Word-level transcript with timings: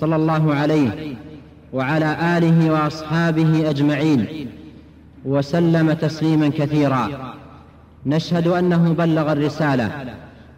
صلى 0.00 0.16
الله 0.16 0.54
عليه 0.54 1.16
وعلى 1.72 2.38
آله 2.38 2.72
وأصحابه 2.72 3.70
أجمعين. 3.70 4.48
وسلم 5.24 5.92
تسليما 5.92 6.48
كثيرا. 6.48 7.08
نشهد 8.06 8.46
أنه 8.48 8.94
بلغ 8.98 9.32
الرسالة 9.32 9.90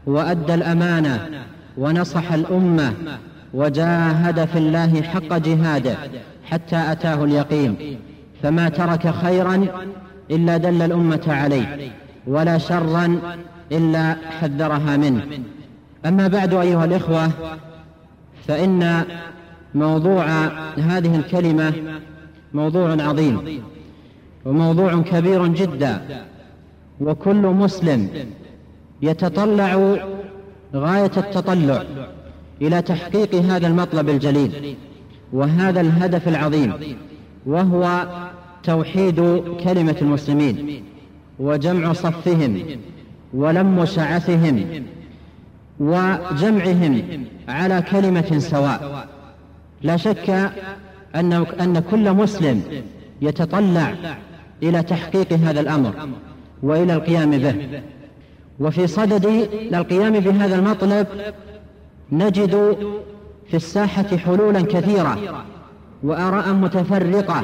وأدى 0.06 0.55
الأمانة 0.55 1.28
ونصح 1.78 2.33
الأمة 2.33 2.92
وجاهد 3.55 4.45
في 4.45 4.59
الله 4.59 5.02
حق 5.02 5.37
جهاده 5.37 5.97
حتى 6.45 6.92
أتاه 6.92 7.25
اليقين. 7.25 7.98
فما 8.42 8.69
ترك 8.69 9.11
خيرا 9.11 9.66
إلا 10.30 10.56
دل 10.56 10.83
الأمة 10.83 11.25
عليه 11.27 11.91
ولا 12.27 12.59
شرا 12.59 13.19
إلا 13.73 14.16
حذرها 14.41 14.97
منه. 14.97 15.23
أما 16.06 16.28
بعد 16.28 16.55
أيها 16.55 16.84
الإخوة 16.84 17.30
فإن 18.48 19.05
موضوع 19.74 20.24
هذه 20.77 21.16
الكلمة 21.16 21.73
موضوع 22.55 23.02
عظيم 23.02 23.62
وموضوع 24.44 25.03
كبير 25.03 25.47
جدا 25.47 26.00
وكل 27.00 27.36
مسلم 27.36 28.08
يتطلع 29.03 29.97
غاية 30.75 31.11
التطلع 31.16 31.83
إلى 32.62 32.83
تحقيق 32.83 33.34
هذا 33.34 33.66
المطلب 33.66 34.08
الجليل 34.08 34.77
وهذا 35.33 35.81
الهدف 35.81 36.28
العظيم 36.28 36.72
وهو 37.47 38.06
توحيد 38.62 39.42
كلمة 39.64 39.97
المسلمين 40.03 40.84
وجمع 41.38 41.92
صفهم 41.92 42.62
ولم 43.34 43.84
شعثهم 43.84 44.66
وجمعهم 45.80 47.02
على 47.48 47.82
كلمة 47.82 48.38
سواء. 48.38 49.06
لا 49.82 49.96
شك 49.96 50.30
أن 51.14 51.32
أن 51.60 51.82
كل 51.91 52.12
مسلم 52.12 52.62
يتطلع 53.22 53.94
إلى 54.62 54.82
تحقيق 54.82 55.32
هذا 55.32 55.60
الأمر 55.60 56.08
وإلى 56.62 56.94
القيام 56.94 57.30
به. 57.30 57.80
وفي 58.60 58.86
صدد 58.86 59.48
القيام 59.72 60.20
بهذا 60.20 60.54
المطلب 60.56 61.06
نجد 62.12 62.77
في 63.48 63.56
الساحة 63.56 64.16
حلولا 64.16 64.60
كثيرة 64.62 65.44
وآراء 66.02 66.52
متفرقة 66.52 67.42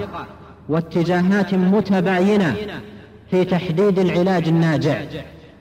واتجاهات 0.69 1.55
متباينة 1.55 2.57
في 3.31 3.45
تحديد 3.45 3.99
العلاج 3.99 4.49
الناجع 4.49 5.03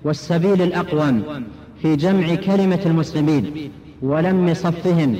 والسبيل 0.04 0.62
الأقوم 0.62 1.24
في 1.82 1.96
جمع 1.96 2.36
كلمة 2.36 2.80
المسلمين 2.86 3.72
ولم 4.02 4.54
صفهم 4.54 5.16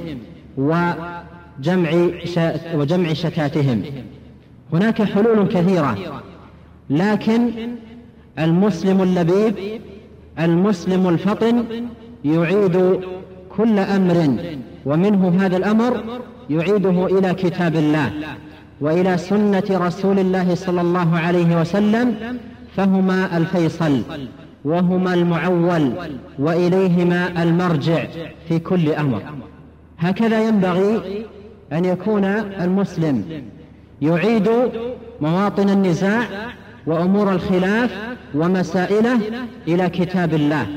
وجمع 0.58 1.92
وجمع 2.76 3.14
شتاتهم. 3.14 3.84
هناك 4.74 5.02
حلول 5.04 5.48
كثيرة 5.48 5.98
لكن 6.90 7.50
المسلم 8.40 9.02
اللبيب 9.02 9.82
المسلم 10.40 11.10
الفطن 11.10 11.66
يعيد 12.26 13.00
كل 13.58 13.80
أمر 13.80 14.38
ومنه 14.86 15.46
هذا 15.46 15.58
الأمر 15.58 16.04
يعيده 16.50 17.06
إلى 17.06 17.34
كتاب 17.34 17.76
الله 17.76 18.12
وإلى 18.82 19.18
سنة 19.18 19.64
رسول 19.72 20.20
الله 20.20 20.56
صلى 20.56 20.82
الله 20.82 21.20
عليه 21.20 21.62
وسلم 21.62 22.16
فهما 22.76 23.38
الفيصل. 23.38 24.02
وهما 24.66 25.14
المعول 25.14 25.94
وإليهما 26.40 27.44
المرجع 27.44 28.06
في 28.48 28.60
كل 28.60 28.90
أمر. 28.90 29.22
هكذا 30.00 30.48
ينبغي 30.48 31.26
أن 31.74 31.86
يكون 31.86 32.24
المسلم 32.26 33.44
يعيد 34.02 34.50
مواطن 35.22 35.70
النزاع 35.70 36.24
وأمور 36.88 37.32
الخلاف 37.32 37.92
ومسائله 38.36 39.20
إلى 39.68 39.90
كتاب 39.90 40.34
الله 40.34 40.68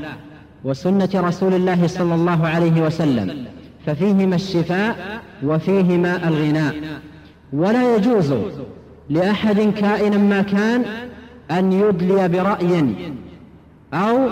وسنة 0.63 1.09
رسول 1.15 1.53
الله 1.53 1.87
صلى 1.87 2.15
الله 2.15 2.47
عليه 2.47 2.81
وسلم 2.81 3.45
ففيهما 3.85 4.35
الشفاء 4.35 5.21
وفيهما 5.43 6.27
الغناء. 6.27 6.75
ولا 7.53 7.95
يجوز 7.95 8.33
لأحد 9.09 9.59
كائنا 9.59 10.17
ما 10.17 10.41
كان 10.41 10.83
أن 11.51 11.73
يدلي 11.73 12.27
برأي 12.27 12.95
أو 13.93 14.29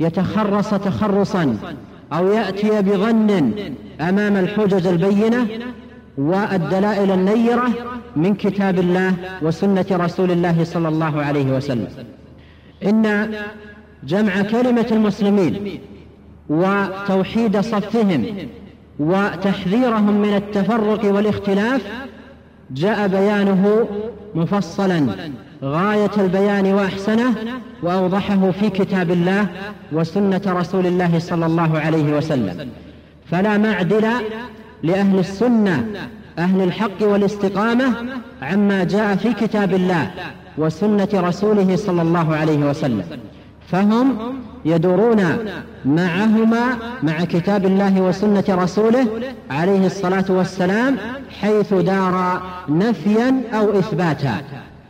يتخرص 0.00 0.70
تخرصا 0.70 1.56
أو 2.12 2.28
يأتي 2.32 2.82
بظن 2.82 3.52
أمام 4.00 4.36
الحجج 4.36 4.86
البينة 4.86 5.46
والدلائل 6.18 7.10
النيرة 7.10 7.68
من 8.16 8.34
كتاب 8.34 8.78
الله 8.78 9.14
وسنة 9.42 9.86
رسول 9.90 10.30
الله 10.30 10.64
صلى 10.64 10.88
الله 10.88 11.22
عليه 11.22 11.56
وسلم. 11.56 11.88
إن 12.84 13.34
جمع 14.04 14.42
كلمة 14.42 14.86
المسلمين 14.92 15.80
وتوحيد 16.48 17.60
صفهم 17.60 18.24
وتحذيرهم 18.98 20.22
من 20.22 20.36
التفرق 20.36 21.14
والاختلاف 21.14 21.82
جاء 22.70 23.08
بيانه 23.08 23.88
مفصلا. 24.34 25.06
غاية 25.64 26.10
البيان 26.18 26.66
وأحسنه 26.66 27.34
وأوضحه 27.82 28.50
في 28.50 28.70
كتاب 28.70 29.10
الله 29.10 29.46
وسنة 29.92 30.40
رسول 30.46 30.86
الله 30.86 31.18
صلى 31.18 31.46
الله 31.46 31.78
عليه 31.78 32.16
وسلم. 32.16 32.68
فلا 33.30 33.58
معدل 33.58 34.06
لأهل 34.82 35.18
السنة 35.18 35.86
أهل 36.38 36.62
الحق 36.62 37.02
والاستقامة 37.02 37.94
عما 38.42 38.84
جاء 38.84 39.16
في 39.16 39.32
كتاب 39.32 39.74
الله 39.74 40.10
وسنة 40.58 41.08
رسوله 41.14 41.76
صلى 41.76 42.02
الله 42.02 42.36
عليه 42.36 42.58
وسلم. 42.58 43.04
فهم 43.68 44.16
يدورون 44.64 45.38
معهما 45.84 46.64
مع 47.02 47.24
كتاب 47.24 47.66
الله 47.66 48.00
وسنة 48.00 48.44
رسوله 48.48 49.06
عليه 49.50 49.86
الصلاة 49.86 50.24
والسلام 50.28 50.96
حيث 51.40 51.74
دار 51.74 52.42
نفيا 52.68 53.42
أو 53.54 53.78
إثباتا. 53.78 54.34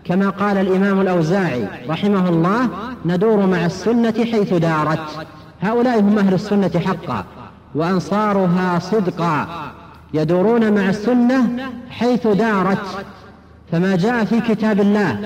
كما 0.09 0.31
قال 0.31 0.59
الإمام 0.59 1.01
الأوزاعي 1.01 1.69
رحمه 1.89 2.29
الله 2.29 2.69
ندور 3.07 3.47
مع 3.47 3.67
السنة 3.67 4.13
حيث 4.13 4.55
دارت. 4.55 5.27
هؤلاء 5.63 6.01
هم 6.01 6.19
أهل 6.19 6.35
السنة 6.35 6.71
حقا 6.87 7.25
وأنصارها 7.75 8.79
صدقا. 8.79 9.47
يدورون 10.15 10.73
مع 10.73 10.89
السنة 10.89 11.49
حيث 11.91 12.27
دارت. 12.27 13.05
فما 13.73 13.97
جاء 13.97 14.25
في 14.25 14.41
كتاب 14.41 14.81
الله 14.81 15.19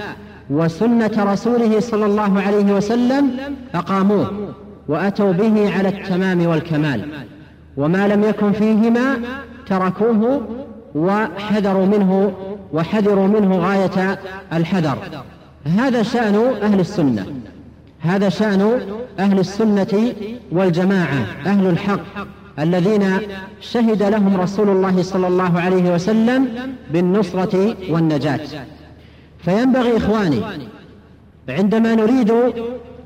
وسنة 0.51 1.33
رسوله 1.33 1.81
صلى 1.81 2.07
الله 2.07 2.41
عليه 2.41 2.73
وسلم 2.73 3.31
أقاموه 3.75 4.31
وأتوا 4.89 5.33
به 5.33 5.79
على 5.79 5.89
التمام 5.89 6.47
والكمال. 6.47 7.09
وما 7.77 8.09
لم 8.09 8.25
يكن 8.25 8.53
فيهما 8.53 9.17
تركوه 9.67 10.43
وحذروا 10.95 11.87
منه 11.87 12.33
وحذروا 12.73 13.27
منه 13.27 13.59
غاية 13.59 14.19
الحذر. 14.53 14.99
هذا 15.65 16.03
شأن 16.03 16.35
أهل 16.63 16.81
السنة. 16.81 17.27
هذا 18.01 18.29
شأن 18.29 18.81
أهل 19.19 19.39
السنة 19.39 20.13
والجماعة 20.53 21.27
أهل 21.47 21.67
الحق 21.67 22.01
الذين 22.59 23.19
شهد 23.61 24.03
لهم 24.03 24.41
رسول 24.41 24.69
الله 24.69 25.03
صلى 25.03 25.29
الله 25.29 25.61
عليه 25.61 25.95
وسلم 25.95 26.49
بالنصرة 26.93 27.77
والنجاة. 27.91 28.41
فينبغي 29.39 29.97
إخواني 29.97 30.41
عندما 31.49 31.95
نريد 31.95 32.33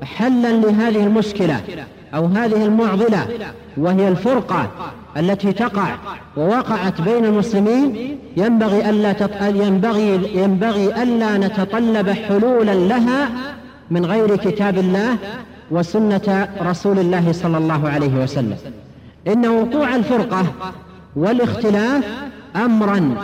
حلا 0.03 0.51
لهذه 0.51 1.03
المشكلة 1.03 1.61
أو 2.15 2.25
هذه 2.25 2.65
المعضلة 2.65 3.27
وهي 3.77 4.07
الفرقة 4.07 4.69
التي 5.17 5.51
تقع 5.53 5.95
ووقعت 6.37 7.01
بين 7.01 7.25
المسلمين 7.25 8.19
ينبغي 8.37 8.89
ألا 8.89 9.15
ينبغي 9.41 10.35
ينبغي 10.35 11.03
ألا 11.03 11.37
نتطلب 11.37 12.09
حلولا 12.09 12.73
لها 12.73 13.29
من 13.91 14.05
غير 14.05 14.35
كتاب 14.35 14.77
الله 14.77 15.17
وسنة 15.71 16.47
رسول 16.61 16.99
الله 16.99 17.31
صلى 17.31 17.57
الله 17.57 17.89
عليه 17.89 18.23
وسلم. 18.23 18.57
إن 19.27 19.47
وقوع 19.47 19.95
الفرقة 19.95 20.45
والاختلاف 21.15 22.03
أمرا 22.55 23.15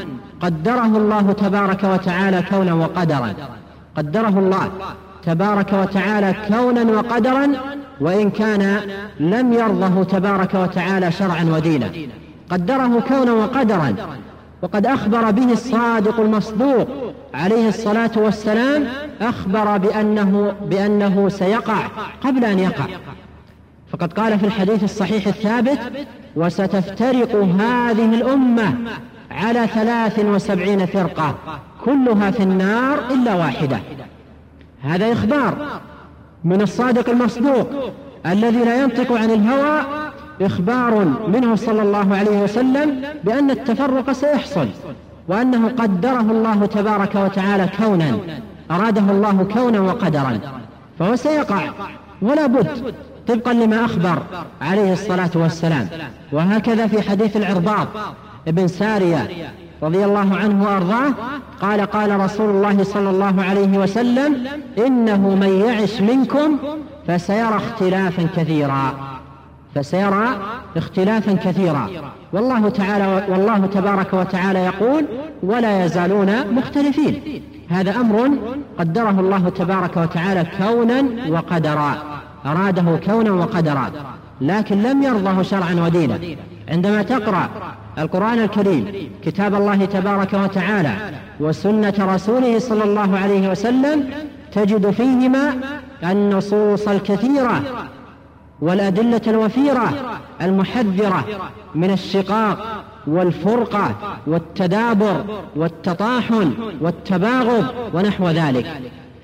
قدره 0.41 0.97
الله 0.97 1.31
تبارك 1.31 1.83
وتعالى 1.83 2.43
كونا 2.49 2.73
وقدرا. 2.73 3.33
قدره 3.97 4.39
الله 4.39 4.71
تبارك 5.23 5.73
وتعالى 5.73 6.35
كونا 6.47 6.83
وقدرا 6.83 7.47
وإن 8.01 8.29
كان 8.29 8.81
لم 9.19 9.53
يرضه 9.53 10.03
تبارك 10.03 10.53
وتعالى 10.53 11.11
شرعا 11.11 11.43
ودينا. 11.43 11.89
قدره 12.49 13.03
كونا 13.07 13.33
وقدرا. 13.33 13.95
وقد 14.61 14.85
أخبر 14.85 15.31
به 15.31 15.51
الصادق 15.51 16.19
المصدوق 16.19 16.87
عليه 17.33 17.67
الصلاة 17.67 18.11
والسلام 18.15 18.87
أخبر 19.21 19.77
بأنه, 19.77 20.53
بأنه 20.65 21.29
سيقع 21.29 21.87
قبل 22.21 22.45
أن 22.45 22.59
يقع. 22.59 22.85
فقد 23.91 24.13
قال 24.13 24.39
في 24.39 24.45
الحديث 24.45 24.83
الصحيح 24.83 25.27
الثابت 25.27 25.79
وستفترق 26.35 27.35
هذه 27.35 28.13
الأمة 28.13 28.73
على 29.31 29.67
ثلاث 29.67 30.19
وسبعين 30.19 30.85
فرقة 30.85 31.35
كلها 31.85 32.31
في 32.31 32.43
النار 32.43 32.99
إلا 33.11 33.33
واحدة. 33.33 33.79
هذا 34.81 35.13
إخبار. 35.13 35.81
من 36.43 36.61
الصادق 36.61 37.09
المصدوق 37.09 37.69
الذي 38.25 38.57
لا 38.65 38.83
ينطق 38.83 39.11
عن 39.11 39.31
الهوى 39.31 39.81
إخبار 40.41 41.05
منه 41.27 41.55
صلى 41.55 41.81
الله 41.81 42.15
عليه 42.17 42.43
وسلم 42.43 43.01
بأن 43.23 43.51
التفرق 43.51 44.11
سيحصل 44.11 44.67
وأنه 45.27 45.67
قدره 45.67 46.19
الله 46.21 46.65
تبارك 46.65 47.15
وتعالى 47.15 47.69
كونا 47.77 48.17
أراده 48.71 49.11
الله 49.11 49.47
كونا 49.53 49.79
وقدرا 49.79 50.39
فهو 50.99 51.15
سيقع 51.15 51.61
ولا 52.21 52.45
بد 52.45 52.93
طبقا 53.27 53.53
لما 53.53 53.85
أخبر 53.85 54.23
عليه 54.61 54.93
الصلاة 54.93 55.29
والسلام. 55.35 55.87
وهكذا 56.31 56.87
في 56.87 57.01
حديث 57.09 57.37
العرباض 57.37 57.87
ابن 58.47 58.67
سارية 58.67 59.27
رضي 59.83 60.05
الله 60.05 60.35
عنه 60.35 60.63
وأرضاه 60.63 61.13
قال 61.61 61.81
قال 61.81 62.19
رسول 62.19 62.49
الله 62.49 62.83
صلى 62.83 63.09
الله 63.09 63.43
عليه 63.43 63.77
وسلم 63.77 64.47
إنه 64.77 65.35
من 65.35 65.63
يعش 65.65 66.01
منكم 66.01 66.57
فسيرى 67.07 67.55
اختلافا 67.55 68.27
كثيرا. 68.35 68.93
فسيرى 69.75 70.27
اختلافا 70.77 71.33
كثيرا. 71.33 71.89
والله 72.33 72.69
تعالى 72.69 73.25
والله 73.29 73.65
تبارك 73.65 74.13
وتعالى 74.13 74.59
يقول 74.59 75.05
ولا 75.43 75.85
يزالون 75.85 76.53
مختلفين. 76.53 77.43
هذا 77.69 77.95
أمر 77.95 78.29
قدره 78.79 79.19
الله 79.19 79.49
تبارك 79.49 79.97
وتعالى 79.97 80.45
كونا 80.57 81.03
وقدرا. 81.29 81.93
أراده 82.45 82.99
كونا 83.05 83.31
وقدرا. 83.31 83.91
لكن 84.41 84.83
لم 84.83 85.03
يرضه 85.03 85.41
شرعا 85.41 85.75
ودينا. 85.85 86.19
عندما 86.69 87.01
تقرأ 87.01 87.49
القرآن 87.97 88.39
الكريم 88.39 89.11
كتاب 89.25 89.55
الله 89.55 89.85
تبارك 89.85 90.33
وتعالى 90.33 90.95
وسنة 91.39 91.93
رسوله 91.99 92.59
صلى 92.59 92.83
الله 92.83 93.19
عليه 93.19 93.49
وسلم 93.49 94.09
تجد 94.51 94.89
فيهما 94.91 95.53
النصوص 96.03 96.87
الكثيرة 96.87 97.61
والأدلة 98.61 99.21
الوفيرة 99.27 100.17
المحذرة 100.41 101.25
من 101.75 101.91
الشقاق 101.91 102.83
والفرقة 103.07 103.95
والتدابر 104.27 105.25
والتطاحن 105.55 106.53
والتباغض 106.81 107.65
ونحو 107.93 108.29
ذلك. 108.29 108.65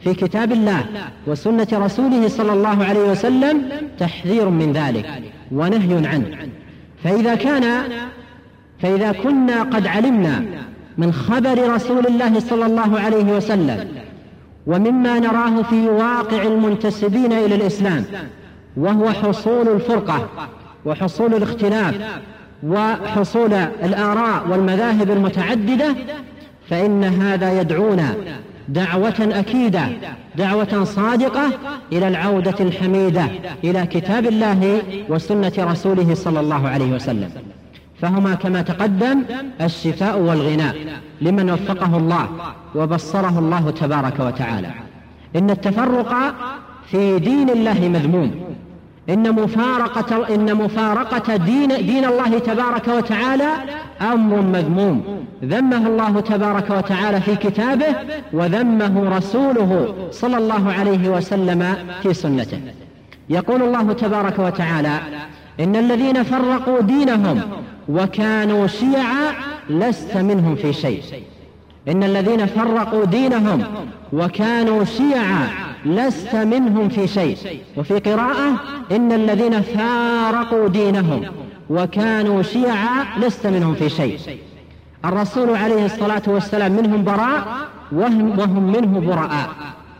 في 0.03 0.13
كتاب 0.13 0.51
الله 0.51 0.85
وسنة 1.27 1.67
رسوله 1.73 2.27
صلى 2.27 2.53
الله 2.53 2.85
عليه 2.85 3.11
وسلم 3.11 3.61
تحذير 3.99 4.49
من 4.49 4.73
ذلك 4.73 5.09
ونهي 5.51 6.07
عنه. 6.07 6.37
فإذا 7.03 7.35
كان 7.35 7.83
فإذا 8.81 9.11
كنا 9.11 9.63
قد 9.63 9.87
علمنا 9.87 10.43
من 10.97 11.11
خبر 11.13 11.73
رسول 11.73 12.07
الله 12.07 12.39
صلى 12.39 12.65
الله 12.65 12.99
عليه 12.99 13.23
وسلم 13.23 13.87
ومما 14.67 15.19
نراه 15.19 15.61
في 15.61 15.89
واقع 15.89 16.43
المنتسبين 16.43 17.33
إلى 17.33 17.55
الإسلام 17.55 18.05
وهو 18.77 19.09
حصول 19.09 19.67
الفرقة 19.67 20.29
وحصول 20.85 21.33
الاختلاف 21.33 21.95
وحصول 22.63 23.53
الآراء 23.53 24.47
والمذاهب 24.49 25.11
المتعددة 25.11 25.95
فإن 26.69 27.03
هذا 27.03 27.61
يدعونا 27.61 28.15
دعوة 28.69 29.15
أكيدة 29.19 29.87
دعوة 30.35 30.83
صادقة 30.83 31.49
إلى 31.91 32.07
العودة 32.07 32.55
الحميدة 32.59 33.25
إلى 33.63 33.85
كتاب 33.85 34.25
الله 34.25 34.81
وسنة 35.09 35.53
رسوله 35.57 36.13
صلى 36.13 36.39
الله 36.39 36.67
عليه 36.67 36.91
وسلم. 36.93 37.29
فهما 38.01 38.35
كما 38.35 38.61
تقدم 38.61 39.23
الشفاء 39.61 40.19
والغناء 40.19 40.75
لمن 41.21 41.49
وفقه 41.49 41.97
الله 41.97 42.27
وبصره 42.75 43.39
الله 43.39 43.71
تبارك 43.71 44.19
وتعالى. 44.19 44.69
إن 45.35 45.49
التفرق 45.49 46.13
في 46.91 47.19
دين 47.19 47.49
الله 47.49 47.89
مذموم. 47.89 48.31
إن 49.09 49.31
مفارقة 49.31 50.35
إن 50.35 50.55
مفارقة 50.55 51.35
دين 51.35 51.67
دين 51.67 52.05
الله 52.05 52.39
تبارك 52.39 52.87
وتعالى 52.87 53.49
أمر 54.01 54.41
مذموم. 54.41 55.25
ذمه 55.43 55.87
الله 55.87 56.19
تبارك 56.19 56.69
وتعالى 56.69 57.21
في 57.21 57.35
كتابه 57.35 57.95
وذمه 58.33 59.17
رسوله 59.17 59.95
صلى 60.11 60.37
الله 60.37 60.73
عليه 60.73 61.09
وسلم 61.09 61.75
في 62.03 62.13
سنته. 62.13 62.59
يقول 63.29 63.61
الله 63.61 63.93
تبارك 63.93 64.39
وتعالى 64.39 64.99
إن 65.59 65.75
الذين 65.75 66.23
فرقوا 66.23 66.81
دينهم 66.81 67.41
وكانوا 67.89 68.67
شيعا 68.67 69.33
لست 69.69 70.17
منهم 70.17 70.55
في 70.55 70.73
شيء. 70.73 71.01
إن 71.87 72.03
الذين 72.03 72.45
فرقوا 72.45 73.05
دينهم 73.05 73.63
وكانوا 74.13 74.83
شيعا 74.83 75.49
لست 75.85 76.35
منهم 76.35 76.89
في 76.89 77.07
شيء. 77.07 77.37
وفي 77.77 77.99
قراءة 77.99 78.59
إن 78.91 79.11
الذين 79.11 79.61
فارقوا 79.61 80.67
دينهم 80.67 81.25
وكانوا 81.69 82.41
شيعا 82.43 83.05
لست 83.19 83.47
منهم 83.47 83.73
في 83.75 83.89
شيء. 83.89 84.19
الرسول 85.05 85.55
عليه 85.55 85.85
الصلاة 85.85 86.21
والسلام 86.27 86.71
منهم 86.71 87.03
براء 87.03 87.47
وهم, 87.91 88.39
وهم 88.39 88.63
منه 88.63 88.99
براء. 88.99 89.49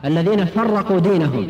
الذين 0.05 0.45
فرقوا 0.45 0.99
دينهم 0.99 1.47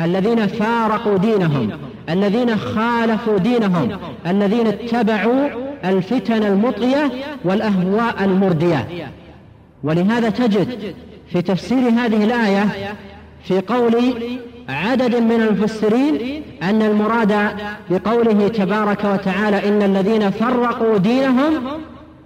الذين 0.00 0.46
فارقوا 0.46 1.18
دينهم 1.18 1.70
الذين 2.08 2.56
خالفوا 2.56 3.38
دينهم 3.38 3.98
الذين 4.26 4.66
اتبعوا 4.66 5.48
الفتن 5.84 6.42
المطغية 6.42 7.10
والأهواء 7.44 8.24
المردية. 8.24 8.86
ولهذا 9.84 10.30
تجد 10.30 10.94
في 11.32 11.42
تفسير 11.42 11.78
هذه 11.78 12.24
الآية 12.24 12.66
في 13.44 13.60
قول 13.60 14.14
عدد 14.68 15.16
من 15.16 15.40
المفسرين 15.40 16.42
أن 16.62 16.82
المراد 16.82 17.50
بقوله 17.90 18.48
تبارك 18.48 19.04
وتعالى 19.04 19.68
إن 19.68 19.82
الذين 19.82 20.30
فرقوا 20.30 20.98
دينهم 20.98 21.52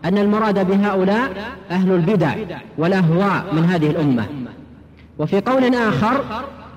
أن 0.04 0.18
المراد 0.18 0.66
بهؤلاء 0.70 1.30
أهل 1.70 1.92
البدع 1.92 2.34
والأهواء 2.78 3.44
من 3.52 3.64
هذه 3.64 3.90
الأمة. 3.90 4.26
وفي 5.18 5.40
قول 5.40 5.74
آخر 5.74 6.24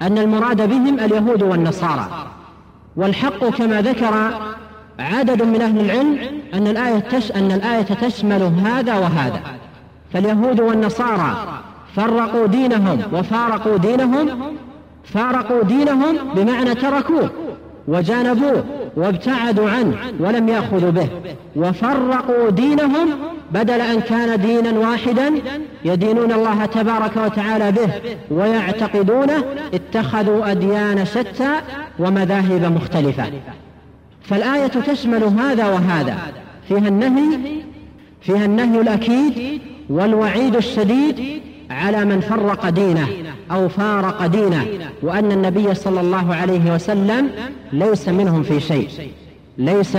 أن 0.02 0.18
المراد 0.18 0.70
بهم 0.70 1.00
اليهود 1.00 1.44
والنصارى. 1.44 2.08
والحق 2.96 3.46
كما 3.46 3.82
ذكر 3.82 4.40
عدد 5.00 5.44
من 5.44 5.62
أهل 5.62 5.80
العلم 5.80 6.18
أن 6.54 6.68
الآية 6.68 7.00
تش 7.00 7.32
أن 7.32 7.52
الآية 7.52 7.84
تشمل 7.84 8.44
هذا 8.44 8.98
وهذا. 8.98 9.42
فاليهود 10.14 10.60
والنصارى 10.60 11.62
فرقوا 11.96 12.48
دينهم 12.48 13.02
وفارقوا 13.14 13.78
دينهم 13.78 14.30
فارقوا 15.04 15.64
دينهم 15.64 16.16
بمعنى 16.36 16.76
تركوه 16.76 17.30
وجانبوه 17.88 18.64
وابتعدوا 18.96 19.70
عنه 19.70 19.96
ولم 20.20 20.50
يأخذوا 20.50 20.92
به 20.92 21.10
وفرقوا 21.56 22.50
دينهم 22.50 23.08
بدل 23.52 23.82
أن 23.82 24.02
كان 24.02 24.42
دينا 24.42 24.80
واحدا 24.80 25.34
يدينون 25.86 26.32
الله 26.32 26.66
تبارك 26.66 27.18
وتعالى 27.18 27.72
به 27.72 27.90
ويعتقدونه 28.32 29.44
اتخذوا 29.74 30.52
أديان 30.52 31.06
شتى 31.06 31.52
ومذاهب 32.00 32.74
مختلفة. 32.76 33.24
فالآية 34.22 34.68
تشمل 34.68 35.24
هذا 35.24 35.68
وهذا. 35.68 36.18
فيها 36.68 36.88
النهي 36.88 37.38
فيها 38.22 38.46
النهي 38.46 38.82
الأكيد 38.82 39.62
والوعيد 39.90 40.56
الشديد 40.56 41.42
على 41.70 42.06
من 42.06 42.20
فرق 42.20 42.70
دينه 42.70 43.08
أو 43.52 43.70
فارق 43.70 44.26
دينه 44.26 44.66
وأن 45.02 45.32
النبي 45.32 45.74
صلى 45.74 46.02
الله 46.02 46.36
عليه 46.36 46.74
وسلم 46.74 47.30
ليس 47.74 48.10
منهم 48.10 48.44
في 48.44 48.60
شيء. 48.60 48.90
ليس 49.58 49.98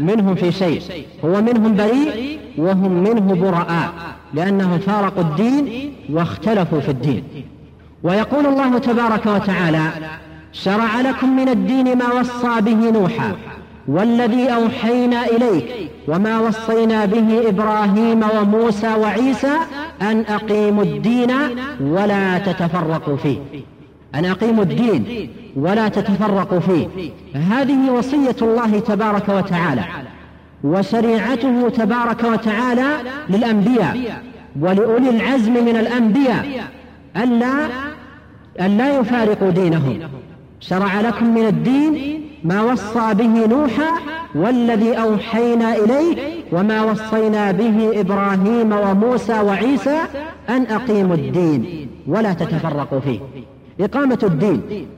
منهم 0.00 0.34
في 0.34 0.52
شيء. 0.52 0.82
هو 1.24 1.42
منهم 1.42 1.76
بريء 1.76 2.38
وهم 2.58 2.92
منه 2.92 3.34
براء 3.34 3.92
لأنهم 4.34 4.78
فارقوا 4.78 5.22
الدين 5.22 5.94
واختلفوا 6.12 6.80
في 6.80 6.88
الدين. 6.88 7.24
ويقول 8.02 8.46
الله 8.46 8.78
تبارك 8.78 9.26
وتعالى 9.26 9.90
شرع 10.52 11.00
لكم 11.00 11.36
من 11.36 11.48
الدين 11.48 11.98
ما 11.98 12.12
وصى 12.12 12.60
به 12.60 12.90
نوحا 12.90 13.36
والذي 13.88 14.48
أوحينا 14.48 15.26
إليك 15.26 15.90
وما 16.08 16.40
وصينا 16.40 17.04
به 17.04 17.48
إبراهيم 17.48 18.20
وموسى 18.36 18.94
وعيسى 18.94 19.54
أن 20.02 20.24
أقيموا 20.28 20.82
الدين 20.82 21.30
ولا 21.80 22.38
تتفرقوا 22.38 23.16
فيه. 23.16 23.38
أن 24.14 24.24
أقيموا 24.24 24.62
الدين 24.64 25.30
ولا 25.56 25.88
تتفرقوا 25.88 26.60
فيه. 26.60 27.10
هذه 27.34 27.90
وصية 27.90 28.36
الله 28.42 28.78
تبارك 28.78 29.28
وتعالى 29.28 29.84
وشريعته 30.64 31.68
تبارك 31.68 32.24
وتعالى 32.24 32.86
للأنبياء 33.28 34.22
ولأولي 34.60 35.10
العزم 35.10 35.52
من 35.52 35.76
الأنبياء 35.76 36.64
ألا 37.16 37.68
ألا 38.60 38.98
يفارقوا 38.98 39.50
دينهم. 39.50 40.00
شرع 40.60 41.00
لكم 41.00 41.34
من 41.34 41.46
الدين 41.46 42.24
ما 42.44 42.62
وصى 42.62 43.14
به 43.14 43.46
نوحا 43.46 43.90
والذي 44.34 44.92
أوحينا 44.92 45.76
إليه 45.76 46.16
وما 46.52 46.82
وصينا 46.82 47.52
به 47.52 48.00
إبراهيم 48.00 48.72
وموسى 48.72 49.40
وعيسى 49.40 49.98
أن 50.48 50.62
أقيموا 50.66 51.14
الدين 51.14 51.88
ولا 52.06 52.32
تتفرقوا 52.32 53.00
فيه. 53.00 53.20
إقامة 53.80 54.18
الدين. 54.22 54.88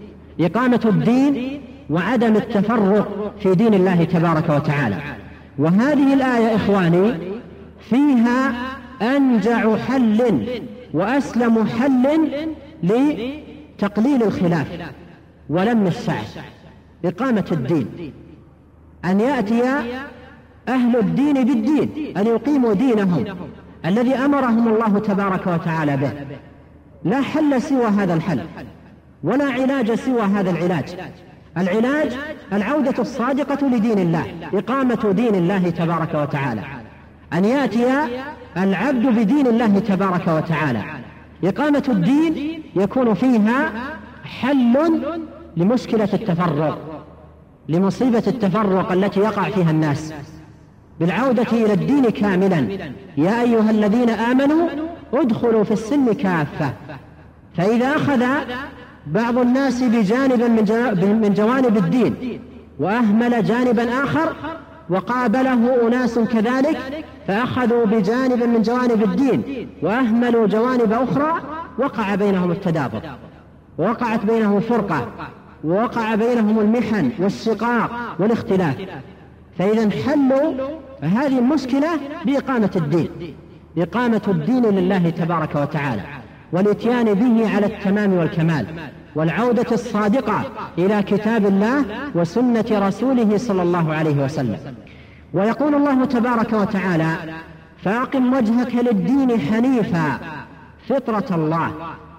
إقامة 0.40 0.80
الدين 0.84 1.60
وعدم 1.90 2.36
التفرق 2.36 3.34
في 3.42 3.54
دين 3.54 3.74
الله 3.74 4.04
تبارك 4.04 4.48
وتعالى. 4.50 4.96
وهذه 5.58 6.14
الآية 6.14 6.56
إخواني 6.56 7.14
فيها 7.90 8.52
أنجع 9.02 9.76
حل 9.76 10.42
وأسلم 10.94 11.66
حل 11.66 12.08
لتقليل 12.82 14.22
الخلاف 14.22 14.66
ولم 15.48 15.86
السعي. 15.86 16.24
إقامة 17.04 17.44
الدين. 17.52 18.12
أن 19.04 19.20
يأتي 19.20 19.62
أهل 20.68 20.96
الدين 20.96 21.44
بالدين 21.44 22.16
أن 22.16 22.26
يقيموا 22.26 22.74
دينهم 22.74 23.24
الذي 23.86 24.14
أمرهم 24.14 24.68
الله 24.68 24.98
تبارك 24.98 25.46
وتعالى 25.46 25.96
به. 25.96 26.12
لا 27.04 27.20
حل 27.20 27.62
سوى 27.62 27.86
هذا 27.86 28.14
الحل 28.14 28.40
ولا 29.24 29.44
علاج 29.44 29.94
سوى 29.94 30.22
هذا 30.22 30.50
العلاج. 30.50 30.96
العلاج 31.58 32.12
العودة 32.52 32.94
الصادقة 32.98 33.66
لدين 33.66 33.98
الله 33.98 34.24
إقامة 34.54 35.12
دين 35.12 35.34
الله 35.34 35.70
تبارك 35.70 36.14
وتعالى. 36.14 36.62
أن 37.32 37.44
يأتي 37.44 37.84
العبد 38.56 39.06
بدين 39.06 39.46
الله 39.46 39.78
تبارك 39.78 40.28
وتعالى. 40.28 40.82
إقامة 41.44 41.84
الدين 41.88 42.62
يكون 42.76 43.14
فيها 43.14 43.72
حل 44.24 45.02
لمشكلة 45.56 46.08
التفرق 46.14 47.04
لمصيبة 47.68 48.22
التفرق 48.26 48.92
التي 48.92 49.20
يقع 49.20 49.42
فيها 49.42 49.70
الناس. 49.70 50.14
بالعودة 51.00 51.46
إلى 51.52 51.72
الدين 51.72 52.10
كاملا. 52.10 52.78
يا 53.16 53.42
أيها 53.42 53.70
الذين 53.70 54.10
آمنوا 54.10 54.68
ادخلوا 55.14 55.64
في 55.64 55.70
السلم 55.70 56.12
كافة. 56.12 56.72
فإذا 57.56 57.96
أخذ 57.96 58.24
بعض 59.06 59.38
الناس 59.38 59.82
بجانب 59.82 60.42
من 61.22 61.34
جوانب 61.36 61.76
الدين 61.76 62.40
وأهمل 62.78 63.44
جانبا 63.44 64.04
آخر 64.04 64.32
وقابله 64.90 65.88
أناس 65.88 66.18
كذلك 66.18 67.04
فأخذوا 67.28 67.86
بجانب 67.86 68.42
من 68.42 68.62
جوانب 68.62 69.02
الدين 69.02 69.68
وأهملوا 69.82 70.46
جوانب 70.46 70.92
أخرى 70.92 71.32
وقع 71.78 72.14
بينهم 72.14 72.50
التدابر 72.50 73.00
ووقعت 73.78 74.26
بينهم 74.26 74.60
فرقة 74.60 75.08
ووقع 75.64 76.14
بينهم 76.14 76.60
المحن 76.60 77.10
والشقاق 77.18 78.16
والاختلاف. 78.18 78.76
فإذا 79.58 79.90
حلوا 79.90 80.52
هذه 81.00 81.38
المشكلة 81.38 81.88
بإقامة 82.24 82.70
الدين 82.76 83.08
إقامة 83.78 84.22
الدين 84.28 84.62
لله 84.66 85.10
تبارك 85.10 85.54
وتعالى. 85.54 86.02
والإتيان 86.52 87.14
به 87.14 87.54
على 87.54 87.66
التمام 87.66 88.12
والكمال. 88.12 88.66
والعودة 89.14 89.66
الصادقة 89.72 90.42
إلى 90.78 91.02
كتاب 91.02 91.46
الله 91.46 91.84
وسنة 92.14 92.64
رسوله 92.70 93.36
صلى 93.36 93.62
الله 93.62 93.94
عليه 93.94 94.24
وسلم. 94.24 94.56
ويقول 95.32 95.74
الله 95.74 96.04
تبارك 96.04 96.52
وتعالى 96.52 97.14
فأقم 97.84 98.32
وجهك 98.32 98.74
للدين 98.74 99.40
حنيفا 99.40 100.18
فطرة 100.88 101.34
الله 101.34 101.70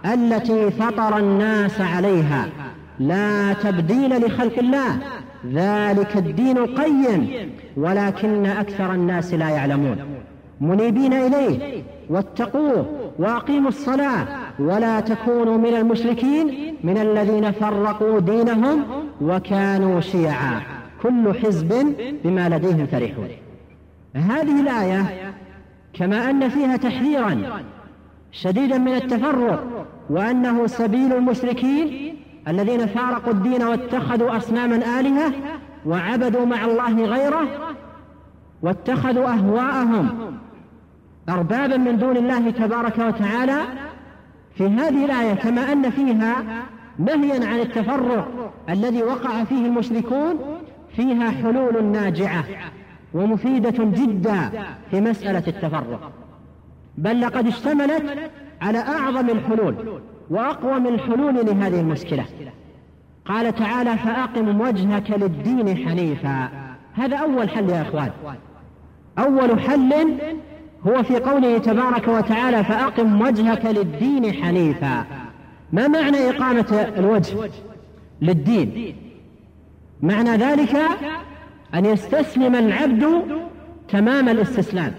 التي 0.06 0.72
فطر 0.72 1.18
الناس 1.18 1.82
عليها. 1.82 2.48
لا 3.00 3.54
تبديل 3.54 4.26
لخلق 4.26 4.60
الله 4.60 4.98
ذلك 5.54 6.18
الدين 6.18 6.58
القيم 6.58 7.50
ولكن 7.78 8.46
أكثر 8.46 8.94
الناس 8.94 9.34
لا 9.34 9.50
يعلمون. 9.50 9.98
منيبين 10.62 11.14
إليه. 11.14 11.84
واتقوه 12.10 12.86
وأقيموا 13.20 13.70
الصلاة. 13.70 14.28
ولا 14.60 15.00
تكونوا 15.00 15.58
من 15.58 15.76
المشركين 15.76 16.76
من 16.84 16.98
الذين 16.98 17.52
فرقوا 17.52 18.20
دينهم 18.20 18.84
وكانوا 19.22 20.02
شيعا. 20.02 20.62
كل 21.04 21.34
حزب 21.34 21.96
بما 22.24 22.50
لديهم 22.50 22.86
فرحون. 22.86 23.28
هذه 24.16 24.62
الآية 24.62 25.34
كما 25.94 26.30
أن 26.30 26.50
فيها 26.50 26.78
تحذيرا 26.78 27.42
شديدا 28.32 28.78
من 28.78 28.94
التفرق 28.94 29.88
وأنه 30.10 30.68
سبيل 30.68 31.14
المشركين 31.14 32.16
الذين 32.48 32.86
فارقوا 32.86 33.34
الدين 33.34 33.64
واتخذوا 33.64 34.38
أصناما 34.38 35.00
آلهة 35.00 35.34
وعبدوا 35.86 36.46
مع 36.46 36.66
الله 36.66 37.06
غيره 37.06 37.48
واتخذوا 38.62 39.28
أهواءهم. 39.28 40.10
أربابا 41.30 41.78
من 41.78 41.98
دون 41.98 42.18
الله 42.18 42.50
تبارك 42.52 42.98
وتعالى 42.98 43.62
في 44.56 44.68
هذه 44.68 45.06
الآية 45.06 45.34
كما 45.34 45.72
أن 45.72 45.90
فيها 45.90 46.44
نهيا 47.00 47.48
عن 47.48 47.60
التفرق 47.60 48.54
الذي 48.70 49.04
وقع 49.04 49.44
فيه 49.44 49.66
المشركون 49.66 50.40
فيها 50.96 51.32
حلول 51.32 51.84
ناجعة 51.84 52.44
ومفيدة 53.14 53.84
جدا 53.84 54.50
في 54.92 55.02
مسألة 55.02 55.44
التفرق. 55.48 56.12
بل 56.98 57.22
لقد 57.22 57.48
اشتملت 57.48 58.32
على 58.62 58.78
أعظم 58.78 59.30
الحلول 59.30 59.76
وأقوى 60.30 60.80
من 60.80 60.88
الحلول 60.88 61.36
لهذه 61.36 61.80
المشكلة. 61.80 62.26
قال 63.26 63.56
تعالى 63.56 63.98
فأقم 63.98 64.62
وجهك 64.62 65.12
للدين 65.12 65.88
حنيفا. 65.88 66.50
هذا 66.94 67.18
أول 67.18 67.50
حل 67.50 67.70
يا 67.70 67.82
إخوان. 67.82 68.12
أول 69.20 69.60
حل 69.60 70.18
هو 70.88 71.04
في 71.04 71.16
قوله 71.16 71.58
تبارك 71.58 72.08
وتعالى 72.08 72.64
فأقم 72.64 73.22
وجهك 73.22 73.66
للدين 73.66 74.34
حنيفا. 74.44 75.06
ما 75.74 75.88
معنى 75.88 76.30
إقامة 76.30 76.88
الوجه؟ 76.98 77.38
للدين. 78.22 78.96
معنى 80.02 80.30
ذلك 80.30 80.76
أن 81.76 81.86
يستسلم 81.86 82.56
العبد 82.56 83.22
تمام 83.90 84.30
الاستسلام 84.30 84.94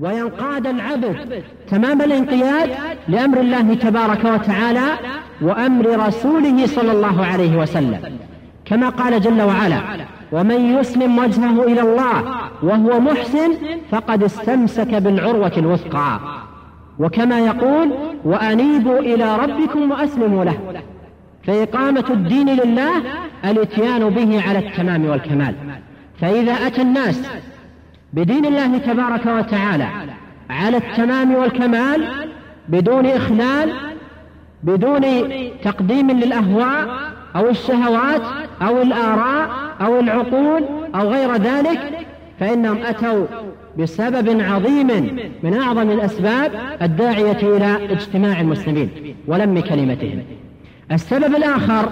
وينقاد 0.00 0.66
العبد 0.66 1.42
تمام 1.68 2.02
الانقياد 2.02 2.70
لأمر 3.08 3.40
الله 3.40 3.74
تبارك 3.74 4.24
وتعالى 4.24 4.86
وأمر 5.42 6.06
رسوله 6.06 6.66
صلى 6.66 6.92
الله 6.92 7.26
عليه 7.26 7.56
وسلم. 7.56 8.18
كما 8.64 8.88
قال 8.88 9.20
جل 9.20 9.42
وعلا 9.42 9.80
ومن 10.32 10.78
يسلم 10.78 11.18
وجهه 11.18 11.62
إلى 11.64 11.80
الله 11.80 12.24
وهو 12.62 13.00
محسن 13.00 13.52
فقد 13.90 14.22
استمسك 14.22 14.94
بالعروة 14.94 15.52
الوثقى. 15.56 16.20
وكما 16.98 17.38
يقول 17.38 17.92
وأنيبوا 18.24 18.98
إلى 18.98 19.36
ربكم 19.36 19.90
وأسلموا 19.90 20.44
له. 20.44 20.58
فإقامة 21.46 22.04
الدين 22.10 22.48
لله 22.48 23.02
الاتيان 23.44 24.08
به 24.08 24.42
على 24.48 24.58
التمام 24.58 25.04
والكمال. 25.04 25.54
فإذا 26.20 26.52
أتى 26.52 26.82
الناس 26.82 27.22
بدين 28.12 28.46
الله 28.46 28.78
تبارك 28.78 29.26
وتعالى 29.26 29.86
على 30.50 30.76
التمام 30.76 31.34
والكمال 31.34 32.08
بدون 32.68 33.06
إخلال 33.06 33.72
بدون 34.62 35.02
تقديم 35.64 36.10
للأهواء 36.10 36.88
أو 37.36 37.48
الشهوات 37.48 38.22
أو 38.62 38.82
الآراء 38.82 39.50
أو 39.80 40.00
العقول 40.00 40.64
أو 40.94 41.08
غير 41.08 41.34
ذلك 41.36 41.80
فإنهم 42.40 42.82
أتوا 42.82 43.26
بسبب 43.78 44.40
عظيم 44.40 45.16
من 45.42 45.54
أعظم 45.54 45.90
الأسباب 45.90 46.52
الداعية 46.82 47.56
إلى 47.56 47.92
اجتماع 47.92 48.40
المسلمين 48.40 48.90
ولم 49.26 49.60
كلمتهم. 49.60 50.22
السبب 50.92 51.34
الآخر 51.36 51.88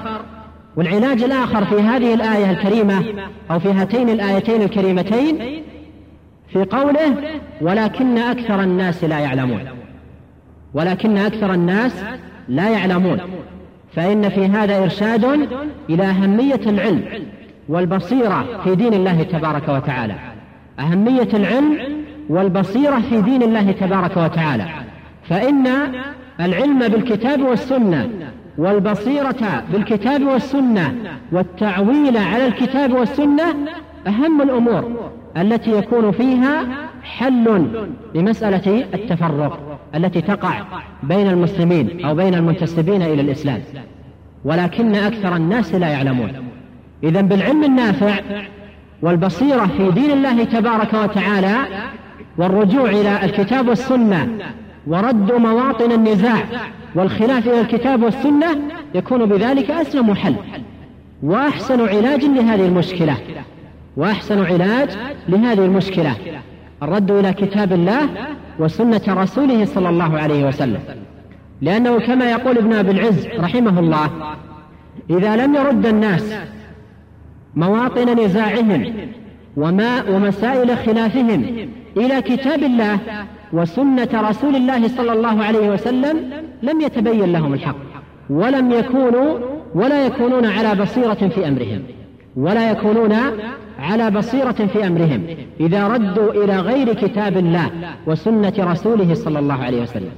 والعلاج 0.76 1.22
الآخر 1.22 1.64
في 1.64 1.74
هذه 1.80 2.14
الآية 2.14 2.50
الكريمة 2.50 3.04
أو 3.50 3.58
في 3.58 3.68
هاتين 3.68 4.08
الآيتين 4.08 4.62
الكريمتين 4.62 5.62
في 6.52 6.64
قوله 6.64 7.14
ولكن 7.60 8.18
أكثر 8.18 8.62
الناس 8.62 9.04
لا 9.04 9.18
يعلمون 9.18 9.64
ولكن 10.74 11.16
أكثر 11.16 11.54
الناس 11.54 11.92
لا 12.48 12.70
يعلمون. 12.70 13.20
فإن 13.96 14.28
في 14.28 14.46
هذا 14.46 14.82
إرشاد 14.82 15.24
إلى 15.90 16.02
أهمية 16.02 16.60
العلم 16.66 17.02
والبصيرة 17.68 18.60
في 18.64 18.74
دين 18.74 18.94
الله 18.94 19.22
تبارك 19.22 19.68
وتعالى. 19.68 20.14
أهمية 20.80 21.28
العلم 21.34 21.78
والبصيرة 22.28 23.00
في 23.00 23.22
دين 23.22 23.42
الله 23.42 23.72
تبارك 23.72 24.16
وتعالى. 24.16 24.64
فإن 25.28 25.66
العلم 26.40 26.78
بالكتاب 26.78 27.42
والسنة 27.42 28.08
والبصيرة 28.58 29.64
بالكتاب 29.72 30.22
والسنة 30.22 30.94
والتعويل 31.32 32.16
على 32.16 32.46
الكتاب 32.46 32.92
والسنة 32.92 33.54
أهم 34.06 34.42
الأمور 34.42 35.12
التي 35.36 35.70
يكون 35.70 36.10
فيها 36.10 36.66
حل 37.02 37.66
لمسألة 38.14 38.84
التفرق 38.94 39.78
التي 39.94 40.20
تقع 40.20 40.62
بين 41.02 41.28
المسلمين 41.28 42.04
أو 42.04 42.14
بين 42.14 42.34
المنتسبين 42.34 43.02
إلى 43.02 43.20
الإسلام. 43.20 43.60
ولكن 44.44 44.94
أكثر 44.94 45.36
الناس 45.36 45.74
لا 45.74 45.88
يعلمون. 45.88 46.32
إذا 47.04 47.20
بالعلم 47.20 47.64
النافع 47.64 48.14
والبصيرة 49.02 49.66
في 49.66 49.90
دين 49.90 50.10
الله 50.10 50.44
تبارك 50.44 50.94
وتعالى 50.94 51.56
والرجوع 52.38 52.90
إلى 52.90 53.24
الكتاب 53.24 53.68
والسنة 53.68 54.28
ورد 54.86 55.32
مواطن 55.32 55.92
النزاع 55.92 56.38
والخلاف 56.94 57.48
إلى 57.48 57.60
الكتاب 57.60 58.02
والسنة 58.02 58.58
يكون 58.94 59.26
بذلك 59.26 59.70
أسلم 59.70 60.14
حل. 60.14 60.34
وأحسن 61.22 61.88
علاج 61.88 62.24
لهذه 62.24 62.66
المشكلة. 62.66 63.16
وأحسن 63.96 64.44
علاج 64.44 64.88
لهذه 65.28 65.64
المشكلة. 65.64 66.14
الرد 66.82 67.10
إلى 67.10 67.32
كتاب 67.32 67.72
الله 67.72 68.08
وسنة 68.58 69.00
رسوله 69.08 69.64
صلى 69.64 69.88
الله 69.88 70.18
عليه 70.18 70.48
وسلم. 70.48 70.80
لأنه 71.62 71.98
كما 71.98 72.30
يقول 72.30 72.58
ابن 72.58 72.72
أبي 72.72 72.90
العز 72.90 73.26
رحمه 73.26 73.80
الله 73.80 74.10
إذا 75.10 75.36
لم 75.36 75.54
يرد 75.54 75.86
الناس 75.86 76.34
مواطن 77.58 78.24
نزاعهم 78.24 78.92
وما 79.56 80.02
ومسائل 80.10 80.76
خلافهم 80.76 81.68
إلى 81.96 82.22
كتاب 82.22 82.62
الله 82.62 82.98
وسنة 83.52 84.08
رسول 84.14 84.56
الله 84.56 84.88
صلى 84.88 85.12
الله 85.12 85.44
عليه 85.44 85.70
وسلم 85.70 86.16
لم 86.62 86.80
يتبين 86.80 87.32
لهم 87.32 87.54
الحق 87.54 87.76
ولم 88.30 88.72
يكونوا 88.72 89.38
ولا 89.74 90.06
يكونون 90.06 90.46
على 90.46 90.74
بصيرة 90.82 91.28
في 91.28 91.48
أمرهم 91.48 91.82
ولا 92.36 92.70
يكونون 92.70 93.14
على 93.78 94.10
بصيرة 94.10 94.52
في 94.72 94.86
أمرهم 94.86 95.26
إذا 95.60 95.88
ردوا 95.88 96.44
إلى 96.44 96.56
غير 96.56 96.94
كتاب 96.94 97.36
الله 97.36 97.70
وسنة 98.06 98.52
رسوله 98.58 99.14
صلى 99.14 99.38
الله 99.38 99.54
عليه 99.54 99.82
وسلم. 99.82 100.12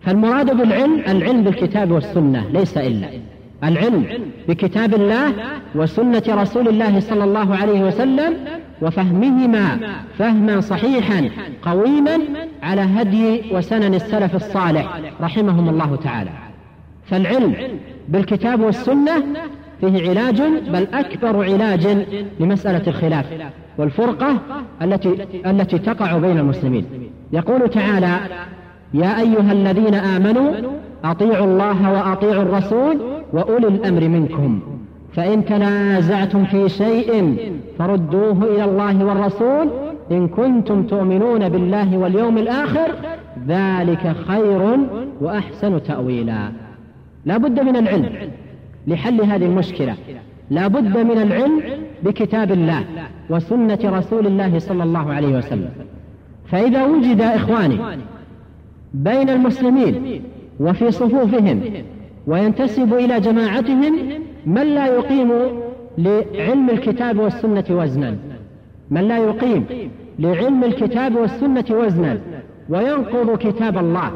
فالمراد 0.00 0.56
بالعلم 0.56 1.02
العلم 1.08 1.42
بالكتاب 1.42 1.90
والسنة 1.90 2.46
ليس 2.52 2.78
إلا. 2.78 3.08
العلم 3.64 4.06
بكتاب 4.48 4.94
الله 4.94 5.32
وسنة 5.74 6.22
رسول 6.28 6.68
الله 6.68 7.00
صلى 7.00 7.24
الله 7.24 7.56
عليه 7.56 7.80
وسلم 7.84 8.34
وفهمهما 8.82 9.78
فهما 10.18 10.60
صحيحا 10.60 11.30
قويما 11.62 12.18
على 12.62 12.80
هدي 12.80 13.42
وسنن 13.52 13.94
السلف 13.94 14.34
الصالح 14.34 15.00
رحمهم 15.20 15.68
الله 15.68 15.96
تعالى. 15.96 16.30
فالعلم 17.06 17.54
بالكتاب 18.08 18.60
والسنة 18.60 19.22
فيه 19.80 20.10
علاج 20.10 20.42
بل 20.72 20.86
أكبر 20.92 21.44
علاج 21.44 22.06
لمسألة 22.40 22.82
الخلاف 22.86 23.26
والفرقة 23.78 24.38
التي 24.82 25.16
التي 25.46 25.78
تقع 25.78 26.18
بين 26.18 26.38
المسلمين. 26.38 26.86
يقول 27.32 27.70
تعالى 27.70 28.18
يا 28.94 29.20
أيها 29.20 29.52
الذين 29.52 29.94
آمنوا 29.94 30.54
أطيعوا 31.04 31.46
الله 31.46 31.92
وأطيعوا 31.92 32.42
الرسول 32.42 33.19
وأولي 33.32 33.68
الأمر 33.68 34.08
منكم. 34.08 34.60
فإن 35.12 35.44
تنازعتم 35.44 36.44
في 36.44 36.68
شيء 36.68 37.36
فردوه 37.78 38.44
إلى 38.44 38.64
الله 38.64 39.04
والرسول. 39.04 39.70
إن 40.10 40.28
كنتم 40.28 40.82
تؤمنون 40.82 41.48
بالله 41.48 41.98
واليوم 41.98 42.38
الآخر 42.38 42.90
ذلك 43.48 44.16
خير 44.26 44.76
وأحسن 45.20 45.82
تأويلا. 45.82 46.52
لا 47.24 47.36
بد 47.36 47.60
من 47.60 47.76
العلم 47.76 48.10
لحل 48.86 49.20
هذه 49.20 49.44
المشكلة. 49.46 49.94
لا 50.50 50.66
بد 50.68 50.98
من 50.98 51.18
العلم 51.18 51.60
بكتاب 52.02 52.52
الله 52.52 52.84
وسنة 53.30 53.78
رسول 53.84 54.26
الله 54.26 54.58
صلى 54.58 54.82
الله 54.82 55.12
عليه 55.12 55.38
وسلم. 55.38 55.70
فإذا 56.46 56.84
وجد 56.84 57.20
إخواني 57.20 57.78
بين 58.94 59.30
المسلمين 59.30 60.22
وفي 60.60 60.90
صفوفهم 60.90 61.60
وينتسب 62.30 62.94
إلى 62.94 63.20
جماعتهم 63.20 64.20
من 64.46 64.62
لا 64.62 64.86
يقيم 64.86 65.32
لعلم 65.98 66.70
الكتاب 66.70 67.18
والسنة 67.18 67.64
وزنا. 67.70 68.16
من 68.90 69.08
لا 69.08 69.18
يقيم 69.18 69.90
لعلم 70.18 70.64
الكتاب 70.64 71.16
والسنة 71.16 71.64
وزنا. 71.70 72.18
وينقض 72.68 73.38
كتاب 73.38 73.78
الله. 73.78 74.10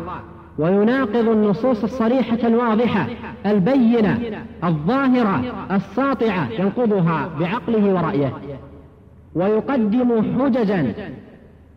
ويناقض 0.59 1.29
النصوص 1.29 1.83
الصريحة 1.83 2.39
الواضحة 2.45 3.07
البينة 3.47 4.19
الظاهرة 4.65 5.67
الساطعة 5.71 6.49
ينقضها 6.59 7.31
بعقله 7.41 7.95
ورأيه. 7.95 8.33
ويقدم 9.35 10.23
حججا 10.39 10.95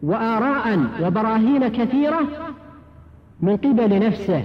وآراء 0.04 0.80
وبراهين 1.04 1.68
كثيرة 1.68 2.20
من 3.42 3.58
قبل 3.58 4.00
نفسه 4.00 4.44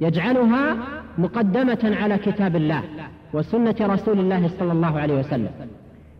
يجعلها 0.00 0.76
مقدمة 1.18 1.96
على 2.02 2.18
كتاب 2.18 2.56
الله 2.56 2.82
وسنة 3.32 3.74
رسول 3.80 4.20
الله 4.20 4.50
صلى 4.58 4.72
الله 4.72 5.00
عليه 5.00 5.18
وسلم. 5.18 5.50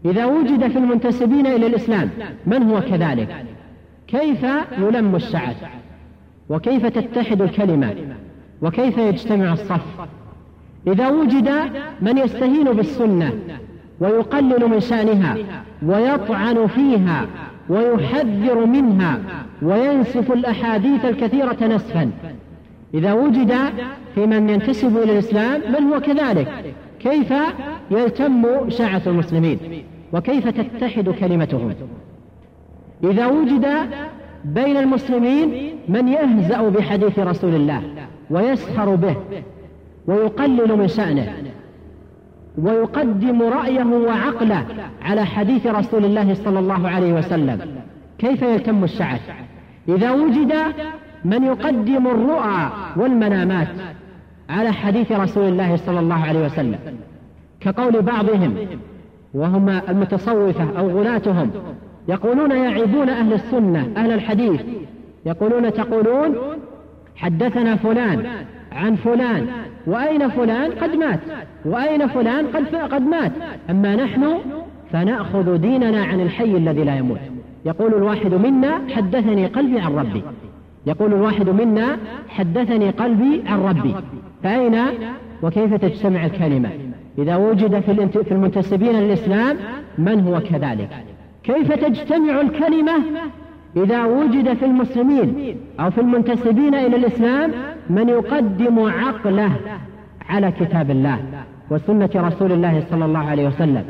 إذا 0.04 0.24
وجد 0.24 0.68
في 0.68 0.78
المنتسبين 0.78 1.46
إلى 1.46 1.66
الإسلام 1.66 2.10
من 2.46 2.62
هو 2.62 2.80
كذلك؟ 2.80 3.44
كيف 4.06 4.46
يلم 4.78 5.16
الشعث 5.16 5.64
وكيف 6.48 6.86
تتحد 6.86 7.42
الكلمة؟ 7.42 7.94
وكيف 8.62 8.98
يجتمع 8.98 9.52
الصف؟ 9.52 10.06
إذا 10.86 11.08
وجد 11.08 11.50
من 12.00 12.18
يستهين 12.18 12.64
بالسنة 12.64 13.32
ويقلل 14.00 14.68
من 14.68 14.80
شأنها 14.80 15.36
ويطعن 15.82 16.66
فيها 16.66 17.26
ويحذر 17.68 18.66
منها 18.66 19.18
وينسف 19.62 20.32
الأحاديث 20.32 21.04
الكثيرة 21.04 21.66
نسفا. 21.66 22.10
إذا 22.94 23.12
وجد 23.12 23.54
في 24.14 24.26
من 24.26 24.48
ينتسب 24.50 24.96
إلى 24.96 25.12
الإسلام 25.12 25.60
من 25.68 25.92
هو 25.92 26.00
كذلك؟ 26.00 26.74
كيف 27.00 27.34
يلتم 27.90 28.70
شاعة 28.70 29.02
المسلمين؟ 29.06 29.58
وكيف 30.12 30.48
تتحد 30.48 31.08
كلمتهم؟ 31.08 31.74
إذا 33.04 33.26
وجد 33.26 33.66
بين 34.44 34.76
المسلمين 34.76 35.74
من 35.88 36.08
يهزأ 36.08 36.68
بحديث 36.68 37.18
رسول 37.18 37.54
الله 37.54 37.82
ويسخر 38.30 38.94
به 38.94 39.16
ويقلل 40.06 40.78
من 40.78 40.88
شأنه 40.88 41.32
ويقدم 42.58 43.42
رأيه 43.42 43.84
وعقله 43.84 44.64
على 45.02 45.24
حديث 45.24 45.66
رسول 45.66 46.04
الله 46.04 46.34
صلى 46.34 46.58
الله 46.58 46.88
عليه 46.88 47.12
وسلم 47.12 47.60
كيف 48.18 48.42
يلتم 48.42 48.84
الشعث 48.84 49.20
إذا 49.88 50.10
وجد 50.10 50.54
من 51.24 51.44
يقدم 51.44 52.06
الرؤى 52.06 52.70
والمنامات 52.96 53.68
على 54.52 54.72
حديث 54.72 55.12
رسول 55.12 55.48
الله 55.48 55.76
صلى 55.76 56.00
الله 56.00 56.24
عليه 56.24 56.46
وسلم. 56.46 56.78
كقول 57.60 58.02
بعضهم 58.02 58.54
وهم 59.34 59.68
المتصوفة 59.68 60.78
أو 60.78 60.90
غلاتهم 60.90 61.50
يقولون 62.08 62.50
يعيبون 62.50 63.08
أهل 63.08 63.32
السنة 63.32 63.92
أهل 63.96 64.12
الحديث. 64.12 64.60
يقولون 65.26 65.72
تقولون 65.72 66.34
حدثنا 67.16 67.76
فلان 67.76 68.26
عن 68.72 68.94
فلان 68.94 69.46
وأين 69.86 70.28
فلان؟ 70.28 70.70
قد 70.70 70.94
مات. 70.96 71.20
وأين 71.64 72.06
فلان؟ 72.06 72.46
قد, 72.46 72.76
قد 72.76 73.02
مات. 73.02 73.32
أما 73.70 73.96
نحن 73.96 74.38
فنأخذ 74.92 75.56
ديننا 75.56 76.04
عن 76.04 76.20
الحي 76.20 76.56
الذي 76.56 76.84
لا 76.84 76.96
يموت. 76.96 77.20
يقول 77.64 77.94
الواحد 77.94 78.34
منا 78.34 78.80
حدثني 78.90 79.46
قلبي 79.46 79.80
عن 79.80 79.92
ربي. 79.92 80.22
يقول 80.86 81.14
الواحد 81.14 81.48
منا 81.48 81.96
حدثني 82.28 82.90
قلبي 82.90 83.42
عن 83.46 83.60
ربي. 83.60 83.94
فأين 84.42 84.78
وكيف 85.42 85.74
تجتمع 85.74 86.24
الكلمة؟ 86.26 86.70
إذا 87.18 87.36
وجد 87.36 87.80
في 88.24 88.32
المنتسبين 88.32 88.92
للإسلام 88.92 89.56
من 89.98 90.20
هو 90.20 90.40
كذلك؟ 90.40 90.88
كيف 91.44 91.72
تجتمع 91.72 92.40
الكلمة؟ 92.40 92.92
إذا 93.76 94.04
وجد 94.04 94.52
في 94.54 94.64
المسلمين 94.64 95.56
أو 95.80 95.90
في 95.90 96.00
المنتسبين 96.00 96.74
إلى 96.74 96.96
الإسلام 96.96 97.50
من 97.90 98.08
يقدم 98.08 98.80
عقله 98.80 99.52
على 100.28 100.52
كتاب 100.60 100.90
الله 100.90 101.18
وسنة 101.70 102.10
رسول 102.16 102.52
الله 102.52 102.82
صلى 102.90 103.04
الله 103.04 103.18
عليه 103.18 103.46
وسلم 103.46 103.84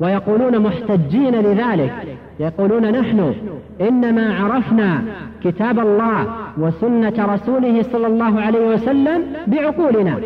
ويقولون 0.00 0.58
محتجين 0.58 1.34
لذلك. 1.34 2.15
يقولون 2.40 2.90
نحن 2.92 3.34
إنما 3.80 4.34
عرفنا 4.34 5.02
كتاب 5.44 5.78
الله 5.78 6.26
وسنة 6.58 7.34
رسوله 7.34 7.82
صلى 7.82 8.06
الله 8.06 8.40
عليه 8.40 8.66
وسلم 8.68 9.22
بعقولنا. 9.46 10.18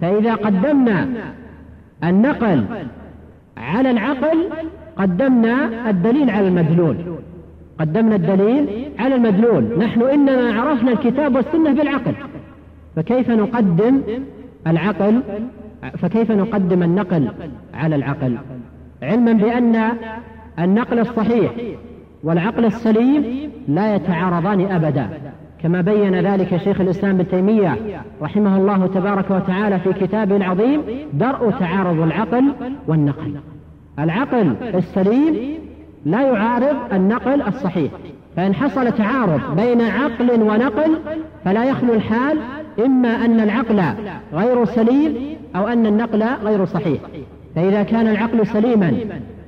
فإذا 0.00 0.34
قدمنا 0.34 1.08
النقل 2.04 2.64
على 3.56 3.90
العقل 3.90 4.48
قدمنا 4.96 5.90
الدليل 5.90 6.30
على 6.30 6.48
المدلول. 6.48 6.96
قدمنا 7.80 8.16
الدليل 8.16 8.88
على 8.98 9.14
المدلول. 9.14 9.78
نحن 9.78 10.02
إنما 10.02 10.60
عرفنا 10.60 10.92
الكتاب 10.92 11.36
والسنة 11.36 11.72
بالعقل. 11.72 12.12
فكيف 12.96 13.30
نقدم 13.30 14.00
العقل؟ 14.66 15.20
فكيف 15.98 16.30
نقدم 16.30 16.82
النقل 16.82 17.28
على 17.74 17.96
العقل؟ 17.96 18.36
علما 19.02 19.32
بأن 19.32 19.90
النقل 20.58 20.98
الصحيح 20.98 21.52
والعقل 22.24 22.64
السليم 22.64 23.50
لا 23.68 23.94
يتعارضان 23.94 24.60
أبدا. 24.60 25.08
كما 25.62 25.80
بين 25.80 26.20
ذلك 26.20 26.56
شيخ 26.56 26.80
الإسلام 26.80 27.14
ابن 27.14 27.28
تيمية 27.28 27.76
رحمه 28.22 28.56
الله 28.56 28.86
تبارك 28.86 29.30
وتعالى 29.30 29.78
في 29.78 29.92
كتابه 29.92 30.36
العظيم 30.36 30.82
درء 31.12 31.50
تعارض 31.50 32.00
العقل 32.00 32.52
والنقل. 32.88 33.34
العقل 33.98 34.54
السليم 34.74 35.58
لا 36.04 36.22
يعارض 36.22 36.76
النقل 36.92 37.42
الصحيح. 37.42 37.92
فإن 38.36 38.54
حصل 38.54 38.92
تعارض 38.92 39.40
بين 39.56 39.80
عقل 39.80 40.42
ونقل 40.42 40.98
فلا 41.44 41.64
يخلو 41.64 41.94
الحال 41.94 42.38
إما 42.84 43.08
أن 43.08 43.40
العقل 43.40 43.82
غير 44.32 44.64
سليم 44.64 45.36
أو 45.56 45.68
أن 45.68 45.86
النقل 45.86 46.22
غير 46.44 46.64
صحيح. 46.64 47.00
فإذا 47.54 47.82
كان 47.82 48.08
العقل 48.08 48.46
سليما 48.46 48.94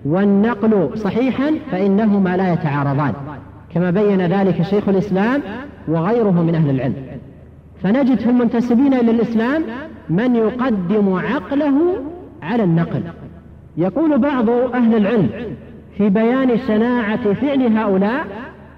والنقل 0.05 0.91
صحيحا 0.95 1.55
فإنهما 1.71 2.37
لا 2.37 2.53
يتعارضان 2.53 3.13
كما 3.75 3.91
بين 3.91 4.21
ذلك 4.21 4.63
شيخ 4.63 4.89
الإسلام 4.89 5.43
وغيره 5.89 6.43
من 6.43 6.55
أهل 6.55 6.71
العلم. 6.71 6.95
فنجد 7.83 8.19
في 8.19 8.31
المنتسبين 8.31 8.95
إلى 8.95 9.11
الإسلام 9.11 9.63
من 10.11 10.37
يقدم 10.37 11.15
عقله 11.15 11.97
على 12.43 12.65
النقل. 12.65 13.03
يقول 13.77 14.19
بعض 14.19 14.51
أهل 14.51 14.97
العلم 14.97 15.29
في 15.99 16.09
بيان 16.09 16.59
شناعة 16.59 17.33
فعل 17.33 17.77
هؤلاء 17.77 18.27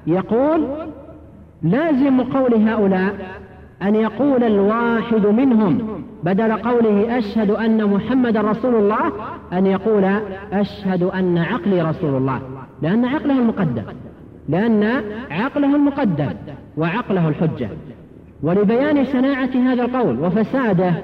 يقول 0.07 0.69
لازم 1.63 2.21
قول 2.21 2.55
هؤلاء 2.55 3.15
أن 3.83 3.95
يقول 3.95 4.45
الواحد 4.45 5.27
منهم 5.27 6.03
بدل 6.25 6.53
قوله 6.53 7.19
أشهد 7.19 7.51
أن 7.51 7.85
محمد 7.85 8.37
رسول 8.37 8.75
الله 8.75 9.13
أن 9.53 9.67
يقول 9.67 10.05
أشهد 10.53 11.03
أن 11.03 11.39
عقلي 11.39 11.83
رسول 11.83 12.17
الله. 12.17 12.41
لأن 12.83 13.05
عقله 13.05 13.39
المقدم 13.39 13.83
لأن 14.49 15.03
عقله 15.31 15.77
المقدم 15.77 16.29
وعقله 16.77 17.29
الحجة. 17.29 17.69
ولبيان 18.43 19.05
شناعة 19.05 19.51
هذا 19.55 19.85
القول 19.85 20.21
وفساده 20.21 20.95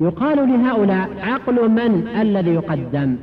يقال 0.00 0.38
لهؤلاء 0.48 1.08
عقل 1.22 1.68
من 1.68 2.08
الذي 2.20 2.50
يقدم؟ 2.50 3.16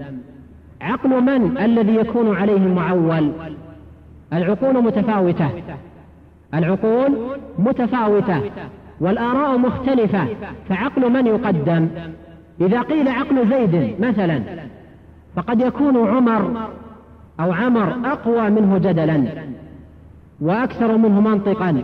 عقل 0.81 1.09
من 1.09 1.57
الذي 1.57 1.95
يكون 1.95 2.35
عليه 2.35 2.57
المعول 2.57 3.31
العقول 4.33 4.83
متفاوتة. 4.83 5.49
العقول 6.53 7.17
متفاوتة. 7.59 8.41
والآراء 8.99 9.57
مختلفة 9.57 10.27
فعقل 10.69 11.11
من 11.11 11.27
يقدم؟ 11.27 11.87
إذا 12.61 12.81
قيل 12.81 13.07
عقل 13.07 13.49
زيد 13.49 13.95
مثلا 13.99 14.41
فقد 15.35 15.61
يكون 15.61 16.07
عمر 16.07 16.69
أو 17.39 17.51
عمر 17.51 17.95
أقوى 18.05 18.49
منه 18.49 18.77
جدلا 18.77 19.23
وأكثر 20.41 20.97
منه 20.97 21.21
منطقا 21.21 21.83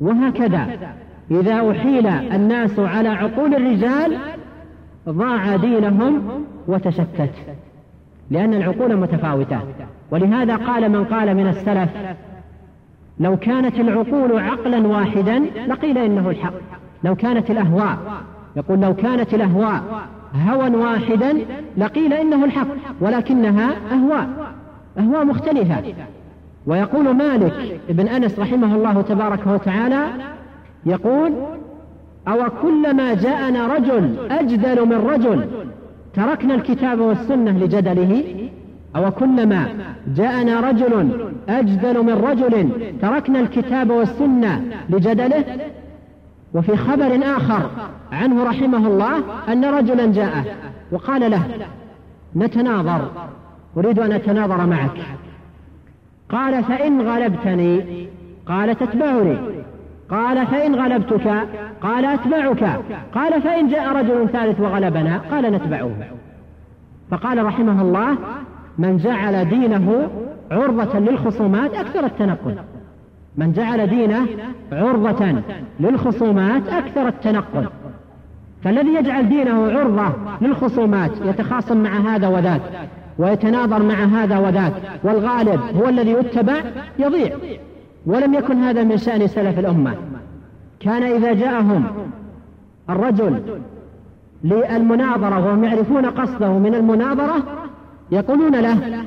وهكذا. 0.00 0.66
إذا 1.30 1.70
أحيل 1.70 2.06
الناس 2.06 2.78
على 2.78 3.08
عقول 3.08 3.54
الرجال 3.54 4.18
ضاع 5.08 5.56
دينهم 5.56 6.22
وتشتت 6.68 7.32
لأن 8.30 8.54
العقول 8.54 8.96
متفاوتة. 8.96 9.60
ولهذا 10.10 10.56
قال 10.56 10.92
من 10.92 11.04
قال 11.04 11.36
من 11.36 11.46
السلف 11.46 11.90
لو 13.20 13.36
كانت 13.36 13.80
العقول 13.80 14.38
عقلا 14.38 14.86
واحدا 14.86 15.38
لقيل 15.68 15.98
إنه 15.98 16.30
الحق. 16.30 16.52
لو 17.04 17.14
كانت 17.14 17.50
الأهواء 17.50 17.98
يقول 18.56 18.80
لو 18.80 18.94
كانت 18.94 19.34
الأهواء 19.34 19.82
هوى 20.48 20.70
واحدا 20.70 21.38
لقيل 21.76 22.12
إنه 22.12 22.44
الحق 22.44 22.68
ولكنها 23.00 23.70
أهواء 23.92 24.28
أهواء 24.98 25.24
مختلفة. 25.24 25.82
ويقول 26.66 27.14
مالك 27.14 27.80
بن 27.88 28.08
أنس 28.08 28.38
رحمه 28.38 28.74
الله 28.74 29.02
تبارك 29.02 29.46
وتعالى 29.46 30.06
يقول 30.86 31.32
أو 32.28 32.50
كلما 32.62 33.14
جاءنا 33.14 33.66
رجل 33.66 34.16
أجدل 34.30 34.86
من 34.86 34.96
رجل 34.96 35.46
تركنا 36.14 36.54
الكتاب 36.54 37.00
والسنة 37.00 37.58
لجدله 37.58 38.24
أو 38.96 39.10
كلما 39.10 39.68
جاءنا 40.16 40.60
رجل 40.60 41.10
أجدل 41.48 42.02
من 42.02 42.12
رجل 42.12 42.68
تركنا 43.02 43.40
الكتاب 43.40 43.90
والسنة 43.90 44.64
لجدله؟ 44.90 45.44
وفي 46.54 46.76
خبر 46.76 47.20
آخر 47.22 47.70
عنه 48.12 48.44
رحمه 48.44 48.86
الله 48.86 49.16
أن 49.48 49.64
رجلا 49.64 50.06
جاءه 50.06 50.44
وقال 50.92 51.30
له 51.30 51.42
نتناظر 52.36 53.10
أريد 53.76 53.98
أن 53.98 54.12
أتناظر 54.12 54.66
معك. 54.66 54.98
قال 56.28 56.64
فإن 56.64 57.00
غلبتني؟ 57.00 58.06
قال 58.46 58.78
تتبعني. 58.78 59.38
قال 60.10 60.46
فإن 60.46 60.74
غلبتك؟ 60.74 61.48
قال 61.82 62.04
أتبعك. 62.04 62.80
قال 63.14 63.42
فإن 63.42 63.68
جاء 63.68 63.96
رجل 63.96 64.28
ثالث 64.28 64.60
وغلبنا؟ 64.60 65.20
قال 65.30 65.52
نتبعه. 65.52 65.90
فقال 67.10 67.44
رحمه 67.44 67.82
الله 67.82 68.16
من 68.78 68.96
جعل 68.96 69.48
دينه 69.48 70.08
عرضة 70.50 70.98
للخصومات 70.98 71.74
أكثر 71.74 72.06
التنقل. 72.06 72.54
من 73.36 73.52
جعل 73.52 73.86
دينه 73.86 74.26
عرضة 74.72 75.42
للخصومات 75.80 76.68
أكثر 76.68 77.08
التنقل. 77.08 77.66
فالذي 78.64 78.94
يجعل 78.94 79.28
دينه 79.28 79.78
عرضة 79.78 80.12
للخصومات 80.40 81.10
يتخاصم 81.24 81.82
مع 81.82 81.90
هذا 81.90 82.28
وذاك 82.28 82.60
ويتناظر 83.18 83.82
مع 83.82 83.94
هذا 83.94 84.38
وذاك 84.38 84.72
والغالب 85.04 85.60
هو 85.76 85.88
الذي 85.88 86.10
يتبع 86.10 86.60
يضيع. 86.98 87.36
ولم 88.06 88.34
يكن 88.34 88.56
هذا 88.56 88.84
من 88.84 88.96
شأن 88.96 89.26
سلف 89.26 89.58
الأمة. 89.58 89.94
كان 90.80 91.02
إذا 91.02 91.32
جاءهم 91.32 91.84
الرجل 92.90 93.42
للمناظرة 94.44 95.46
وهم 95.46 95.64
يعرفون 95.64 96.06
قصده 96.06 96.58
من 96.58 96.74
المناظرة 96.74 97.42
يقولون 98.12 98.56
له 98.56 99.04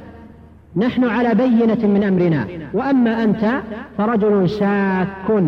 نحن 0.75 1.03
على 1.03 1.35
بينة 1.35 1.87
من 1.87 2.03
أمرنا 2.03 2.47
وأما 2.73 3.23
أنت 3.23 3.61
فرجل 3.97 4.49
شاك 4.49 5.43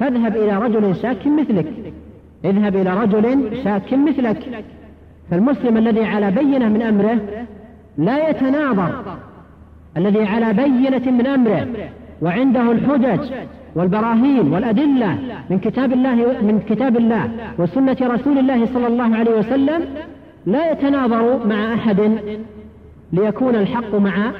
فاذهب 0.00 0.36
إلى 0.36 0.58
رجل 0.58 0.96
شاك 0.96 1.26
مثلك 1.26 1.66
اذهب 2.44 2.76
إلى 2.76 3.00
رجل 3.00 3.50
شاك 3.64 3.94
مثلك. 3.94 4.64
فالمسلم 5.30 5.76
الذي 5.76 6.04
على 6.04 6.30
بينة 6.30 6.68
من 6.68 6.82
أمره 6.82 7.18
لا 7.98 8.30
يتناظر 8.30 9.02
الذي 9.96 10.26
على 10.26 10.52
بينة 10.52 11.10
من 11.10 11.26
أمره 11.26 11.66
وعنده 12.22 12.72
الحجج 12.72 13.32
والبراهين 13.74 14.52
والأدلة 14.52 15.18
من 15.50 15.58
كتاب 15.58 15.92
الله 15.92 16.14
من 16.42 16.60
كتاب 16.68 16.96
الله 16.96 17.30
وسنة 17.58 17.96
رسول 18.02 18.38
الله 18.38 18.66
صلى 18.66 18.86
الله 18.86 19.16
عليه 19.16 19.38
وسلم 19.38 19.82
لا 20.46 20.72
يتناظر 20.72 21.46
مع 21.46 21.74
أحد 21.74 22.18
ليكون 23.14 23.54
الحق 23.56 23.94
مع 23.94 24.32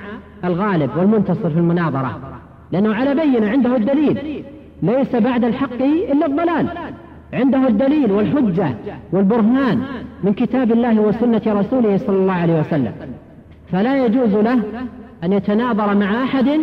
الغالب 0.45 0.91
والمنتصر 0.97 1.51
في 1.51 1.57
المناظرة. 1.59 2.21
لأنه 2.73 2.95
على 2.95 3.15
بينة 3.15 3.51
عنده 3.51 3.77
الدليل. 3.77 4.45
ليس 4.83 5.17
بعد 5.17 5.45
الحق 5.45 5.83
إلا 6.13 6.27
الضلال. 6.27 6.67
عنده 7.33 7.69
الدليل 7.69 8.13
والحجة 8.13 8.75
والبرهان 9.13 9.83
من 10.25 10.33
كتاب 10.33 10.73
الله 10.73 11.01
وسنة 11.01 11.43
رسوله 11.47 11.97
صلى 11.97 12.17
الله 12.17 12.33
عليه 12.33 12.61
وسلم. 12.61 12.93
فلا 13.73 14.07
يجوز 14.07 14.35
له 14.35 14.63
أن 15.25 15.33
يتناظر 15.33 15.95
مع 15.95 16.25
أحد 16.25 16.61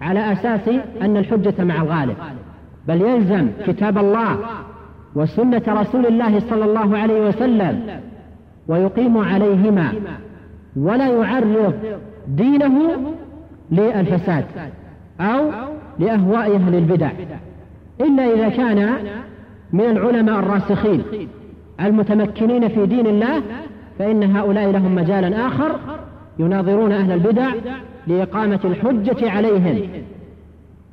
على 0.00 0.32
أساس 0.32 0.68
أن 1.02 1.16
الحجة 1.16 1.64
مع 1.64 1.82
الغالب. 1.82 2.16
بل 2.88 3.02
يلزم 3.02 3.48
كتاب 3.66 3.98
الله 3.98 4.36
وسنة 5.14 5.62
رسول 5.68 6.06
الله 6.06 6.40
صلى 6.40 6.64
الله 6.64 6.98
عليه 6.98 7.28
وسلم 7.28 8.00
ويقيم 8.68 9.18
عليهما 9.18 9.92
ولا 10.76 11.06
يعرض 11.08 11.74
دينه 12.28 12.96
للفساد 13.70 14.44
أو 15.20 15.50
لأهواء 15.98 16.56
أهل 16.56 16.74
البدع. 16.74 17.10
إلا 18.00 18.34
إذا 18.34 18.48
كان 18.48 18.96
من 19.72 19.84
العلماء 19.84 20.38
الراسخين 20.38 21.02
المتمكنين 21.80 22.68
في 22.68 22.86
دين 22.86 23.06
الله 23.06 23.42
فإن 23.98 24.36
هؤلاء 24.36 24.70
لهم 24.70 24.94
مجالا 24.94 25.46
آخر 25.46 25.78
يناظرون 26.38 26.92
أهل 26.92 27.12
البدع 27.12 27.50
لإقامة 28.06 28.60
الحجة 28.64 29.30
عليهم 29.30 29.80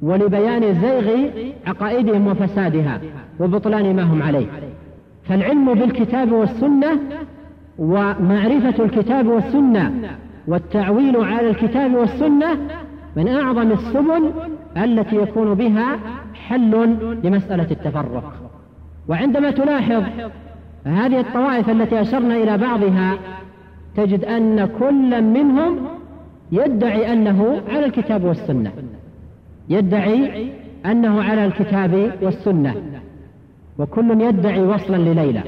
ولبيان 0.01 0.81
زيغ 0.81 1.29
عقائدهم 1.67 2.27
وفسادها 2.27 3.01
وبطلان 3.39 3.95
ما 3.95 4.03
هم 4.03 4.23
عليه. 4.23 4.45
فالعلم 5.23 5.73
بالكتاب 5.73 6.31
والسنة 6.31 6.99
ومعرفة 7.79 8.83
الكتاب 8.83 9.27
والسنة 9.27 9.93
والتعويل 10.47 11.17
على 11.17 11.49
الكتاب 11.49 11.93
والسنة 11.93 12.57
من 13.15 13.27
أعظم 13.27 13.71
السبل 13.71 14.31
التي 14.77 15.15
يكون 15.15 15.53
بها 15.53 15.99
حل 16.33 16.97
لمسألة 17.23 17.67
التفرق. 17.71 18.33
وعندما 19.07 19.51
تلاحظ 19.51 20.03
هذه 20.85 21.19
الطوائف 21.19 21.69
التي 21.69 22.01
أشرنا 22.01 22.35
إلى 22.35 22.57
بعضها 22.57 23.17
تجد 23.95 24.25
أن 24.25 24.69
كل 24.79 25.21
منهم 25.21 25.77
يدعي 26.51 27.13
أنه 27.13 27.61
على 27.69 27.85
الكتاب 27.85 28.23
والسنة. 28.23 28.71
يدعي 29.69 30.49
أنه 30.85 31.23
على 31.23 31.45
الكتاب 31.45 32.11
والسنة. 32.21 32.75
وكل 33.77 34.21
يدعي 34.21 34.61
وصلا 34.61 34.97
لليلى. 34.97 35.43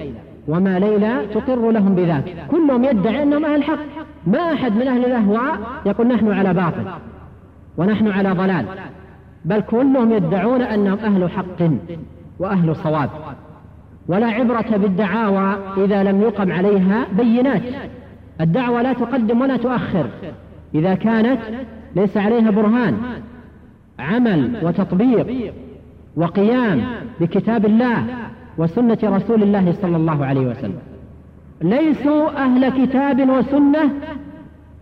وما 0.47 0.79
ليلى 0.79 1.25
تقر 1.33 1.71
لهم 1.71 1.95
بذاك. 1.95 2.35
كلهم 2.51 2.83
يدعي 2.83 3.23
أنهم 3.23 3.45
أهل 3.45 3.55
الحق 3.55 3.79
ما 4.27 4.53
أحد 4.53 4.75
من 4.75 4.87
أهل 4.87 5.05
الأهواء 5.05 5.57
يقول 5.85 6.07
نحن 6.07 6.31
على 6.31 6.53
باطل 6.53 6.83
ونحن 7.77 8.07
على 8.07 8.31
ضلال. 8.31 8.65
بل 9.45 9.61
كلهم 9.61 10.11
يدعون 10.11 10.61
أنهم 10.61 10.99
أهل 10.99 11.31
حق 11.31 11.69
وأهل 12.39 12.75
صواب. 12.75 13.09
ولا 14.07 14.27
عبرة 14.27 14.77
بالدعاوى 14.77 15.57
إذا 15.77 16.03
لم 16.03 16.21
يقم 16.21 16.51
عليها 16.51 17.05
بينات. 17.17 17.61
الدعوة 18.41 18.81
لا 18.81 18.93
تقدم 18.93 19.41
ولا 19.41 19.57
تؤخر. 19.57 20.05
إذا 20.75 20.95
كانت 20.95 21.39
ليس 21.95 22.17
عليها 22.17 22.51
برهان. 22.51 22.97
عمل 23.99 24.57
وتطبيق 24.63 25.53
وقيام 26.15 26.81
بكتاب 27.19 27.65
الله. 27.65 28.03
وسنة 28.57 28.97
رسول 29.03 29.43
الله 29.43 29.71
صلى 29.71 29.97
الله 29.97 30.25
عليه 30.25 30.47
وسلم. 30.47 30.79
ليسوا 31.61 32.29
أهل 32.43 32.85
كتاب 32.85 33.29
وسنة 33.29 33.89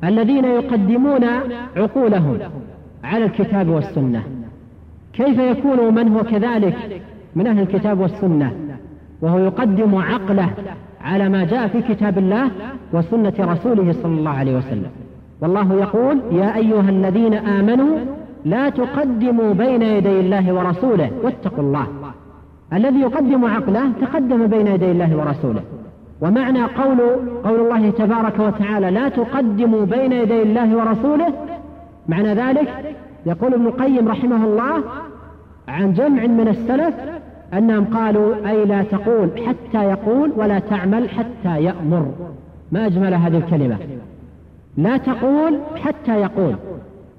الذين 0.03 0.45
يقدمون 0.45 1.23
عقولهم 1.77 2.37
على 3.03 3.25
الكتاب 3.25 3.69
والسنة. 3.69 4.23
كيف 5.13 5.39
يكون 5.39 5.95
من 5.95 6.07
هو 6.07 6.23
كذلك 6.23 7.01
من 7.35 7.47
أهل 7.47 7.59
الكتاب 7.59 7.99
والسنة؟ 7.99 8.51
وهو 9.21 9.39
يقدم 9.39 9.95
عقله 9.95 10.49
على 11.01 11.29
ما 11.29 11.43
جاء 11.43 11.67
في 11.67 11.81
كتاب 11.81 12.17
الله 12.17 12.51
وسنة 12.93 13.33
رسوله 13.39 13.91
صلى 13.91 14.19
الله 14.19 14.31
عليه 14.31 14.57
وسلم. 14.57 14.89
والله 15.41 15.73
يقول 15.73 16.21
يا 16.31 16.55
أيها 16.55 16.89
الذين 16.89 17.33
آمنوا 17.33 17.97
لا 18.45 18.69
تقدموا 18.69 19.53
بين 19.53 19.81
يدي 19.81 20.19
الله 20.19 20.53
ورسوله 20.53 21.11
واتقوا 21.23 21.63
الله. 21.63 21.87
الذي 22.73 22.99
يقدم 22.99 23.45
عقله 23.45 23.91
تقدم 24.01 24.47
بين 24.47 24.67
يدي 24.67 24.91
الله 24.91 25.17
ورسوله. 25.17 25.61
ومعنى 26.21 26.63
قول 26.63 26.99
قول 27.43 27.59
الله 27.59 27.89
تبارك 27.89 28.39
وتعالى 28.39 28.91
لا 28.91 29.09
تقدموا 29.09 29.85
بين 29.85 30.11
يدي 30.11 30.41
الله 30.41 30.77
ورسوله 30.77 31.33
معنى 32.07 32.33
ذلك 32.33 32.95
يقول 33.25 33.53
ابن 33.53 33.65
القيم 33.65 34.07
رحمه 34.07 34.45
الله 34.45 34.83
عن 35.67 35.93
جمع 35.93 36.25
من 36.25 36.47
السلف 36.47 36.95
أنهم 37.53 37.85
قالوا 37.85 38.49
أي 38.49 38.65
لا 38.65 38.83
تقول 38.83 39.29
حتى 39.47 39.83
يقول 39.83 40.31
ولا 40.35 40.59
تعمل 40.59 41.09
حتى 41.09 41.63
يأمر. 41.63 42.05
ما 42.71 42.85
أجمل 42.85 43.13
هذه 43.13 43.37
الكلمة. 43.37 43.77
لا 44.77 44.97
تقول 44.97 45.59
حتى 45.83 46.21
يقول 46.21 46.55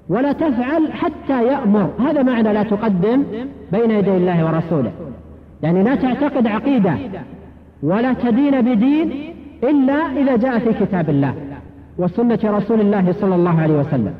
ولا 0.09 0.31
تفعل 0.31 0.93
حتى 0.93 1.45
يأمر. 1.45 1.89
هذا 1.99 2.23
معنى 2.23 2.53
لا 2.53 2.63
تقدم 2.63 3.23
بين 3.71 3.91
يدي 3.91 4.17
الله 4.17 4.45
ورسوله. 4.45 4.91
يعني 5.63 5.83
لا 5.83 5.95
تعتقد 5.95 6.47
عقيدة 6.47 6.93
ولا 7.83 8.13
تدين 8.13 8.61
بدين 8.61 9.33
إلا 9.63 9.93
إذا 9.93 10.35
جاء 10.35 10.59
في 10.59 10.85
كتاب 10.85 11.09
الله 11.09 11.33
وسنة 11.97 12.39
رسول 12.43 12.81
الله 12.81 13.11
صلى 13.11 13.35
الله 13.35 13.61
عليه 13.61 13.73
وسلم. 13.73 14.13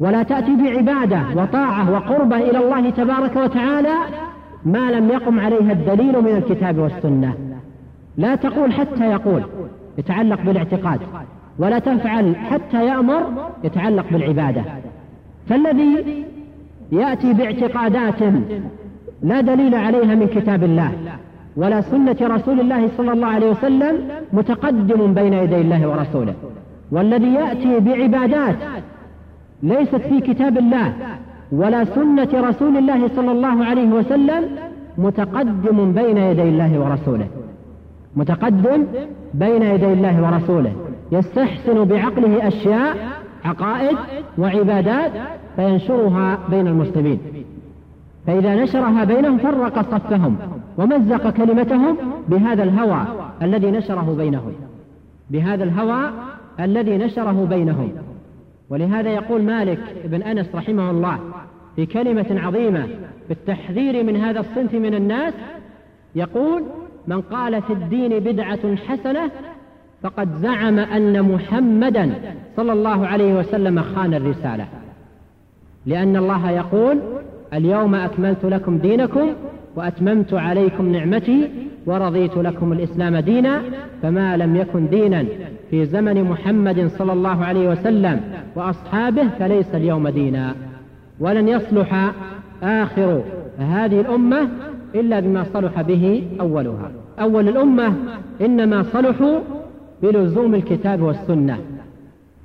ولا 0.00 0.22
تأتي 0.22 0.56
بعبادة 0.56 1.22
وطاعة 1.36 1.92
وقربة 1.92 2.36
إلى 2.36 2.58
الله 2.58 2.90
تبارك 2.90 3.36
وتعالى 3.36 3.94
ما 4.64 4.90
لم 4.90 5.08
يقم 5.08 5.40
عليها 5.40 5.72
الدليل 5.72 6.22
من 6.22 6.36
الكتاب 6.36 6.78
والسنة. 6.78 7.34
لا 8.16 8.34
تقول 8.34 8.72
حتى 8.72 9.10
يقول 9.10 9.42
يتعلق 9.98 10.40
بالاعتقاد. 10.42 11.00
ولا 11.58 11.78
تفعل 11.78 12.36
حتى 12.36 12.86
يأمر 12.86 13.50
يتعلق 13.64 14.04
بالعبادة. 14.10 14.62
فالذي 15.48 16.24
يأتي 16.92 17.32
باعتقادات 17.32 18.22
لا 19.22 19.40
دليل 19.40 19.74
عليها 19.74 20.14
من 20.14 20.26
كتاب 20.26 20.64
الله 20.64 20.92
ولا 21.56 21.80
سنة 21.80 22.16
رسول 22.22 22.60
الله 22.60 22.88
صلى 22.96 23.12
الله 23.12 23.26
عليه 23.26 23.50
وسلم 23.50 23.94
متقدم 24.32 25.14
بين 25.14 25.32
يدي 25.32 25.60
الله 25.60 25.88
ورسوله. 25.88 26.34
والذي 26.92 27.34
يأتي 27.34 27.80
بعبادات 27.80 28.56
ليست 29.62 29.96
في 29.96 30.20
كتاب 30.20 30.58
الله 30.58 30.92
ولا 31.52 31.84
سنة 31.84 32.28
رسول 32.34 32.76
الله 32.76 33.08
صلى 33.16 33.32
الله 33.32 33.64
عليه 33.64 33.88
وسلم 33.88 34.44
متقدم 34.98 35.92
بين 35.92 36.16
يدي 36.16 36.42
الله 36.42 36.78
ورسوله. 36.78 37.26
متقدم 38.16 38.86
بين 39.34 39.62
يدي 39.62 39.92
الله 39.92 40.22
ورسوله. 40.22 40.72
يستحسن 41.12 41.84
بعقله 41.84 42.48
أشياء 42.48 42.96
عقائد 43.44 43.96
وعبادات 44.38 45.12
فينشرها 45.56 46.38
بين 46.50 46.66
المسلمين. 46.66 47.18
فإذا 48.26 48.54
نشرها 48.54 49.04
بينهم 49.04 49.38
فرق 49.38 49.90
صفهم 49.90 50.36
ومزق 50.78 51.30
كلمتهم 51.30 51.96
بهذا 52.28 52.62
الهوى 52.62 53.06
الذي 53.42 53.70
نشره 53.70 54.14
بينهم. 54.18 54.52
بهذا 55.30 55.64
الهوى 55.64 56.10
الذي 56.60 56.98
نشره 56.98 57.46
بينهم. 57.50 57.92
ولهذا 58.70 59.10
يقول 59.10 59.42
مالك 59.42 59.80
بن 60.04 60.22
أنس 60.22 60.54
رحمه 60.54 60.90
الله 60.90 61.18
في 61.76 61.86
كلمة 61.86 62.26
عظيمة 62.30 62.86
في 63.26 63.30
التحذير 63.30 64.04
من 64.04 64.16
هذا 64.16 64.40
الصنف 64.40 64.74
من 64.74 64.94
الناس 64.94 65.34
يقول 66.14 66.62
من 67.06 67.20
قال 67.20 67.62
في 67.62 67.72
الدين 67.72 68.18
بدعة 68.18 68.76
حسنة 68.76 69.30
فقد 70.02 70.34
زعم 70.34 70.78
أن 70.78 71.22
محمدا 71.22 72.10
صلى 72.56 72.72
الله 72.72 73.06
عليه 73.06 73.34
وسلم 73.34 73.82
خان 73.82 74.14
الرسالة. 74.14 74.66
لأن 75.86 76.16
الله 76.16 76.50
يقول 76.50 76.98
اليوم 77.54 77.94
أكملت 77.94 78.44
لكم 78.44 78.78
دينكم 78.78 79.28
وأتممت 79.76 80.34
عليكم 80.34 80.92
نعمتي 80.92 81.48
ورضيت 81.86 82.36
لكم 82.36 82.72
الإسلام 82.72 83.16
دينا 83.16 83.62
فما 84.02 84.36
لم 84.36 84.56
يكن 84.56 84.88
دينا 84.88 85.24
في 85.70 85.84
زمن 85.84 86.24
محمد 86.24 86.86
صلى 86.86 87.12
الله 87.12 87.44
عليه 87.44 87.68
وسلم 87.68 88.20
وأصحابه 88.56 89.28
فليس 89.38 89.74
اليوم 89.74 90.08
دينا. 90.08 90.54
ولن 91.20 91.48
يصلح 91.48 92.12
آخر 92.62 93.22
هذه 93.58 94.00
الأمة 94.00 94.48
إلا 94.94 95.20
بما 95.20 95.44
صلح 95.44 95.80
به 95.82 96.24
أولها. 96.40 96.90
أول 97.20 97.48
الأمة 97.48 97.94
إنما 98.40 98.82
صلحوا 98.82 99.38
بلزوم 100.02 100.54
الكتاب 100.54 101.02
والسنة 101.02 101.58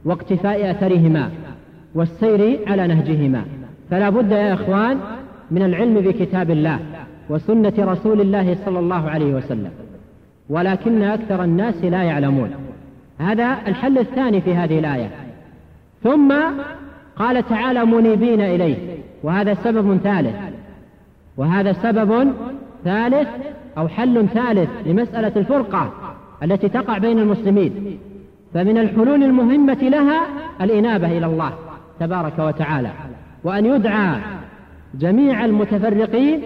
واقتفاء 0.05 0.71
أثرهما 0.71 1.29
والسير 1.95 2.59
على 2.67 2.87
نهجهما. 2.87 3.45
فلا 3.91 4.10
بد 4.10 4.32
يا 4.32 4.54
إخوان 4.54 4.97
من 5.52 5.63
العلم 5.63 5.93
بكتاب 5.93 6.52
الله 6.52 6.80
وسنة 7.30 7.73
رسول 7.80 8.21
الله 8.21 8.58
صلى 8.65 8.80
الله 8.80 9.10
عليه 9.10 9.34
وسلم 9.34 9.71
ولكن 10.50 11.04
أكثر 11.04 11.43
الناس 11.43 11.84
لا 11.84 12.04
يعلمون. 12.04 12.52
هذا 13.19 13.58
الحل 13.67 13.97
الثاني 13.97 14.41
في 14.41 14.56
هذه 14.56 14.80
الآية. 14.80 15.10
ثم 16.04 16.34
قال 17.15 17.47
تعالى 17.47 17.86
منيبين 17.86 18.41
إليه 18.41 18.76
وهذا 19.23 19.54
سبب 19.54 19.97
ثالث. 19.97 20.36
وهذا 21.38 21.73
سبب 21.73 22.34
ثالث 22.84 23.28
أو 23.78 23.88
حل 23.88 24.28
ثالث 24.28 24.69
لمسألة 24.86 25.32
الفرقة 25.36 25.91
التي 26.43 26.69
تقع 26.69 26.97
بين 26.97 27.19
المسلمين. 27.19 28.00
فمن 28.54 28.78
الحلول 28.78 29.23
المهمة 29.23 29.73
لها 29.82 30.21
الإنابة 30.62 31.17
إلى 31.17 31.26
الله 31.26 31.54
تبارك 32.00 32.39
وتعالى. 32.39 32.89
وأن 33.47 33.65
يدعى 33.65 34.19
جميع 34.99 35.45
المتفرقين 35.45 36.41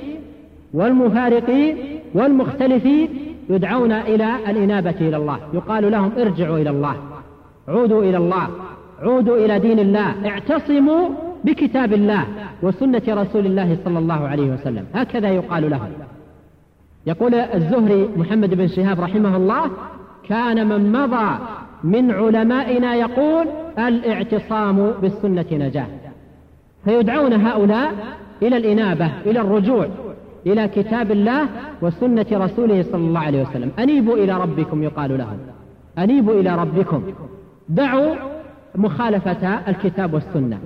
والمفارقين 0.73 1.77
والمختلفين 2.13 3.09
يدعون 3.49 3.91
إلى 3.91 4.35
الإنابة 4.49 4.95
إلى 5.01 5.17
الله. 5.17 5.39
يقال 5.53 5.91
لهم 5.91 6.11
ارجعوا 6.17 6.57
إلى 6.57 6.69
الله. 6.69 6.95
عودوا 7.67 8.03
إلى 8.03 8.17
الله. 8.17 8.47
عودوا 9.01 9.37
إلى 9.37 9.59
دين 9.59 9.79
الله. 9.79 10.29
اعتصموا 10.29 11.09
بكتاب 11.43 11.93
الله 11.93 12.25
وسنة 12.61 13.01
رسول 13.07 13.45
الله 13.45 13.77
صلى 13.85 13.99
الله 13.99 14.27
عليه 14.27 14.53
وسلم. 14.53 14.85
هكذا 14.93 15.29
يقال 15.29 15.69
لهم. 15.69 15.89
يقول 17.07 17.35
الزهري 17.35 18.09
محمد 18.17 18.53
بن 18.53 18.67
شهاب 18.67 18.99
رحمه 18.99 19.35
الله 19.37 19.71
كان 20.29 20.67
من 20.67 20.91
مضى 20.91 21.37
من 21.83 22.11
علمائنا 22.11 22.95
يقول 22.95 23.45
الإعتصام 23.79 24.91
بالسنة 25.01 25.45
نجاة. 25.51 26.00
فيدعون 26.85 27.33
هؤلاء 27.33 27.93
إلى 28.41 28.57
الإنابة 28.57 29.11
إلى 29.25 29.41
الرجوع 29.41 29.87
إلى 30.45 30.67
كتاب 30.67 31.11
الله 31.11 31.47
وسنة 31.81 32.25
رسوله 32.31 32.81
صلى 32.81 33.07
الله 33.07 33.19
عليه 33.19 33.41
وسلم. 33.41 33.71
أنيبوا 33.79 34.17
إلى 34.17 34.37
ربكم 34.37 34.83
يقال 34.83 35.17
لهم. 35.17 35.37
أنيبوا 35.97 36.33
إلى 36.33 36.55
ربكم. 36.55 37.03
دعوا 37.69 38.15
مخالفة 38.75 39.47
الكتاب 39.67 40.13
والسنة. 40.13 40.59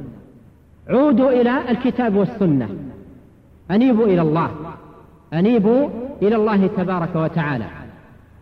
عودوا 0.89 1.31
إلى 1.31 1.71
الكتاب 1.71 2.15
والسنة. 2.15 2.69
أنيبوا 3.71 4.05
إلى 4.05 4.21
الله. 4.21 4.49
أنيبوا 5.33 5.89
إلى 6.21 6.35
الله 6.35 6.67
تبارك 6.67 7.15
وتعالى. 7.15 7.65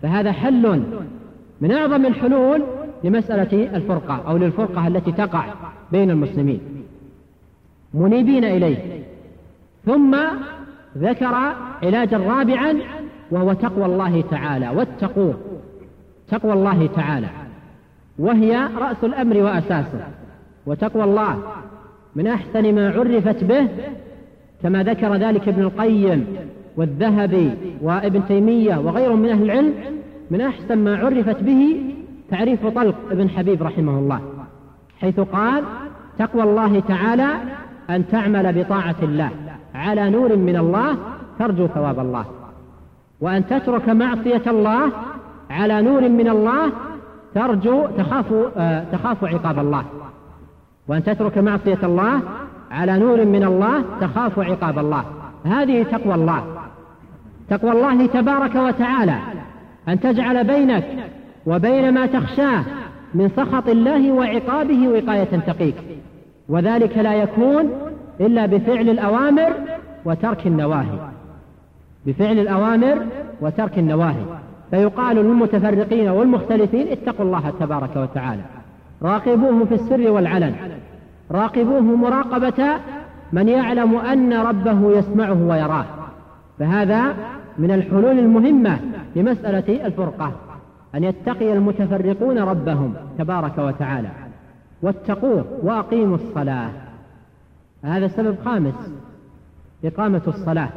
فهذا 0.01 0.31
حل 0.31 0.83
من 1.61 1.71
أعظم 1.71 2.05
الحلول 2.05 2.63
لمسألة 3.03 3.75
الفرقة 3.75 4.21
أو 4.27 4.37
للفرقة 4.37 4.87
التي 4.87 5.11
تقع 5.11 5.45
بين 5.91 6.11
المسلمين. 6.11 6.59
منيبين 7.93 8.43
إليه. 8.43 8.77
ثم 9.85 10.15
ذكر 10.97 11.35
علاجا 11.83 12.17
رابعا 12.17 12.75
وهو 13.31 13.53
تقوى 13.53 13.85
الله 13.85 14.23
تعالى. 14.31 14.69
واتقوه. 14.69 15.37
تقوى 16.29 16.53
الله 16.53 16.87
تعالى. 16.87 17.27
وهي 18.19 18.67
رأس 18.77 19.03
الأمر 19.03 19.37
وأساسه. 19.37 20.07
وتقوى 20.65 21.03
الله 21.03 21.39
من 22.15 22.27
أحسن 22.27 22.75
ما 22.75 22.89
عرفت 22.89 23.43
به 23.43 23.67
كما 24.63 24.83
ذكر 24.83 25.15
ذلك 25.15 25.47
ابن 25.47 25.61
القيم 25.61 26.25
والذهبي 26.77 27.51
وابن 27.81 28.25
تيمية 28.27 28.77
وغيرهم 28.77 29.19
من 29.19 29.29
أهل 29.29 29.43
العلم 29.43 29.73
من 30.31 30.41
أحسن 30.41 30.77
ما 30.77 30.97
عرفت 30.97 31.43
به 31.43 31.93
تعريف 32.29 32.65
طلق 32.65 32.95
ابن 33.11 33.29
حبيب 33.29 33.63
رحمه 33.63 33.99
الله 33.99 34.21
حيث 34.99 35.19
قال 35.19 35.63
تقوى 36.19 36.43
الله 36.43 36.79
تعالى 36.79 37.29
أن 37.89 38.07
تعمل 38.07 38.63
بطاعة 38.63 38.95
الله. 39.03 39.29
على 39.75 40.09
نور 40.09 40.35
من 40.35 40.57
الله 40.57 40.97
ترجو 41.39 41.67
ثواب 41.67 41.99
الله. 41.99 42.25
وأن 43.21 43.47
تترك 43.47 43.89
معصية 43.89 44.41
الله 44.47 44.91
على 45.49 45.81
نور 45.81 46.09
من 46.09 46.27
الله 46.29 46.71
ترجو 47.35 47.87
تخاف 47.97 48.25
آه 48.57 48.85
تخاف 48.91 49.23
عقاب 49.23 49.59
الله. 49.59 49.83
وأن 50.87 51.03
تترك 51.03 51.37
معصية 51.37 51.79
الله 51.83 52.21
على 52.71 52.97
نور 52.97 53.25
من 53.25 53.43
الله 53.43 53.83
تخاف 54.01 54.39
عقاب 54.39 54.79
الله. 54.79 55.03
هذه 55.45 55.83
تقوى 55.83 56.15
الله. 56.15 56.43
تقوى 57.49 57.71
الله 57.71 58.05
تبارك 58.05 58.55
وتعالى. 58.55 59.15
أن 59.87 59.99
تجعل 59.99 60.43
بينك 60.43 60.85
وبين 61.45 61.93
ما 61.93 62.05
تخشاه 62.05 62.63
من 63.13 63.29
سخط 63.29 63.67
الله 63.67 64.11
وعقابه 64.11 64.87
وقاية 64.87 65.39
تقيك. 65.47 65.75
وذلك 66.49 66.97
لا 66.97 67.13
يكون 67.13 67.69
إلا 68.19 68.45
بفعل 68.45 68.89
الأوامر 68.89 69.53
وترك 70.05 70.47
النواهي. 70.47 70.97
بفعل 72.05 72.39
الأوامر 72.39 73.05
وترك 73.41 73.79
النواهي. 73.79 74.23
فيقال 74.71 75.15
للمتفرقين 75.15 76.09
والمختلفين 76.09 76.87
اتقوا 76.87 77.25
الله 77.25 77.53
تبارك 77.59 77.95
وتعالى. 77.95 78.41
راقبوه 79.01 79.65
في 79.65 79.73
السر 79.73 80.11
والعلن. 80.11 80.55
راقبوه 81.31 81.81
مراقبة 81.81 82.67
من 83.33 83.47
يعلم 83.47 83.95
أن 83.95 84.33
ربه 84.33 84.97
يسمعه 84.97 85.43
ويراه. 85.47 85.85
فهذا 86.59 87.15
من 87.57 87.71
الحلول 87.71 88.19
المهمة 88.19 88.79
لمسألة 89.15 89.85
الفرقة. 89.85 90.31
أن 90.95 91.03
يتقي 91.03 91.53
المتفرقون 91.53 92.39
ربهم 92.39 92.93
تبارك 93.17 93.57
وتعالى. 93.57 94.09
واتقوه 94.83 95.45
وأقيموا 95.61 96.15
الصلاة. 96.15 96.69
هذا 97.83 98.07
سبب 98.07 98.35
خامس. 98.45 98.73
إقامة 99.85 100.21
الصلاة. 100.27 100.69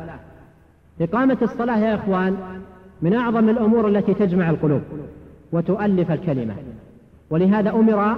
إقامة 1.01 1.37
الصلاة 1.43 1.79
يا 1.79 1.95
إخوان 1.95 2.37
من 3.03 3.15
أعظم 3.15 3.49
الأمور 3.49 3.89
التي 3.89 4.15
تجمع 4.15 4.51
القلوب 4.51 4.83
وتؤلف 5.53 6.11
الكلمة. 6.11 6.55
ولهذا 7.31 7.71
أمر 7.71 8.17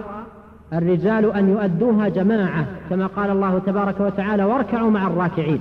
الرجال 0.72 1.32
أن 1.32 1.48
يؤدوها 1.48 2.08
جماعة 2.08 2.66
كما 2.90 3.06
قال 3.06 3.30
الله 3.30 3.58
تبارك 3.58 4.00
وتعالى 4.00 4.44
واركعوا 4.44 4.90
مع 4.90 5.06
الراكعين. 5.06 5.60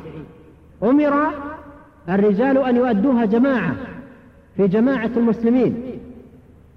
أمر 0.83 1.27
الرجال 2.09 2.57
أن 2.57 2.75
يؤدوها 2.75 3.25
جماعة 3.25 3.75
في 4.57 4.67
جماعة 4.67 5.11
المسلمين. 5.17 5.81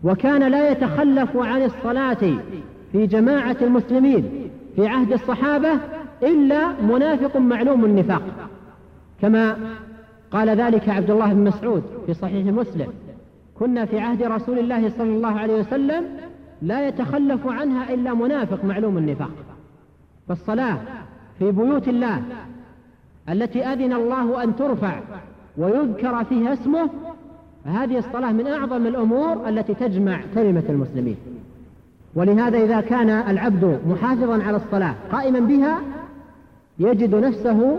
وكان 0.04 0.50
لا 0.50 0.70
يتخلف 0.70 1.36
عن 1.36 1.62
الصلاة 1.62 2.34
في 2.92 3.06
جماعة 3.06 3.56
المسلمين 3.62 4.50
في 4.76 4.86
عهد 4.86 5.12
الصحابة 5.12 5.72
إلا 6.22 6.82
منافق 6.82 7.36
معلوم 7.36 7.84
النفاق. 7.84 8.22
كما 9.20 9.56
قال 10.30 10.48
ذلك 10.48 10.88
عبد 10.88 11.10
الله 11.10 11.32
بن 11.32 11.44
مسعود 11.44 11.82
في 12.06 12.14
صحيح 12.14 12.46
مسلم. 12.46 12.86
كنا 13.58 13.84
في 13.84 14.00
عهد 14.00 14.22
رسول 14.22 14.58
الله 14.58 14.90
صلى 14.90 15.10
الله 15.16 15.38
عليه 15.38 15.60
وسلم 15.60 16.04
لا 16.62 16.88
يتخلف 16.88 17.46
عنها 17.46 17.94
إلا 17.94 18.14
منافق 18.14 18.64
معلوم 18.64 18.98
النفاق. 18.98 19.30
فالصلاة 20.28 20.78
في 21.38 21.52
بيوت 21.52 21.88
الله 21.88 22.22
التي 23.28 23.64
أذن 23.64 23.92
الله 23.92 24.42
أن 24.42 24.56
ترفع 24.56 25.00
ويذكر 25.58 26.24
فيها 26.24 26.52
اسمه 26.52 26.90
هذه 27.64 27.98
الصلاة 27.98 28.32
من 28.32 28.46
أعظم 28.46 28.86
الأمور 28.86 29.48
التي 29.48 29.74
تجمع 29.74 30.20
كلمة 30.34 30.64
المسلمين. 30.68 31.16
ولهذا 32.14 32.58
إذا 32.58 32.80
كان 32.80 33.08
العبد 33.10 33.78
محافظا 33.88 34.42
على 34.42 34.56
الصلاة 34.56 34.94
قائما 35.12 35.40
بها 35.40 35.78
يجد 36.78 37.14
نفسه 37.14 37.76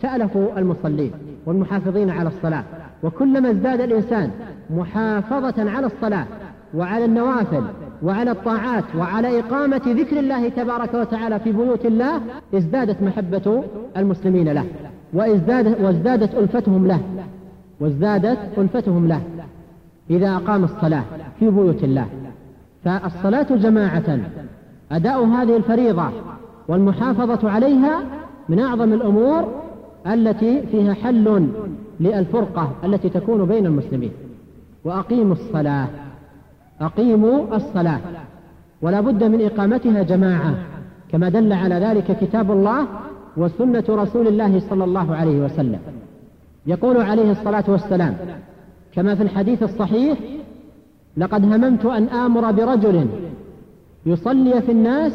تألف 0.00 0.36
المصلين 0.36 1.10
والمحافظين 1.46 2.10
على 2.10 2.28
الصلاة. 2.28 2.64
وكلما 3.02 3.50
ازداد 3.50 3.80
الإنسان 3.80 4.30
محافظة 4.70 5.70
على 5.70 5.86
الصلاة 5.86 6.26
وعلى 6.74 7.04
النوافل 7.04 7.62
وعلى 8.02 8.30
الطاعات 8.30 8.84
وعلى 8.98 9.40
إقامة 9.40 9.82
ذكر 9.86 10.18
الله 10.18 10.48
تبارك 10.48 10.94
وتعالى 10.94 11.38
في 11.40 11.52
بيوت 11.52 11.86
الله 11.86 12.20
ازدادت 12.54 13.02
محبة 13.02 13.64
المسلمين 13.96 14.48
له 14.48 14.64
وازدادت, 15.12 15.80
وازدادت 15.80 16.34
ألفتهم 16.34 16.86
له 16.86 17.00
وازدادت 17.80 18.38
ألفتهم 18.58 19.08
له 19.08 19.20
إذا 20.10 20.30
أقام 20.36 20.64
الصلاة 20.64 21.04
في 21.38 21.50
بيوت 21.50 21.84
الله. 21.84 22.06
فالصلاة 22.84 23.56
جماعة. 23.56 24.18
أداء 24.92 25.24
هذه 25.26 25.56
الفريضة 25.56 26.10
والمحافظة 26.68 27.50
عليها 27.50 28.02
من 28.48 28.58
أعظم 28.58 28.92
الأمور 28.92 29.62
التي 30.06 30.62
فيها 30.62 30.94
حل 30.94 31.48
للفرقة 32.00 32.72
التي 32.84 33.08
تكون 33.08 33.44
بين 33.44 33.66
المسلمين. 33.66 34.12
وأقيموا 34.84 35.32
الصلاة. 35.32 35.88
أقيموا 36.80 37.56
الصلاة. 37.56 38.00
ولا 38.82 39.00
بد 39.00 39.24
من 39.24 39.44
إقامتها 39.44 40.02
جماعة 40.02 40.54
كما 41.12 41.28
دل 41.28 41.52
على 41.52 41.74
ذلك 41.74 42.18
كتاب 42.20 42.50
الله 42.50 42.86
وسنة 43.36 43.84
رسول 43.88 44.26
الله 44.28 44.60
صلى 44.70 44.84
الله 44.84 45.14
عليه 45.14 45.44
وسلم. 45.44 45.78
يقول 46.66 46.96
عليه 46.96 47.30
الصلاة 47.30 47.64
والسلام 47.68 48.16
كما 48.94 49.14
في 49.14 49.22
الحديث 49.22 49.62
الصحيح 49.62 50.18
لقد 51.16 51.44
هممت 51.44 51.84
أن 51.84 52.04
آمر 52.04 52.52
برجل 52.52 53.06
يصلي 54.06 54.62
في 54.62 54.72
الناس 54.72 55.12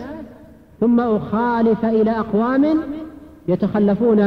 ثم 0.79 0.99
أخالف 0.99 1.85
إلى 1.85 2.11
أقوام 2.11 2.65
يتخلفون 3.47 4.19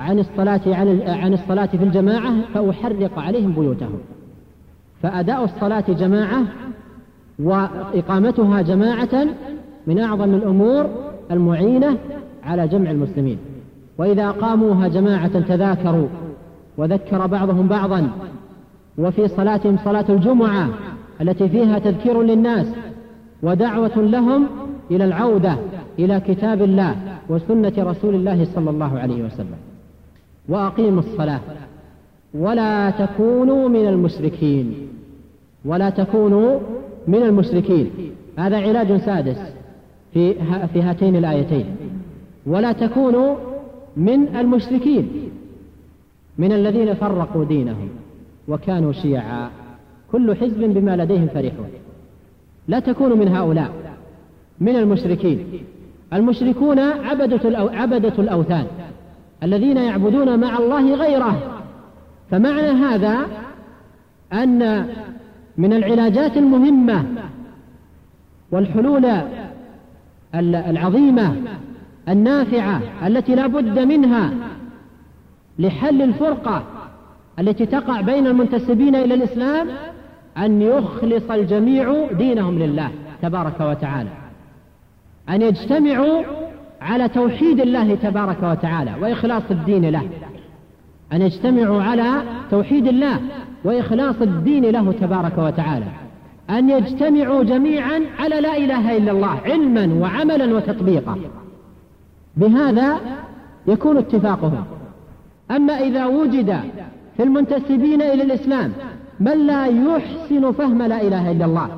عن 0.00 0.18
الصلاة 0.18 0.60
عن 1.06 1.32
الصلاة 1.32 1.66
في 1.66 1.84
الجماعة 1.84 2.32
فأحرق 2.54 3.18
عليهم 3.18 3.52
بيوتهم. 3.52 3.98
فأداء 5.02 5.44
الصلاة 5.44 5.84
جماعة 5.88 6.42
وإقامتها 7.38 8.62
جماعة 8.62 9.26
من 9.86 9.98
أعظم 9.98 10.34
الأمور 10.34 10.86
المعينة 11.30 11.98
على 12.44 12.68
جمع 12.68 12.90
المسلمين. 12.90 13.38
وإذا 13.98 14.30
قاموها 14.30 14.88
جماعة 14.88 15.40
تذاكروا 15.40 16.08
وذكر 16.76 17.26
بعضهم 17.26 17.68
بعضا 17.68 18.10
وفي 18.98 19.28
صلاتهم 19.28 19.78
صلاة 19.84 20.04
الجمعة 20.08 20.68
التي 21.24 21.48
فيها 21.48 21.78
تذكير 21.78 22.22
للناس 22.22 22.66
ودعوة 23.42 23.96
لهم 23.96 24.46
إلى 24.90 25.04
العودة 25.04 25.56
إلى 25.98 26.20
كتاب 26.20 26.62
الله 26.62 26.96
وسنة 27.28 27.72
رسول 27.78 28.14
الله 28.14 28.44
صلى 28.54 28.70
الله 28.70 28.98
عليه 28.98 29.24
وسلم. 29.24 29.56
وأقيموا 30.48 30.98
الصلاة. 30.98 31.40
ولا 32.34 32.90
تكونوا 32.90 33.68
من 33.68 33.88
المشركين. 33.88 34.74
ولا 35.64 35.90
تكونوا 35.90 36.60
من 37.08 37.22
المشركين. 37.22 37.90
هذا 38.38 38.56
علاج 38.56 38.96
سادس 38.96 39.38
في 40.12 40.34
في 40.72 40.82
هاتين 40.82 41.16
الآيتين. 41.16 41.66
ولا 42.46 42.72
تكونوا 42.72 43.36
من 43.96 44.36
المشركين. 44.36 45.08
من 46.38 46.52
الذين 46.52 46.94
فرقوا 46.94 47.44
دينهم 47.44 47.88
وكانوا 48.48 48.92
شيعا 48.92 49.50
كل 50.12 50.36
حزب 50.36 50.60
بما 50.60 50.96
لديهم 50.96 51.26
فرحون. 51.26 51.68
لا 52.68 52.80
تكونوا 52.80 53.16
من 53.16 53.28
هؤلاء 53.28 53.70
من 54.60 54.76
المشركين. 54.76 55.46
المشركون 56.12 56.78
عبدة 56.78 58.12
الأوثان 58.18 58.66
الذين 59.42 59.76
يعبدون 59.76 60.40
مع 60.40 60.58
الله 60.58 60.94
غيره. 60.94 61.60
فمعنى 62.30 62.68
هذا 62.68 63.26
أن 64.32 64.88
من 65.58 65.72
العلاجات 65.72 66.36
المهمة 66.36 67.04
والحلول 68.52 69.06
العظيمة 70.44 71.36
النافعة 72.08 72.80
التي 73.06 73.34
لا 73.34 73.46
بد 73.46 73.78
منها 73.78 74.30
لحل 75.58 76.02
الفرقة 76.02 76.64
التي 77.38 77.66
تقع 77.66 78.00
بين 78.00 78.26
المنتسبين 78.26 78.94
إلى 78.94 79.14
الإسلام 79.14 79.68
أن 80.38 80.62
يخلص 80.62 81.30
الجميع 81.30 82.06
دينهم 82.12 82.58
لله 82.58 82.90
تبارك 83.22 83.60
وتعالى. 83.60 84.10
أن 85.28 85.42
يجتمعوا 85.42 86.22
على 86.80 87.08
توحيد 87.08 87.60
الله 87.60 87.94
تبارك 87.94 88.42
وتعالى 88.42 88.94
وإخلاص 89.00 89.42
الدين 89.50 89.90
له. 89.90 90.08
أن 91.12 91.22
يجتمعوا 91.22 91.82
على 91.82 92.22
توحيد 92.50 92.86
الله 92.86 93.20
وإخلاص 93.64 94.16
الدين 94.20 94.64
له 94.64 94.92
تبارك 94.92 95.38
وتعالى. 95.38 95.86
أن 96.50 96.70
يجتمعوا 96.70 97.42
جميعا 97.42 98.00
على 98.18 98.40
لا 98.40 98.56
إله 98.56 98.96
إلا 98.96 99.12
الله 99.12 99.40
علما 99.44 99.94
وعملا 99.94 100.54
وتطبيقا. 100.56 101.18
بهذا 102.36 103.00
يكون 103.66 103.96
اتفاقهم. 103.96 104.64
أما 105.50 105.72
إذا 105.72 106.06
وجد 106.06 106.60
في 107.16 107.22
المنتسبين 107.22 108.02
إلى 108.02 108.22
الإسلام 108.22 108.72
من 109.20 109.46
لا 109.46 109.66
يحسن 109.66 110.52
فهم 110.52 110.82
لا 110.82 111.02
إله 111.02 111.30
إلا 111.30 111.44
الله 111.44 111.68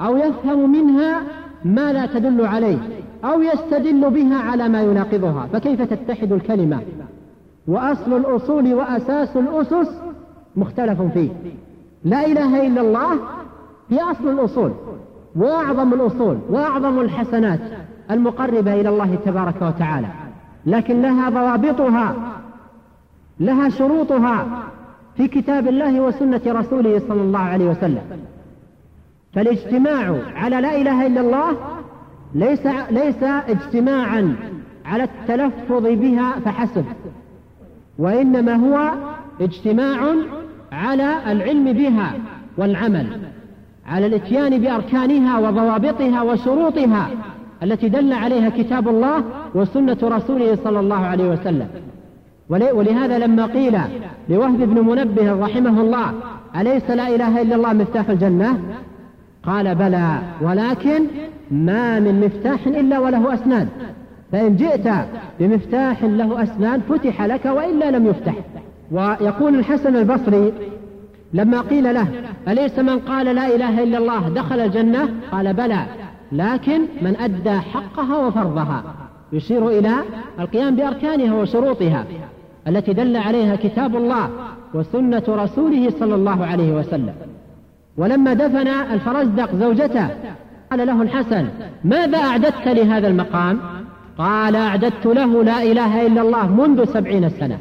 أو 0.00 0.16
يفهم 0.16 0.72
منها 0.72 1.22
ما 1.64 1.92
لا 1.92 2.06
تدل 2.06 2.46
عليه 2.46 2.78
أو 3.24 3.42
يستدل 3.42 4.10
بها 4.10 4.36
على 4.36 4.68
ما 4.68 4.82
يناقضها. 4.82 5.48
فكيف 5.52 5.82
تتحد 5.82 6.32
الكلمة؟ 6.32 6.80
وأصل 7.68 8.16
الأصول 8.16 8.74
وأساس 8.74 9.36
الأسس 9.36 10.00
مختلف 10.56 11.02
فيه. 11.02 11.30
لا 12.04 12.26
إله 12.26 12.66
إلا 12.66 12.80
الله 12.80 13.12
هي 13.90 14.02
أصل 14.02 14.28
الأصول 14.28 14.72
وأعظم 15.36 15.94
الأصول 15.94 16.38
وأعظم 16.50 17.00
الحسنات 17.00 17.60
المقربة 18.10 18.80
إلى 18.80 18.88
الله 18.88 19.18
تبارك 19.26 19.62
وتعالى. 19.62 20.08
لكن 20.66 21.02
لها 21.02 21.30
ضوابطها 21.30 22.14
لها 23.40 23.68
شروطها 23.68 24.46
في 25.18 25.28
كتاب 25.28 25.68
الله 25.68 26.00
وسنة 26.00 26.40
رسوله 26.46 26.98
صلى 27.08 27.22
الله 27.22 27.38
عليه 27.38 27.64
وسلم. 27.64 28.02
فالاجتماع 29.32 30.16
على 30.36 30.60
لا 30.60 30.76
إله 30.80 31.06
إلا 31.06 31.20
الله 31.20 31.56
ليس 32.34 32.66
ليس 32.90 33.22
اجتماعا 33.22 34.36
على 34.84 35.02
التلفظ 35.02 35.86
بها 35.86 36.32
فحسب 36.44 36.84
وإنما 37.98 38.54
هو 38.54 38.92
اجتماع 39.40 40.14
على 40.72 41.32
العلم 41.32 41.72
بها 41.72 42.12
والعمل 42.58 43.06
على 43.86 44.06
الإتيان 44.06 44.60
بأركانها 44.60 45.38
وضوابطها 45.38 46.22
وشروطها 46.22 47.10
التي 47.62 47.88
دل 47.88 48.12
عليها 48.12 48.48
كتاب 48.48 48.88
الله 48.88 49.24
وسنة 49.54 49.98
رسوله 50.02 50.58
صلى 50.64 50.80
الله 50.80 51.06
عليه 51.06 51.30
وسلم. 51.30 51.68
ولهذا 52.50 53.18
لما 53.18 53.46
قيل 53.46 53.78
لوهب 54.28 54.58
بن 54.58 54.84
منبه 54.84 55.32
رحمه 55.32 55.80
الله 55.80 56.12
أليس 56.56 56.90
لا 56.90 57.08
إله 57.08 57.42
إلا 57.42 57.56
الله 57.56 57.72
مفتاح 57.72 58.10
الجنة؟ 58.10 58.58
قال 59.42 59.74
بلى 59.74 60.18
ولكن 60.40 61.04
ما 61.50 62.00
من 62.00 62.20
مفتاح 62.20 62.66
إلا 62.66 62.98
وله 62.98 63.34
أسنان. 63.34 63.68
فإن 64.32 64.56
جئت 64.56 64.88
بمفتاح 65.40 66.04
له 66.04 66.42
أسنان 66.42 66.80
فتح 66.80 67.22
لك 67.22 67.44
وإلا 67.44 67.90
لم 67.90 68.06
يفتح. 68.06 68.34
ويقول 68.92 69.54
الحسن 69.54 69.96
البصري 69.96 70.52
لما 71.32 71.60
قيل 71.60 71.94
له 71.94 72.06
أليس 72.48 72.78
من 72.78 72.98
قال 72.98 73.26
لا 73.26 73.54
إله 73.54 73.82
إلا 73.82 73.98
الله 73.98 74.28
دخل 74.28 74.60
الجنة؟ 74.60 75.08
قال 75.32 75.54
بلى 75.54 75.80
لكن 76.32 76.80
من 77.02 77.16
أدى 77.16 77.50
حقها 77.50 78.26
وفرضها. 78.26 78.82
يشير 79.32 79.68
إلى 79.68 79.92
القيام 80.40 80.76
بأركانها 80.76 81.34
وشروطها. 81.34 82.04
التي 82.68 82.92
دل 82.92 83.16
عليها 83.16 83.56
كتاب 83.56 83.96
الله 83.96 84.30
وسنة 84.74 85.22
رسوله 85.28 85.90
صلى 85.90 86.14
الله 86.14 86.46
عليه 86.46 86.72
وسلم. 86.72 87.14
ولما 87.96 88.34
دفن 88.34 88.68
الفرزدق 88.68 89.54
زوجته 89.54 90.08
قال 90.70 90.86
له 90.86 91.02
الحسن 91.02 91.46
ماذا 91.84 92.18
أعددت 92.18 92.68
لهذا 92.68 93.08
المقام؟ 93.08 93.58
قال 94.18 94.56
أعددت 94.56 95.06
له 95.06 95.44
لا 95.44 95.62
إله 95.62 96.06
إلا 96.06 96.22
الله 96.22 96.54
منذ 96.54 96.84
سبعين 96.84 97.28
سنة. 97.28 97.58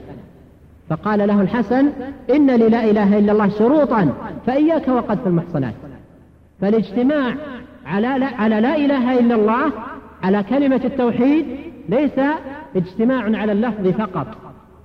فقال 0.90 1.28
له 1.28 1.42
الحسن 1.42 1.90
إن 2.30 2.52
لي 2.52 2.70
لا 2.70 2.84
إله 2.84 3.20
إلا 3.20 3.32
الله 3.32 3.50
شروطا 3.50 4.14
فإياك 4.46 4.88
وقذف 4.88 5.28
المحصنات. 5.28 5.74
فالاجتماع 6.62 7.36
على 7.86 8.08
لا, 8.08 8.26
على 8.26 8.60
لا 8.60 8.76
إله 8.76 9.20
إلا 9.20 9.36
الله 9.36 9.72
على 10.24 10.44
كلمة 10.44 10.82
التوحيد 10.86 11.46
ليس 11.90 12.20
اجتماع 12.76 13.24
على 13.24 13.52
اللفظ 13.52 13.88
فقط. 13.88 14.28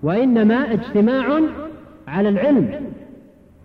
وإنما 0.03 0.72
اجتماع 0.72 1.40
على 2.09 2.28
العلم 2.28 2.70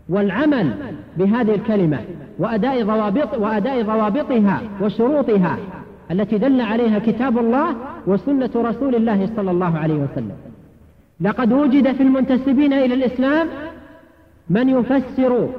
والعمل 0.09 0.73
بهذه 1.17 1.55
الكلمة 1.55 1.99
وأداء 2.39 2.83
ضوابط 2.83 3.37
وأداء 3.37 3.81
ضوابطها 3.81 4.61
وشروطها 4.81 5.57
التي 6.11 6.37
دل 6.37 6.61
عليها 6.61 6.99
كتاب 6.99 7.37
الله 7.37 7.75
وسنة 8.07 8.49
رسول 8.55 8.95
الله 8.95 9.29
صلى 9.35 9.51
الله 9.51 9.77
عليه 9.77 9.93
وسلم. 9.93 10.35
لقد 11.21 11.53
وجد 11.53 11.91
في 11.91 12.03
المنتسبين 12.03 12.73
إلى 12.73 12.93
الإسلام 12.93 13.47
من 14.49 14.69
يفسر 14.69 15.49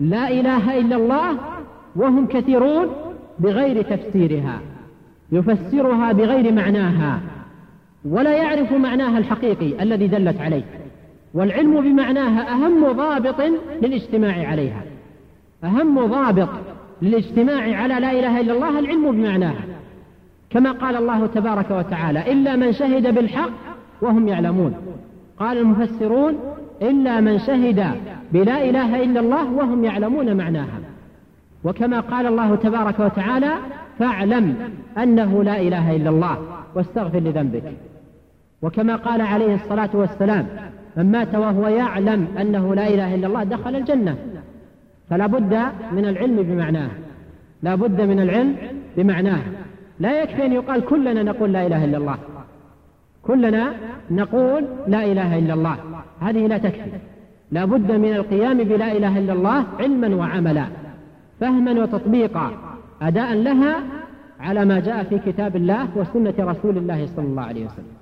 لا 0.00 0.30
إله 0.30 0.78
إلا 0.78 0.96
الله 0.96 1.38
وهم 1.96 2.26
كثيرون 2.26 2.86
بغير 3.38 3.82
تفسيرها 3.82 4.60
يفسرها 5.32 6.12
بغير 6.12 6.52
معناها. 6.52 7.20
ولا 8.10 8.36
يعرف 8.36 8.72
معناها 8.72 9.18
الحقيقي 9.18 9.82
الذي 9.82 10.06
دلت 10.06 10.40
عليه 10.40 10.62
والعلم 11.34 11.80
بمعناها 11.80 12.52
أهم 12.52 12.92
ضابط 12.92 13.40
للاجتماع 13.82 14.48
عليها. 14.48 14.82
أهم 15.64 16.06
ضابط 16.06 16.48
للاجتماع 17.02 17.76
على 17.82 17.94
لا 17.94 18.12
إله 18.12 18.40
إلا 18.40 18.52
الله 18.52 18.78
العلم 18.78 19.12
بمعناها. 19.12 19.64
كما 20.50 20.72
قال 20.72 20.96
الله 20.96 21.26
تبارك 21.26 21.70
وتعالى 21.70 22.32
إلا 22.32 22.56
من 22.56 22.72
شهد 22.72 23.14
بالحق 23.14 23.50
وهم 24.02 24.28
يعلمون. 24.28 24.74
قال 25.38 25.58
المفسرون 25.58 26.34
إلا 26.82 27.20
من 27.20 27.38
شهد 27.38 27.86
بلا 28.32 28.70
إله 28.70 29.02
إلا 29.02 29.20
الله 29.20 29.52
وهم 29.52 29.84
يعلمون 29.84 30.36
معناها. 30.36 30.80
وكما 31.64 32.00
قال 32.00 32.26
الله 32.26 32.56
تبارك 32.56 33.00
وتعالى 33.00 33.52
فاعلم 33.98 34.54
أنه 34.98 35.44
لا 35.44 35.60
إله 35.60 35.96
إلا 35.96 36.10
الله 36.10 36.38
واستغفر 36.74 37.18
لذنبك. 37.18 37.62
وكما 38.62 38.96
قال 38.96 39.20
عليه 39.20 39.54
الصلاة 39.54 39.90
والسلام 39.94 40.46
من 40.96 41.10
مات 41.10 41.34
وهو 41.34 41.68
يعلم 41.68 42.26
أنه 42.40 42.74
لا 42.74 42.88
إله 42.88 43.14
إلا 43.14 43.26
الله 43.26 43.44
دخل 43.44 43.76
الجنة. 43.76 44.16
فلا 45.10 45.26
بد 45.26 45.54
من 45.92 46.04
العلم 46.04 46.36
بمعناه. 46.36 46.90
لا 47.62 47.74
بد 47.74 48.00
من 48.00 48.20
العلم 48.20 48.56
بمعناه. 48.96 49.40
لا 50.00 50.22
يكفي 50.22 50.46
أن 50.46 50.52
يقال 50.52 50.84
كلنا 50.84 51.22
نقول 51.22 51.52
لا 51.52 51.66
إله 51.66 51.84
إلا 51.84 51.98
الله. 51.98 52.18
كلنا 53.22 53.72
نقول 54.10 54.64
لا 54.86 55.04
إله 55.04 55.38
إلا 55.38 55.54
الله. 55.54 55.76
هذه 56.20 56.46
لا 56.46 56.58
تكفي. 56.58 56.90
لا 57.52 57.64
بد 57.64 57.92
من 57.92 58.12
القيام 58.12 58.58
بلا 58.58 58.92
إله 58.92 59.18
إلا 59.18 59.32
الله 59.32 59.64
علما 59.80 60.16
وعملا 60.16 60.66
فهما 61.40 61.82
وتطبيقا 61.82 62.50
أداء 63.02 63.34
لها 63.34 63.76
على 64.40 64.64
ما 64.64 64.80
جاء 64.80 65.04
في 65.04 65.18
كتاب 65.18 65.56
الله 65.56 65.88
وسنة 65.96 66.34
رسول 66.38 66.78
الله 66.78 67.06
صلى 67.06 67.24
الله 67.24 67.42
عليه 67.42 67.66
وسلم. 67.66 67.96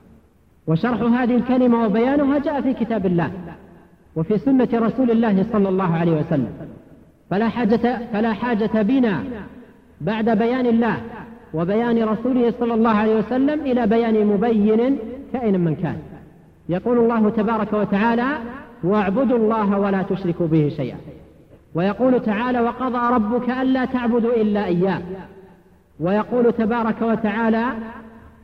وشرح 0.67 1.03
هذه 1.03 1.37
الكلمة 1.37 1.85
وبيانها 1.85 2.39
جاء 2.39 2.61
في 2.61 2.75
كتاب 2.75 3.07
الله 3.07 3.31
وفي 4.17 4.39
سنة 4.39 4.69
رسول 4.75 5.11
الله 5.11 5.47
صلى 5.53 5.69
الله 5.69 5.97
عليه 5.97 6.13
وسلم. 6.13 6.53
فلا 7.31 7.49
حاجة, 7.49 7.99
فلا 8.13 8.33
حاجة 8.33 8.83
بنا 8.83 9.25
بعد 10.01 10.31
بيان 10.31 10.67
الله 10.67 10.97
وبيان 11.55 12.05
رسوله 12.05 12.53
صلى 12.61 12.75
الله 12.75 12.91
عليه 12.91 13.19
وسلم 13.19 13.61
إلى 13.61 13.87
بيان 13.87 14.27
مبين 14.27 14.99
كائن 15.33 15.61
من 15.61 15.75
كان. 15.75 15.97
يقول 16.69 16.99
الله 16.99 17.31
تبارك 17.31 17.73
وتعالى 17.73 18.29
واعبدوا 18.85 19.39
الله 19.39 19.79
ولا 19.79 20.03
تشركوا 20.03 20.47
به 20.47 20.73
شيئا. 20.77 20.97
ويقول 21.75 22.23
تعالى 22.23 22.61
وقضى 22.61 23.15
ربك 23.15 23.51
ألا 23.51 23.85
تعبدوا 23.85 24.33
إلا 24.37 24.65
إياه. 24.65 25.01
ويقول 26.01 26.53
تبارك 26.53 27.03
وتعالى 27.03 27.65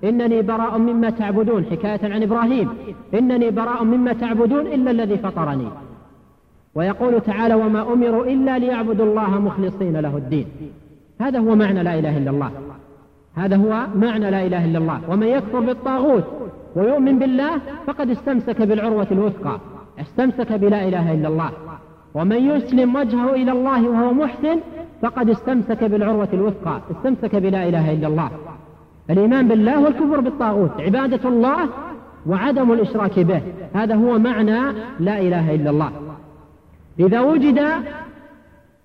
إنني 0.04 0.42
براء 0.42 0.78
مما 0.78 1.10
تعبدون 1.10 1.64
حكاية 1.64 2.12
عن 2.12 2.22
إبراهيم. 2.22 2.68
إنني 3.14 3.50
براء 3.50 3.84
مما 3.84 4.12
تعبدون 4.12 4.66
إلا 4.66 4.90
الذي 4.90 5.16
فطرني. 5.18 5.68
ويقول 6.74 7.20
تعالى 7.20 7.54
وما 7.54 7.92
أمروا 7.92 8.24
إلا 8.24 8.58
ليعبدوا 8.58 9.06
الله 9.06 9.40
مخلصين 9.40 9.96
له 9.96 10.16
الدين. 10.16 10.46
هذا 11.20 11.38
هو 11.38 11.54
معنى 11.54 11.82
لا 11.82 11.98
إله 11.98 12.18
إلا 12.18 12.30
الله. 12.30 12.50
هذا 13.34 13.56
هو 13.56 13.86
معنى 13.94 14.30
لا 14.30 14.46
إله 14.46 14.64
إلا 14.64 14.78
الله. 14.78 15.00
ومن 15.08 15.26
يكفر 15.26 15.60
بالطاغوت 15.60 16.24
ويؤمن 16.76 17.18
بالله 17.18 17.50
فقد 17.86 18.10
استمسك 18.10 18.62
بالعروة 18.62 19.06
الوثقى. 19.12 19.60
استمسك 20.00 20.52
بلا 20.52 20.88
إله 20.88 21.14
إلا 21.14 21.28
الله. 21.28 21.50
ومن 22.14 22.36
يسلم 22.36 22.96
وجهه 22.96 23.34
إلى 23.34 23.52
الله 23.52 23.88
وهو 23.88 24.12
محسن 24.12 24.60
فقد 25.02 25.30
استمسك 25.30 25.84
بالعروة 25.84 26.28
الوثقى. 26.32 26.80
استمسك 26.90 27.36
بلا 27.36 27.68
إله 27.68 27.92
إلا 27.92 28.08
الله. 28.08 28.30
الإيمان 29.10 29.48
بالله 29.48 29.80
والكفر 29.80 30.20
بالطاغوت 30.20 30.70
عبادة 30.80 31.28
الله 31.28 31.68
وعدم 32.26 32.72
الإشراك 32.72 33.20
به 33.20 33.42
هذا 33.74 33.94
هو 33.94 34.18
معنى 34.18 34.60
لا 35.00 35.20
إله 35.20 35.54
إلا 35.54 35.70
الله. 35.70 35.92
إذا 37.00 37.20
وجد 37.20 37.60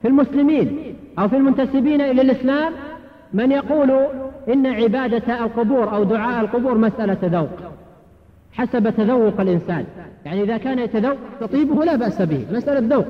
في 0.01 0.07
المسلمين 0.07 0.95
أو 1.20 1.28
في 1.28 1.38
المنتسبين 1.38 2.01
إلى 2.01 2.22
الإسلام 2.22 2.74
من 3.34 3.51
يقول 3.51 3.91
إن 4.53 4.66
عبادة 4.66 5.45
القبور 5.45 5.95
أو 5.95 6.03
دعاء 6.03 6.41
القبور 6.41 6.78
مسألة 6.78 7.18
ذوق 7.24 7.49
حسب 8.51 8.89
تذوق 8.89 9.41
الإنسان. 9.41 9.86
يعني 10.26 10.43
إذا 10.43 10.57
كان 10.57 10.80
يتذوق 10.80 11.18
تطيبه 11.39 11.86
لا 11.86 11.95
بأس 11.95 12.22
به 12.22 12.45
مسألة 12.51 12.95
ذوق. 12.95 13.07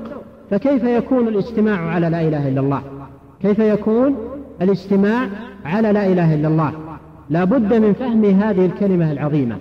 فكيف 0.50 0.84
يكون 0.84 1.28
الاجتماع 1.28 1.80
على 1.80 2.08
لا 2.08 2.20
إله 2.20 2.48
إلا 2.48 2.60
الله؟ 2.60 2.82
كيف 3.42 3.58
يكون 3.58 4.16
الاجتماع 4.62 5.28
على 5.64 5.92
لا 5.92 6.06
إله 6.06 6.34
إلا 6.34 6.48
الله؟ 6.48 6.72
لا 7.30 7.44
بد 7.44 7.74
من 7.74 7.92
فهم 7.92 8.24
هذه 8.24 8.66
الكلمة 8.66 9.12
العظيمة. 9.12 9.56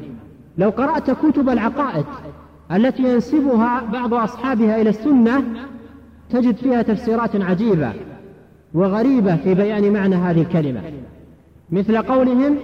لو 0.58 0.70
قرأت 0.70 1.12
كتب 1.12 1.50
العقائد 1.50 2.06
التي 2.72 3.14
ينسبها 3.14 3.82
بعض 3.94 4.14
أصحابها 4.14 4.82
إلى 4.82 4.90
السنة 4.90 5.44
تجد 6.30 6.56
فيها 6.56 6.82
تفسيرات 6.82 7.36
عجيبة 7.36 7.94
وغريبة 8.74 9.36
في 9.36 9.54
بيان 9.54 9.94
معنى 9.94 10.16
هذه 10.16 10.42
الكلمة. 10.42 10.82
مثل 11.72 11.98
قولهم 11.98 12.58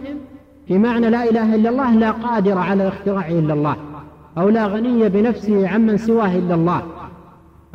في 0.68 0.78
معنى 0.78 1.10
لا 1.10 1.30
إله 1.30 1.56
إلا 1.56 1.70
الله 1.70 1.95
لا 1.95 2.12
قادر 2.12 2.58
على 2.58 2.84
الاختراع 2.84 3.28
إلا 3.28 3.54
الله 3.54 3.76
أو 4.38 4.49
لا 4.49 4.68
غني 4.68 5.10
بنفسه 5.10 5.68
عمن 5.68 5.97
سواه 5.97 6.38
إلا 6.38 6.56
الله 6.56 6.82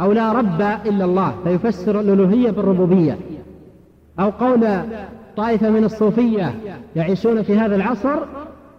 أو 0.00 0.12
لا 0.12 0.32
رب 0.32 0.60
إلا 0.60 1.04
الله 1.04 1.34
فيفسر 1.44 2.00
الألوهية 2.00 2.50
بالربوبية 2.50 3.18
أو 4.20 4.30
قول 4.30 4.66
طائفة 5.36 5.70
من 5.70 5.84
الصوفية 5.84 6.54
يعيشون 6.96 7.42
في 7.42 7.58
هذا 7.58 7.76
العصر 7.76 8.16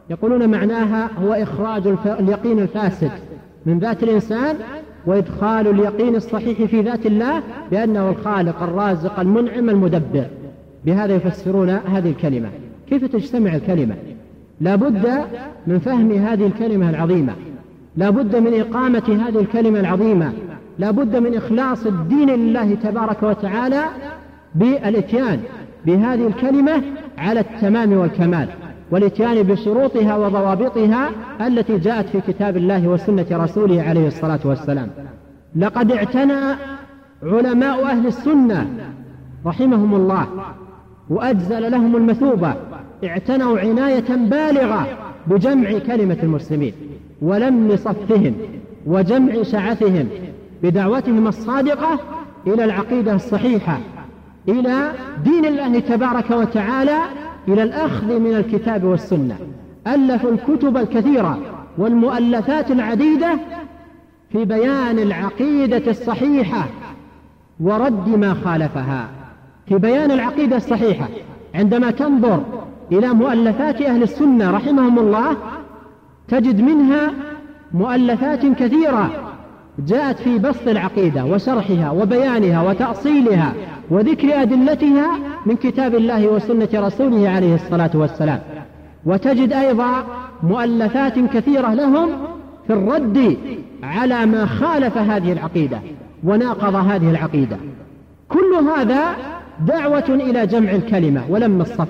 يقولون 0.10 0.50
معناها 0.50 1.10
هو 1.24 1.34
إخراج 1.34 1.88
اليقين 2.06 2.60
الفاسد 2.60 3.12
من 3.66 3.80
ذات 3.80 4.04
الإنسان 4.04 4.56
وإدخال 5.06 5.68
اليقين 5.68 6.16
الصحيح 6.16 6.64
في 6.64 6.82
ذات 6.82 7.06
الله 7.06 7.44
بأنه 7.72 8.10
الخالق 8.10 8.64
الرازق 8.64 9.20
المنعم 9.20 9.70
المدبر. 9.70 10.26
بهذا 10.86 11.16
يفسرون 11.16 11.70
هذه 11.70 12.10
الكلمة. 12.10 12.50
كيف 12.90 13.06
تجتمع 13.06 13.56
الكلمة؟ 13.56 13.96
لا 14.62 14.76
بد 14.76 15.26
من 15.68 15.80
فهم 15.80 16.12
هذه 16.12 16.48
الكلمة 16.48 16.90
العظيمة. 16.90 17.34
لا 17.98 18.10
بد 18.10 18.36
من 18.36 18.60
إقامة 18.60 19.26
هذه 19.28 19.40
الكلمة 19.40 19.80
العظيمة. 19.80 20.34
لا 20.80 20.92
بد 20.92 21.16
من 21.16 21.36
إخلاص 21.36 21.86
الدين 21.86 22.30
لله 22.30 22.76
تبارك 22.76 23.24
وتعالى 23.24 23.84
بالإتيان. 24.56 25.40
بهذه 25.88 26.28
الكلمة 26.28 26.82
على 27.18 27.40
التمام 27.40 27.94
والكمال 27.94 28.48
والاتيان 28.92 29.44
بشروطها 29.44 30.18
وضوابطها 30.18 31.10
التي 31.48 31.78
جاءت 31.78 32.10
في 32.10 32.22
كتاب 32.22 32.58
الله 32.58 32.88
وسنة 32.88 33.26
رسوله 33.32 33.82
عليه 33.82 34.08
الصلاة 34.08 34.40
والسلام. 34.46 34.90
لقد 35.56 35.92
اعتنى 35.92 36.56
علماء 37.24 37.86
أهل 37.86 38.08
السنة 38.08 38.68
رحمهم 39.46 39.96
الله 39.96 40.28
وأجزل 41.10 41.72
لهم 41.72 41.96
المثوبة 41.96 42.54
اعتنوا 43.04 43.60
عناية 43.60 44.16
بالغة 44.16 44.88
بجمع 45.28 45.80
كلمة 45.88 46.18
المسلمين 46.24 46.74
ولم 47.22 47.76
صفهم 47.76 48.34
وجمع 48.86 49.44
شعثهم 49.44 50.08
بدعوتهم 50.64 51.28
الصادقة 51.28 52.00
إلى 52.48 52.64
العقيدة 52.64 53.16
الصحيحة 53.16 53.80
إلى 54.48 54.92
دين 55.24 55.46
الله 55.46 55.80
تبارك 55.80 56.32
وتعالى 56.32 57.00
إلى 57.48 57.64
الأخذ 57.64 58.20
من 58.20 58.36
الكتاب 58.36 58.84
والسنة. 58.84 59.38
ألفوا 59.88 60.32
الكتب 60.32 60.78
الكثيرة 60.78 61.40
والمؤلفات 61.78 62.72
العديدة 62.72 63.40
في 64.32 64.46
بيان 64.46 65.00
العقيدة 65.00 65.92
الصحيحة 65.92 66.66
ورد 67.60 68.10
ما 68.10 68.34
خالفها. 68.34 69.10
في 69.68 69.78
بيان 69.78 70.12
العقيدة 70.12 70.58
الصحيحة 70.58 71.08
عندما 71.56 71.92
تنظر 71.92 72.44
إلى 72.92 73.08
مؤلفات 73.08 73.82
أهل 73.82 74.04
السنة 74.04 74.52
رحمهم 74.52 75.00
الله 75.00 75.38
تجد 76.28 76.62
منها 76.62 77.12
مؤلفات 77.74 78.46
كثيرة 78.46 79.27
جاءت 79.80 80.20
في 80.20 80.40
بسط 80.40 80.68
العقيدة 80.68 81.26
وشرحها 81.26 81.92
وبيانها 81.92 82.70
وتأصيلها 82.70 83.54
وذكر 83.90 84.42
أدلتها 84.42 85.20
من 85.46 85.56
كتاب 85.56 85.96
الله 85.96 86.28
وسنة 86.28 86.70
رسوله 86.74 87.30
عليه 87.30 87.56
الصلاة 87.56 87.92
والسلام. 87.94 88.40
وتجد 89.06 89.54
أيضا 89.54 90.04
مؤلفات 90.44 91.20
كثيرة 91.20 91.74
لهم 91.74 92.10
في 92.68 92.74
الرد 92.74 93.38
على 93.84 94.26
ما 94.26 94.46
خالف 94.46 94.98
هذه 94.98 95.32
العقيدة 95.32 95.80
وناقض 96.24 96.76
هذه 96.76 97.10
العقيدة. 97.12 97.58
كل 98.30 98.54
هذا 98.78 99.02
دعوة 99.68 100.10
إلى 100.10 100.48
جمع 100.48 100.72
الكلمة 100.72 101.22
ولم 101.30 101.62
الصف. 101.62 101.88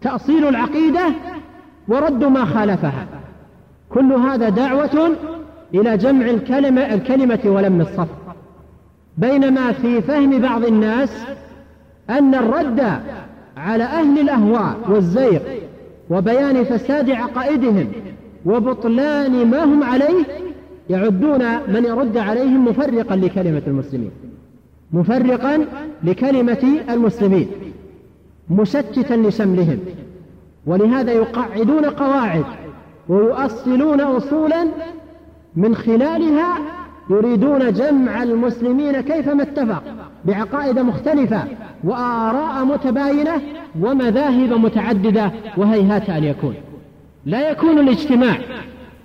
تأصيل 0.00 0.48
العقيدة 0.48 1.04
ورد 1.88 2.24
ما 2.24 2.44
خالفها. 2.44 3.06
كل 3.90 4.12
هذا 4.12 4.48
دعوة 4.48 5.10
إلى 5.74 5.96
جمع 5.96 6.26
الكلمة, 6.30 6.94
الكلمة 6.94 7.40
ولم 7.44 7.80
الصف. 7.80 8.08
بينما 9.18 9.72
في 9.72 10.02
فهم 10.02 10.38
بعض 10.38 10.64
الناس 10.64 11.24
أن 12.10 12.34
الرد 12.34 12.80
على 13.56 13.84
أهل 13.84 14.18
الأهواء 14.20 14.76
والزيغ 14.88 15.40
وبيان 16.10 16.64
فساد 16.64 17.10
عقائدهم 17.10 17.92
وبطلان 18.46 19.46
ما 19.46 19.64
هم 19.64 19.82
عليه 19.82 20.24
يعدون 20.90 21.42
من 21.68 21.84
يرد 21.84 22.16
عليهم 22.16 22.68
مفرقا 22.68 23.16
لكلمة 23.16 23.62
المسلمين. 23.66 24.10
مفرقا 24.92 25.66
لكلمة 26.04 26.80
المسلمين. 26.90 27.48
مشتتا 28.50 29.14
لشملهم. 29.14 29.78
ولهذا 30.66 31.12
يقعدون 31.12 31.84
قواعد 31.84 32.44
ويؤصلون 33.08 34.00
أصولا 34.00 34.66
من 35.56 35.74
خلالها 35.74 36.58
يريدون 37.10 37.72
جمع 37.72 38.22
المسلمين 38.22 39.00
كيفما 39.00 39.42
اتفق 39.42 39.82
بعقائد 40.24 40.78
مختلفة 40.78 41.44
وآراء 41.84 42.64
متباينة 42.64 43.42
ومذاهب 43.80 44.52
متعددة 44.52 45.32
وهيهات 45.56 46.10
أن 46.10 46.24
يكون. 46.24 46.54
لا 47.26 47.50
يكون 47.50 47.78
الاجتماع 47.78 48.38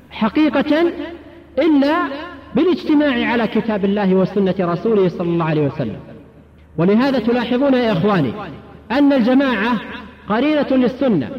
حقيقة 0.09 0.91
إلا 1.59 1.95
بالاجتماع 2.55 3.31
على 3.31 3.47
كتاب 3.47 3.85
الله 3.85 4.13
وسنة 4.15 4.55
رسوله 4.59 5.09
صلى 5.09 5.29
الله 5.29 5.45
عليه 5.45 5.67
وسلم. 5.67 5.99
ولهذا 6.77 7.19
تلاحظون 7.19 7.73
يا 7.73 7.91
إخواني 7.91 8.33
أن 8.91 9.13
الجماعة 9.13 9.77
قرينة 10.29 10.67
للسنة 10.71 11.29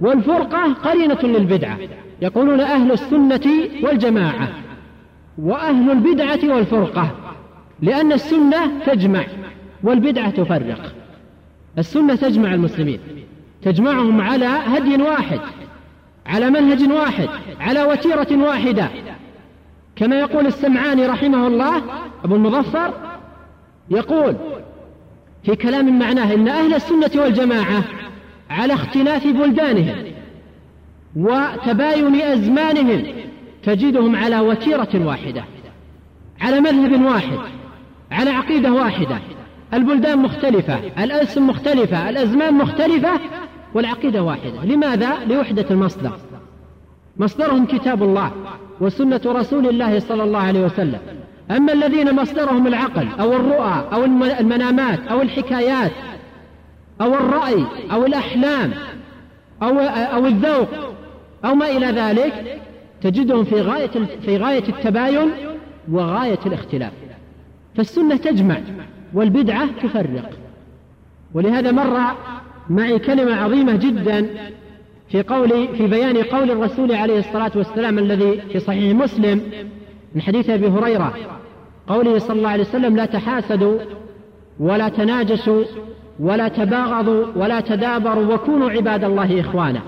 والفرقة 0.00 0.72
قرينة 0.72 1.18
للبدعة. 1.22 1.78
يقولون 2.22 2.60
أهل 2.60 2.92
السنة 2.92 3.40
والجماعة 3.82 4.48
وأهل 5.38 5.90
البدعة 5.90 6.54
والفرقة 6.54 7.10
لأن 7.82 8.12
السنة 8.12 8.84
تجمع 8.86 9.24
والبدعة 9.82 10.30
تفرق. 10.30 10.92
السنة 11.78 12.14
تجمع 12.14 12.54
المسلمين 12.54 12.98
تجمعهم 13.62 14.20
على 14.20 14.46
هدي 14.46 15.02
واحد 15.02 15.40
على 16.26 16.50
منهج 16.50 16.90
واحد 16.90 17.28
على 17.60 17.82
وتيرة 17.82 18.28
واحدة. 18.32 18.88
كما 19.96 20.20
يقول 20.20 20.46
السمعاني 20.46 21.06
رحمه 21.06 21.46
الله 21.46 21.82
أبو 22.24 22.36
المظفر 22.36 22.94
يقول 23.90 24.36
في 25.44 25.56
كلام 25.56 25.98
معناه 25.98 26.34
إن 26.34 26.48
أهل 26.48 26.74
السنة 26.74 27.10
والجماعة 27.16 27.84
على 28.50 28.74
اختلاف 28.74 29.26
بلدانهم 29.26 30.13
وتباين 31.16 32.20
أزمانهم 32.20 33.02
تجدهم 33.62 34.16
على 34.16 34.40
وتيرة 34.40 34.88
واحدة 34.94 35.44
على 36.40 36.60
مذهب 36.60 37.04
واحد 37.04 37.38
على 38.10 38.30
عقيدة 38.30 38.72
واحدة. 38.72 39.18
البلدان 39.74 40.18
مختلفة 40.18 40.78
الألسن 41.04 41.42
مختلفة 41.42 42.08
الأزمان 42.10 42.54
مختلفة 42.54 43.20
والعقيدة 43.74 44.22
واحدة. 44.22 44.64
لماذا؟ 44.64 45.24
لوحدة 45.28 45.66
المصدر. 45.70 46.12
مصدرهم 47.16 47.66
كتاب 47.66 48.02
الله 48.02 48.32
وسنة 48.80 49.20
رسول 49.26 49.66
الله 49.66 49.98
صلى 49.98 50.24
الله 50.24 50.38
عليه 50.38 50.64
وسلم. 50.64 50.98
أما 51.50 51.72
الذين 51.72 52.14
مصدرهم 52.14 52.66
العقل 52.66 53.08
أو 53.20 53.32
الرؤى 53.32 53.84
أو 53.92 54.04
المنامات 54.40 55.06
أو 55.06 55.22
الحكايات 55.22 55.92
أو 57.00 57.14
الرأي 57.14 57.64
أو 57.92 58.06
الأحلام 58.06 58.72
أو, 59.62 59.78
أو 59.78 60.26
الذوق 60.26 60.68
أو 61.44 61.54
ما 61.54 61.70
إلى 61.70 61.86
ذلك 61.86 62.60
تجدهم 63.02 63.44
في 63.44 63.60
غاية, 63.60 63.90
في 64.24 64.36
غاية 64.36 64.68
التباين 64.68 65.30
وغاية 65.90 66.38
الاختلاف. 66.46 66.92
فالسنة 67.74 68.16
تجمع 68.16 68.56
والبدعة 69.14 69.68
تفرق. 69.82 70.30
ولهذا 71.34 71.72
مر 71.72 72.00
معي 72.70 72.98
كلمة 72.98 73.34
عظيمة 73.34 73.76
جدا 73.76 74.26
في 75.08 75.22
قول 75.22 75.68
في 75.76 75.86
بيان 75.86 76.16
قول 76.16 76.50
الرسول 76.50 76.92
عليه 76.92 77.18
الصلاة 77.18 77.52
والسلام 77.54 77.98
الذي 77.98 78.40
في 78.52 78.60
صحيح 78.60 78.94
مسلم 78.94 79.40
من 80.14 80.22
حديث 80.22 80.50
أبي 80.50 80.68
هريرة 80.68 81.14
قوله 81.86 82.18
صلى 82.18 82.36
الله 82.36 82.48
عليه 82.48 82.62
وسلم 82.62 82.96
لا 82.96 83.04
تحاسدوا 83.04 83.78
ولا 84.60 84.88
تناجسوا 84.88 85.64
ولا 86.18 86.48
تباغضوا 86.48 87.26
ولا 87.36 87.60
تدابروا 87.60 88.34
وكونوا 88.34 88.70
عباد 88.70 89.04
الله 89.04 89.40
إخوانا. 89.40 89.80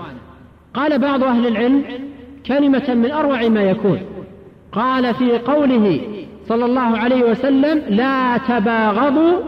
قال 0.77 0.99
بعض 0.99 1.23
أهل 1.23 1.47
العلم 1.47 1.83
كلمة 2.45 2.93
من 2.93 3.11
أروع 3.11 3.47
ما 3.47 3.61
يكون. 3.61 3.99
قال 4.71 5.13
في 5.13 5.37
قوله 5.37 6.01
صلى 6.47 6.65
الله 6.65 6.97
عليه 6.97 7.23
وسلم 7.23 7.81
لا 7.89 8.37
تباغضوا 8.37 9.39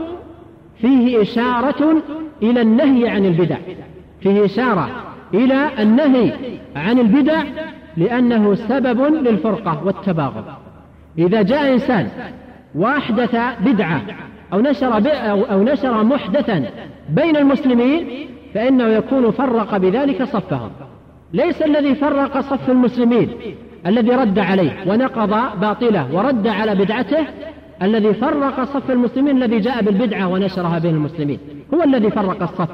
فيه 0.82 1.22
إشارة 1.22 2.02
إلى 2.44 2.62
النهي 2.62 3.10
عن 3.10 3.26
البدع. 3.26 3.58
فيه 4.22 4.46
إشارة 4.46 4.90
إلى 5.34 5.70
النهي 5.80 6.34
عن 6.76 7.00
البدع 7.00 7.44
لأنه 7.98 8.56
سبب 8.56 9.02
للفرقة 9.02 9.82
والتباغض. 9.86 10.46
إذا 11.18 11.42
جاء 11.42 11.74
إنسان 11.74 12.08
وأحدث 12.76 13.36
بدعة 13.62 14.02
أو 14.54 14.62
نشر 14.62 15.02
أو 15.52 15.64
نشر 15.64 16.04
محدثا 16.04 16.66
بين 17.10 17.38
المسلمين 17.38 18.28
فإنه 18.54 18.88
يكون 18.88 19.32
فرق 19.32 19.78
بذلك 19.78 20.24
صفهم. 20.24 20.72
ليس 21.34 21.62
الذي 21.62 21.96
فرق 21.96 22.40
صف 22.40 22.70
المسلمين 22.70 23.30
الذي 23.88 24.10
رد 24.10 24.40
عليه 24.40 24.72
ونقض 24.88 25.60
باطله 25.62 26.16
ورد 26.16 26.48
على 26.48 26.76
بدعته 26.76 27.26
الذي 27.82 28.14
فرق 28.14 28.64
صف 28.64 28.92
المسلمين 28.92 29.38
الذي 29.38 29.60
جاء 29.60 29.84
بالبدعة 29.84 30.28
ونشرها 30.28 30.80
بين 30.80 30.96
المسلمين. 30.96 31.40
هو 31.74 31.84
الذي 31.84 32.10
فرق 32.12 32.42
الصف. 32.42 32.70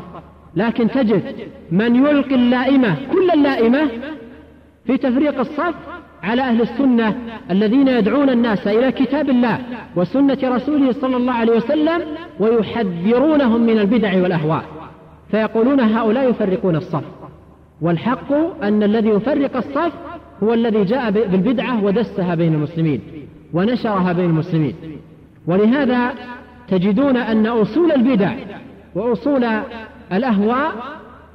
لكن 0.55 0.89
تجد 0.89 1.23
من 1.71 1.95
يلقي 1.95 2.35
اللائمة 2.35 2.95
كل 3.11 3.31
اللائمة 3.33 3.87
في 4.85 4.97
تفريق 4.97 5.39
الصف 5.39 5.75
على 6.23 6.41
أهل 6.41 6.61
السنة 6.61 7.15
الذين 7.51 7.87
يدعون 7.87 8.29
الناس 8.29 8.67
إلى 8.67 8.91
كتاب 8.91 9.29
الله 9.29 9.59
وسنة 9.95 10.37
رسوله 10.43 10.91
صلى 10.91 11.17
الله 11.17 11.33
عليه 11.33 11.53
وسلم 11.53 12.01
ويحذرونهم 12.39 13.61
من 13.61 13.79
البدع 13.79 14.21
والأهواء. 14.21 14.63
فيقولون 15.31 15.79
هؤلاء 15.79 16.29
يفرقون 16.29 16.75
الصف. 16.75 17.03
والحق 17.81 18.33
أن 18.63 18.83
الذي 18.83 19.09
يفرق 19.09 19.57
الصف 19.57 19.93
هو 20.43 20.53
الذي 20.53 20.83
جاء 20.83 21.11
بالبدعة 21.11 21.83
ودسها 21.83 22.35
بين 22.35 22.53
المسلمين 22.53 23.01
ونشرها 23.53 24.13
بين 24.13 24.25
المسلمين. 24.25 24.75
ولهذا 25.47 26.13
تجدون 26.67 27.17
أن 27.17 27.45
أصول 27.45 27.91
البدع 27.91 28.33
وأصول 28.95 29.45
الأهواء 30.13 30.73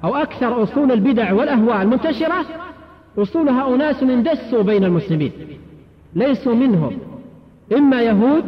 أو 0.05 0.17
أكثر 0.17 0.63
أصول 0.63 0.93
البدع 0.93 1.33
والأهواء 1.33 1.83
المنتشرة 1.83 2.45
أصولها 3.19 3.75
أناس 3.75 4.03
اندسوا 4.03 4.63
بين 4.63 4.85
المسلمين 4.85 5.33
ليسوا 6.15 6.55
منهم 6.55 6.99
إما 7.77 8.03
يهود 8.03 8.45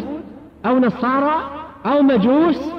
أو 0.66 0.78
نصارى 0.78 1.34
أو 1.86 2.02
مجوس 2.02 2.72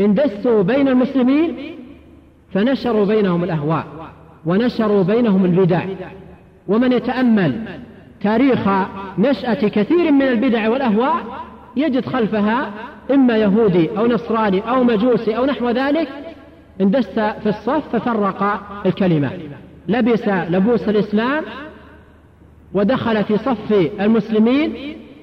اندسوا 0.00 0.62
بين 0.62 0.88
المسلمين 0.88 1.74
فنشروا 2.52 3.04
بينهم 3.06 3.44
الأهواء. 3.44 3.86
ونشروا 4.46 5.02
بينهم 5.02 5.44
البدع. 5.44 5.80
ومن 6.68 6.92
يتأمل 6.92 7.64
تاريخ 8.22 8.68
نشأة 9.18 9.68
كثير 9.68 10.12
من 10.12 10.22
البدع 10.22 10.68
والأهواء 10.68 11.14
يجد 11.76 12.06
خلفها 12.06 12.70
إما 13.10 13.36
يهودي 13.36 13.98
أو 13.98 14.06
نصراني 14.06 14.60
أو 14.60 14.84
مجوسي 14.84 15.36
أو 15.36 15.46
نحو 15.46 15.70
ذلك 15.70 16.08
اندس 16.80 17.08
في 17.18 17.46
الصف 17.46 17.96
ففرق 17.96 18.60
الكلمة. 18.86 19.30
لبس 19.88 20.28
لبوس 20.28 20.88
الإسلام 20.88 21.44
ودخل 22.74 23.24
في 23.24 23.38
صف 23.38 23.90
المسلمين 24.00 24.72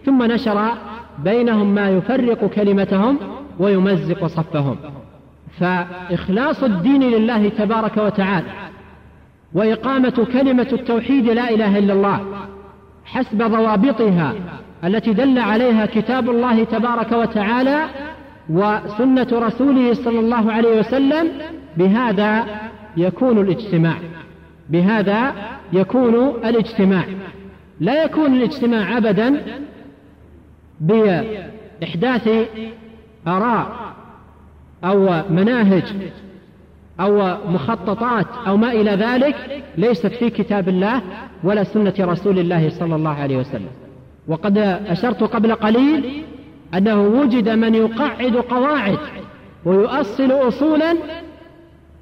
ثم 0.05 0.23
نشر 0.23 0.71
بينهم 1.23 1.75
ما 1.75 1.89
يفرق 1.89 2.45
كلمتهم 2.45 3.17
ويمزق 3.59 4.25
صفهم. 4.25 4.77
فإخلاص 5.59 6.63
الدين 6.63 7.03
لله 7.03 7.49
تبارك 7.49 7.97
وتعالى 7.97 8.47
وإقامة 9.53 10.27
كلمة 10.33 10.67
التوحيد 10.73 11.25
لا 11.25 11.49
إله 11.49 11.77
إلا 11.77 11.93
الله 11.93 12.47
حسب 13.05 13.37
ضوابطها 13.37 14.33
التي 14.83 15.13
دل 15.13 15.39
عليها 15.39 15.85
كتاب 15.85 16.29
الله 16.29 16.63
تبارك 16.63 17.11
وتعالى 17.11 17.85
وسنة 18.49 19.27
رسوله 19.33 19.93
صلى 19.93 20.19
الله 20.19 20.51
عليه 20.51 20.79
وسلم 20.79 21.27
بهذا 21.77 22.45
يكون 22.97 23.37
الاجتماع 23.37 23.95
بهذا 24.69 25.33
يكون 25.73 26.15
الاجتماع. 26.45 27.03
لا 27.79 28.03
يكون 28.03 28.33
الاجتماع 28.33 28.97
أبدا 28.97 29.41
بإحداث 30.81 32.29
آراء 33.27 33.93
أو 34.83 35.23
مناهج 35.29 35.83
أو 36.99 37.37
مخططات 37.49 38.25
أو 38.47 38.57
ما 38.57 38.71
إلى 38.71 38.91
ذلك 38.91 39.63
ليست 39.77 40.07
في 40.07 40.29
كتاب 40.29 40.69
الله 40.69 41.01
ولا 41.43 41.63
سنة 41.63 41.93
رسول 41.99 42.39
الله 42.39 42.69
صلى 42.69 42.95
الله 42.95 43.09
عليه 43.09 43.37
وسلم. 43.37 43.69
وقد 44.27 44.57
أشرت 44.87 45.23
قبل 45.23 45.55
قليل 45.55 46.23
أنه 46.73 47.01
وجد 47.01 47.49
من 47.49 47.75
يقعد 47.75 48.35
قواعد 48.35 48.97
ويؤصل 49.65 50.31
أصولا 50.31 50.95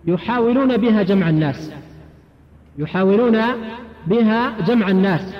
يحاولون 0.06 0.78
بها 0.78 1.04
جمع 1.04 1.30
الناس. 1.30 1.72
يحاولون 2.78 3.41
بها 4.08 4.54
جمع 4.68 4.89
الناس 4.89 5.34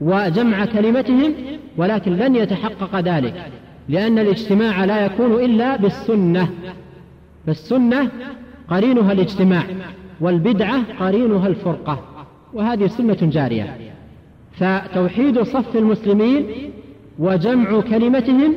وجمع 0.00 0.64
كلمتهم 0.64 1.34
ولكن 1.76 2.12
لن 2.12 2.36
يتحقق 2.36 3.00
ذلك 3.00 3.34
لأن 3.88 4.18
الاجتماع 4.18 4.84
لا 4.84 5.04
يكون 5.06 5.32
إلا 5.44 5.76
بالسنة. 5.76 6.48
فالسنة 7.46 8.10
قرينها 8.70 9.12
الاجتماع 9.12 9.64
والبدعة 10.20 10.82
قرينها 11.00 11.46
الفرقة 11.46 11.98
وهذه 12.54 12.86
سنة 12.86 13.18
جارية. 13.22 13.76
فتوحيد 14.52 15.42
صف 15.42 15.76
المسلمين 15.76 16.46
وجمع 17.18 17.80
كلمتهم 17.80 18.54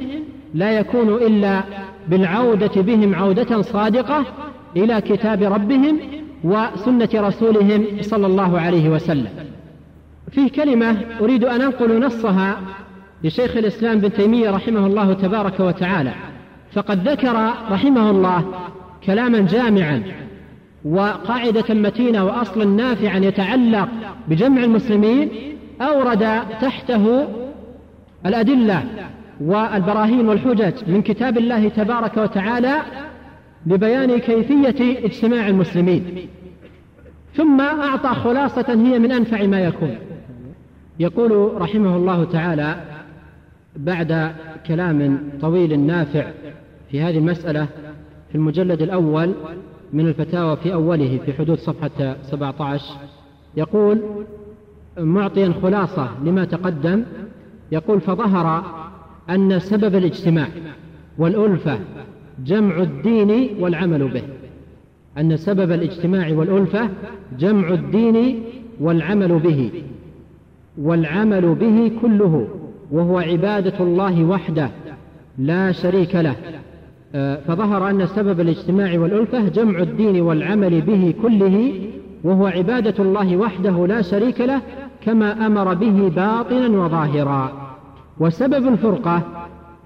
لا 0.53 0.71
يكون 0.71 1.09
إلا 1.09 1.63
بالعودة 2.07 2.81
بهم 2.81 3.15
عودة 3.15 3.61
صادقة 3.61 4.25
إلى 4.77 5.01
كتاب 5.01 5.43
ربهم 5.43 5.99
وسنة 6.43 7.09
رسولهم 7.15 7.85
صلى 8.01 8.27
الله 8.27 8.59
عليه 8.59 8.89
وسلم. 8.89 9.29
فيه 10.31 10.49
كلمة 10.49 10.97
أريد 11.21 11.43
أن 11.43 11.61
أنقل 11.61 12.05
نصها 12.05 12.57
لشيخ 13.23 13.57
الإسلام 13.57 13.99
بن 13.99 14.13
تيمية 14.13 14.49
رحمه 14.49 14.87
الله 14.87 15.13
تبارك 15.13 15.59
وتعالى. 15.59 16.13
فقد 16.73 17.07
ذكر 17.09 17.51
رحمه 17.71 18.09
الله 18.09 18.45
كلاما 19.05 19.39
جامعا 19.39 20.03
وقاعدة 20.85 21.73
متينة 21.73 22.25
وأصلا 22.25 22.65
نافعا 22.65 23.17
يتعلق 23.17 23.89
بجمع 24.27 24.63
المسلمين 24.63 25.29
أورد 25.81 26.41
تحته 26.61 27.27
الأدلة 28.25 28.83
والبراهين 29.41 30.27
والحجج 30.27 30.73
من 30.87 31.01
كتاب 31.01 31.37
الله 31.37 31.69
تبارك 31.69 32.17
وتعالى 32.17 32.75
لبيان 33.65 34.17
كيفية 34.17 35.05
اجتماع 35.05 35.47
المسلمين. 35.47 36.27
ثم 37.35 37.61
أعطى 37.61 38.09
خلاصة 38.09 38.65
هي 38.69 38.99
من 38.99 39.11
أنفع 39.11 39.45
ما 39.45 39.59
يكون. 39.59 39.95
يقول 40.99 41.61
رحمه 41.61 41.95
الله 41.95 42.23
تعالى 42.23 42.75
بعد 43.75 44.31
كلام 44.67 45.19
طويل 45.41 45.79
نافع 45.79 46.25
في 46.91 47.01
هذه 47.01 47.17
المسألة 47.17 47.67
في 48.29 48.35
المجلد 48.35 48.81
الأول 48.81 49.33
من 49.93 50.07
الفتاوى 50.07 50.57
في 50.57 50.73
أوله 50.73 51.19
في 51.25 51.33
حدود 51.33 51.57
صفحة 51.57 52.15
17 52.23 52.85
يقول 53.57 54.01
معطيا 54.97 55.53
خلاصة 55.61 56.09
لما 56.23 56.45
تقدم 56.45 57.03
يقول 57.71 58.01
فظهر 58.01 58.63
أن 59.29 59.59
سبب 59.59 59.95
الاجتماع 59.95 60.47
والألفة 61.17 61.79
جمع 62.45 62.77
الدين 62.77 63.49
والعمل 63.59 64.07
به. 64.07 64.23
أن 65.17 65.37
سبب 65.37 65.71
الاجتماع 65.71 66.31
والألفة 66.33 66.89
جمع 67.39 67.69
الدين 67.69 68.43
والعمل 68.79 69.39
به 69.39 69.71
والعمل 70.77 71.55
به 71.55 71.91
كله 72.01 72.47
وهو 72.91 73.17
عبادة 73.19 73.79
الله 73.79 74.23
وحده 74.23 74.69
لا 75.37 75.71
شريك 75.71 76.15
له. 76.15 76.35
فظهر 77.47 77.89
أن 77.89 78.05
سبب 78.05 78.39
الاجتماع 78.39 78.99
والألفة 78.99 79.47
جمع 79.47 79.79
الدين 79.79 80.21
والعمل 80.21 80.81
به 80.81 81.13
كله 81.21 81.73
وهو 82.23 82.47
عبادة 82.47 83.03
الله 83.03 83.37
وحده 83.37 83.87
لا 83.87 84.01
شريك 84.01 84.41
له 84.41 84.61
كما 85.01 85.45
أمر 85.45 85.73
به 85.73 86.09
باطنا 86.15 86.83
وظاهرا. 86.83 87.51
وسبب 88.19 88.67
الفرقة 88.67 89.21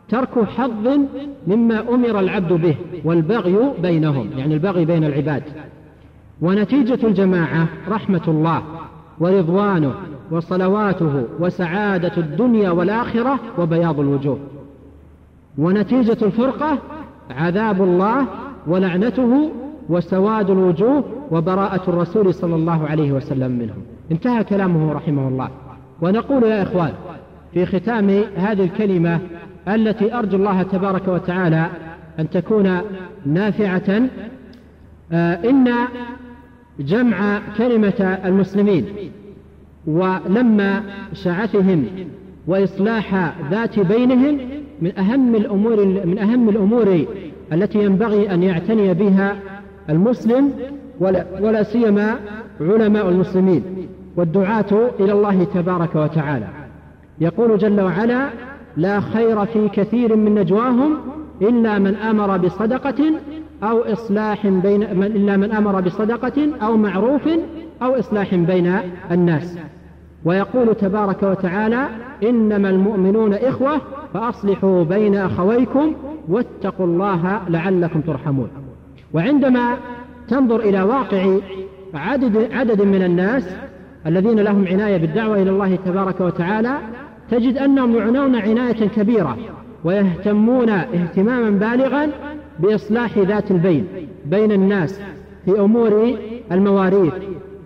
ترك 0.09 0.43
حظ 0.43 0.99
مما 1.47 1.80
أمر 1.89 2.19
العبد 2.19 2.53
به 2.53 2.76
والبغي 3.03 3.57
بينهم 3.82 4.30
يعني 4.38 4.53
البغي 4.53 4.86
بين 4.86 5.03
العباد. 5.03 5.43
ونتيجة 6.41 7.07
الجماعة 7.07 7.67
رحمة 7.89 8.21
الله 8.28 8.61
ورضوانه 9.19 9.93
وصلواته 10.32 11.24
وسعادة 11.39 12.17
الدنيا 12.17 12.71
والآخرة 12.71 13.39
وبياض 13.57 13.99
الوجوه. 13.99 14.39
ونتيجة 15.57 16.17
الفرقة 16.21 16.78
عذاب 17.32 17.84
الله 17.84 18.26
ولعنته 18.67 19.51
وسواد 19.89 20.49
الوجوه 20.49 21.03
وبراءة 21.32 21.89
الرسول 21.89 22.34
صلى 22.34 22.55
الله 22.55 22.88
عليه 22.88 23.11
وسلم 23.11 23.51
منهم. 23.51 23.82
انتهى 24.11 24.43
كلامه 24.43 24.93
رحمه 24.93 25.28
الله. 25.28 25.49
ونقول 26.01 26.43
يا 26.43 26.63
إخوان 26.63 26.93
في 27.53 27.65
ختام 27.65 28.09
هذه 28.36 28.63
الكلمة 28.63 29.19
التي 29.67 30.13
أرجو 30.13 30.38
الله 30.38 30.63
تبارك 30.63 31.07
وتعالى 31.07 31.67
أن 32.19 32.30
تكون 32.30 32.82
نافعة 33.26 34.09
آه، 35.11 35.49
إن 35.49 35.71
جمع 36.80 37.39
كلمة 37.57 38.19
المسلمين 38.26 38.86
ولما 39.88 40.84
شعثهم 41.13 41.86
وإصلاح 42.47 43.34
ذات 43.51 43.80
بينهم 43.80 44.39
من 44.82 44.97
أهم 44.97 45.36
الأمور 45.36 45.86
من 45.86 46.19
أهم 46.19 46.49
الأمور 46.49 47.05
التي 47.53 47.84
ينبغي 47.84 48.34
أن 48.34 48.43
يعتني 48.43 48.93
بها 48.93 49.36
المسلم 49.89 50.51
ولا, 50.99 51.26
ولا 51.41 51.63
سيما 51.63 52.15
علماء 52.61 53.09
المسلمين 53.09 53.63
والدعاة 54.15 54.89
إلى 54.99 55.11
الله 55.11 55.43
تبارك 55.43 55.95
وتعالى. 55.95 56.47
يقول 57.21 57.57
جل 57.57 57.82
وعلا 57.82 58.30
لا 58.78 58.99
خير 58.99 59.45
في 59.45 59.69
كثير 59.69 60.15
من 60.15 60.36
نجواهم 60.36 60.97
إلا 61.41 61.80
من 61.80 61.95
أمر 61.95 62.38
بصدقة 62.38 63.13
أو 63.63 63.82
إصلاح 63.82 64.47
بين 64.47 64.84
إلا 64.84 65.38
من 65.38 65.51
أمر 65.51 65.82
بصدقة 65.82 66.49
أو 66.61 66.78
معروف 66.78 67.30
أو 67.82 67.99
إصلاح 67.99 68.36
بين 68.36 68.80
الناس. 69.11 69.57
ويقول 70.26 70.76
تبارك 70.76 71.24
وتعالى 71.24 71.88
إنما 72.24 72.69
المؤمنون 72.69 73.34
إخوة 73.34 73.82
فأصلحوا 74.13 74.84
بين 74.84 75.15
أخويكم 75.15 75.93
واتقوا 76.30 76.86
الله 76.86 77.41
لعلكم 77.49 78.01
ترحمون. 78.01 78.47
وعندما 79.13 79.78
تنظر 80.28 80.59
إلى 80.59 80.82
واقع 80.82 81.38
عدد, 81.93 82.49
عدد 82.51 82.82
من 82.82 83.03
الناس 83.03 83.55
الذين 84.07 84.39
لهم 84.39 84.67
عناية 84.67 84.97
بالدعوة 84.97 85.41
إلى 85.41 85.49
الله 85.49 85.76
تبارك 85.76 86.21
وتعالى 86.21 86.78
تجد 87.32 87.57
أنهم 87.57 87.95
يعنون 87.95 88.36
عناية 88.36 88.88
كبيرة 88.88 89.38
ويهتمون 89.84 90.69
اهتماما 90.69 91.49
بالغا 91.49 92.09
بإصلاح 92.59 93.17
ذات 93.17 93.51
البين 93.51 93.88
بين 94.26 94.51
الناس 94.51 95.01
في 95.45 95.59
أمور 95.59 96.17
المواريث 96.51 97.13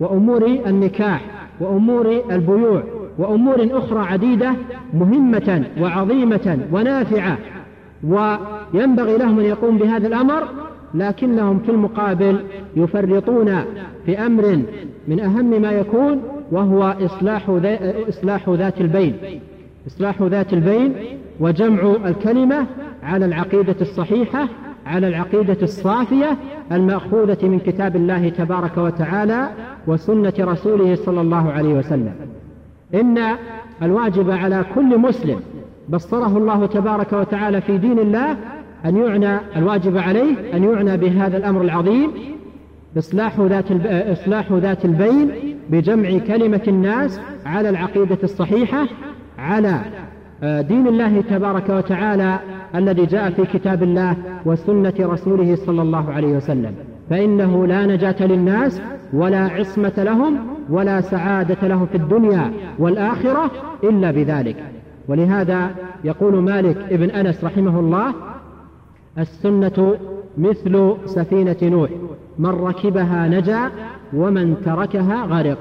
وأمور 0.00 0.46
النكاح 0.46 1.37
وأمور 1.60 2.22
البيوع 2.30 2.82
وأمور 3.18 3.68
أخرى 3.72 4.00
عديدة 4.00 4.52
مهمة 4.94 5.64
وعظيمة 5.80 6.58
ونافعة 6.72 7.38
وينبغي 8.02 9.18
لهم 9.18 9.38
أن 9.38 9.44
يقوم 9.44 9.78
بهذا 9.78 10.06
الأمر 10.06 10.42
لكنهم 10.94 11.58
في 11.58 11.70
المقابل 11.70 12.40
يفرطون 12.76 13.64
في 14.06 14.18
أمر 14.18 14.62
من 15.08 15.20
أهم 15.20 15.62
ما 15.62 15.72
يكون 15.72 16.22
وهو 16.52 16.94
إصلاح, 17.00 17.50
إصلاح 18.08 18.48
ذات 18.48 18.80
البين. 18.80 19.16
إصلاح 19.86 20.22
ذات 20.22 20.52
البين 20.52 20.92
وجمع 21.40 21.96
الكلمة 22.04 22.66
على 23.02 23.24
العقيدة 23.24 23.76
الصحيحة 23.80 24.48
على 24.88 25.08
العقيدة 25.08 25.56
الصافية 25.62 26.36
المأخوذة 26.72 27.48
من 27.48 27.58
كتاب 27.58 27.96
الله 27.96 28.28
تبارك 28.28 28.78
وتعالى 28.78 29.48
وسنة 29.86 30.32
رسوله 30.38 30.94
صلى 30.94 31.20
الله 31.20 31.52
عليه 31.52 31.74
وسلم. 31.74 32.12
إن 32.94 33.18
الواجب 33.82 34.30
على 34.30 34.64
كل 34.74 34.98
مسلم 34.98 35.40
بصره 35.88 36.38
الله 36.38 36.66
تبارك 36.66 37.12
وتعالى 37.12 37.60
في 37.60 37.78
دين 37.78 37.98
الله 37.98 38.36
أن 38.84 38.96
يعنى 38.96 39.40
الواجب 39.56 39.96
عليه 39.96 40.54
أن 40.54 40.64
يعنى 40.64 40.96
بهذا 40.96 41.36
الأمر 41.36 41.62
العظيم 41.62 42.10
إصلاح 42.98 43.40
ذات 43.40 43.64
إصلاح 44.12 44.52
ذات 44.52 44.84
البين 44.84 45.30
بجمع 45.70 46.18
كلمة 46.18 46.62
الناس 46.68 47.20
على 47.46 47.68
العقيدة 47.68 48.18
الصحيحة 48.22 48.86
على 49.38 49.80
دين 50.42 50.86
الله 50.86 51.20
تبارك 51.20 51.68
وتعالى 51.68 52.38
الذي 52.74 53.06
جاء 53.06 53.30
في 53.30 53.44
كتاب 53.46 53.82
الله 53.82 54.16
وسنة 54.46 54.94
رسوله 55.00 55.56
صلى 55.56 55.82
الله 55.82 56.12
عليه 56.12 56.36
وسلم. 56.36 56.74
فإنه 57.10 57.66
لا 57.66 57.86
نجاة 57.86 58.26
للناس 58.26 58.82
ولا 59.12 59.38
عصمة 59.38 59.92
لهم 59.96 60.38
ولا 60.70 61.00
سعادة 61.00 61.68
لهم 61.68 61.86
في 61.86 61.94
الدنيا 61.94 62.52
والآخرة 62.78 63.50
إلا 63.84 64.10
بذلك. 64.10 64.56
ولهذا 65.08 65.70
يقول 66.04 66.42
مالك 66.42 66.76
ابن 66.90 67.10
أنس 67.10 67.44
رحمه 67.44 67.80
الله 67.80 68.14
السنة 69.18 69.94
مثل 70.38 70.94
سفينة 71.04 71.56
نوح 71.62 71.90
من 72.38 72.50
ركبها 72.50 73.28
نجا 73.28 73.70
ومن 74.14 74.56
تركها 74.64 75.24
غرق. 75.24 75.58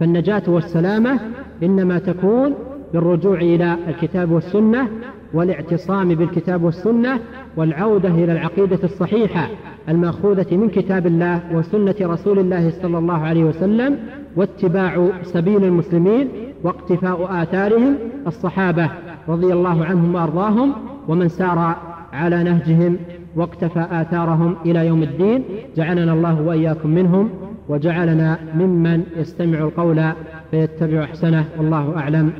فالنجاة 0.00 0.42
والسلامة 0.48 1.20
إنما 1.62 1.98
تكون 1.98 2.54
بالرجوع 2.94 3.40
إلى 3.40 3.76
الكتاب 3.88 4.30
والسنة 4.30 4.88
والاعتصام 5.34 6.14
بالكتاب 6.14 6.62
والسنة 6.62 7.20
والعودة 7.56 8.08
إلى 8.08 8.32
العقيدة 8.32 8.78
الصحيحة 8.84 9.48
المأخوذة 9.88 10.56
من 10.56 10.68
كتاب 10.68 11.06
الله 11.06 11.40
وسنة 11.52 11.94
رسول 12.00 12.38
الله 12.38 12.70
صلى 12.70 12.98
الله 12.98 13.18
عليه 13.18 13.44
وسلم 13.44 13.98
واتباع 14.36 15.08
سبيل 15.22 15.64
المسلمين 15.64 16.28
واقتفاء 16.62 17.42
آثارهم 17.42 17.96
الصحابة 18.26 18.90
رضي 19.28 19.52
الله 19.52 19.84
عنهم 19.84 20.14
وأرضاهم 20.14 20.72
ومن 21.08 21.28
سار 21.28 21.76
على 22.12 22.42
نهجهم 22.42 22.96
واقتفى 23.36 23.86
آثارهم 23.90 24.56
إلى 24.66 24.86
يوم 24.86 25.02
الدين 25.02 25.44
جعلنا 25.76 26.12
الله 26.12 26.42
وإياكم 26.42 26.90
منهم 26.90 27.30
وجعلنا 27.68 28.38
ممن 28.54 29.02
يستمع 29.16 29.58
القول 29.58 30.02
فيتبع 30.50 31.04
أحسنه 31.04 31.44
والله 31.58 31.96
أعلم. 31.96 32.32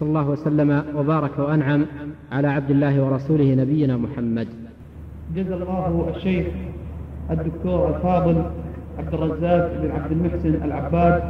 صلى 0.00 0.08
الله 0.08 0.28
وسلم 0.28 0.82
وبارك 0.96 1.38
وأنعم 1.38 1.86
على 2.32 2.48
عبد 2.48 2.70
الله 2.70 3.02
ورسوله 3.02 3.54
نبينا 3.54 3.96
محمد. 3.96 4.48
جزا 5.36 5.54
الله 5.54 6.12
الشيخ 6.16 6.46
الدكتور 7.30 7.96
الفاضل 7.96 8.42
عبد 8.98 9.14
الرزاق 9.14 9.72
بن 9.82 9.90
عبد 9.90 10.12
المحسن 10.12 10.54
العباد 10.64 11.22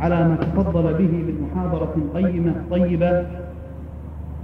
على 0.00 0.28
ما 0.28 0.36
تفضل 0.36 0.82
به 0.82 1.12
من 1.12 1.48
محاضرة 1.50 1.94
قيمة 2.14 2.54
طيبة 2.70 3.26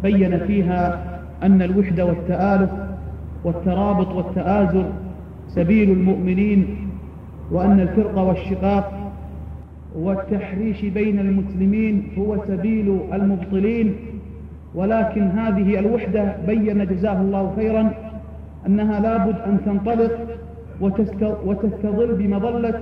بين 0.02 0.38
فيها 0.38 1.18
أن 1.42 1.62
الوحدة 1.62 2.06
والتآلف 2.06 2.70
والترابط 3.44 4.08
والتآزر 4.08 4.84
سبيل 5.48 5.90
المؤمنين 5.90 6.88
وأن 7.50 7.80
الفرقة 7.80 8.22
والشقاق 8.22 9.05
والتحريش 9.96 10.84
بين 10.84 11.18
المسلمين 11.18 12.08
هو 12.18 12.44
سبيل 12.48 13.00
المبطلين. 13.12 13.94
ولكن 14.74 15.22
هذه 15.22 15.78
الوحدة 15.78 16.34
بين 16.46 16.86
جزاه 16.86 17.20
الله 17.20 17.52
خيرا 17.56 17.90
أنها 18.66 19.00
لابد 19.00 19.36
أن 19.46 19.58
تنطلق 19.66 20.12
وتستظل 21.44 22.14
بمظلة 22.14 22.80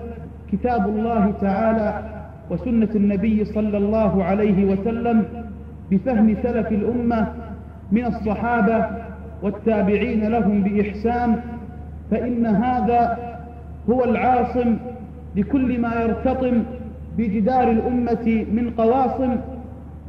كتاب 0.53 0.89
الله 0.89 1.33
تعالى 1.41 2.03
وسنة 2.51 2.89
النبي 2.95 3.45
صلى 3.45 3.77
الله 3.79 4.25
عليه 4.25 4.65
وسلم 4.65 5.25
بفهم 5.91 6.37
سلف 6.43 6.69
الأمة 6.73 7.27
من 7.93 8.05
الصحابة 8.05 8.87
والتابعين 9.43 10.25
لهم 10.29 10.63
بإحسان 10.63 11.37
فإن 12.11 12.47
هذا 12.47 13.19
هو 13.91 14.05
العاصم 14.05 14.77
لكل 15.37 15.81
ما 15.81 15.95
يرتطم 16.03 16.63
بجدار 17.19 17.71
الأمة 17.71 18.47
من 18.53 18.73
قواصم 18.79 19.37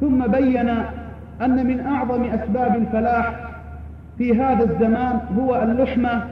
ثم 0.00 0.26
بين 0.26 0.68
أن 1.42 1.66
من 1.66 1.80
أعظم 1.86 2.24
أسباب 2.24 2.76
الفلاح 2.76 3.34
في 4.18 4.40
هذا 4.40 4.64
الزمان 4.64 5.20
هو 5.38 5.62
اللحمة 5.62 6.22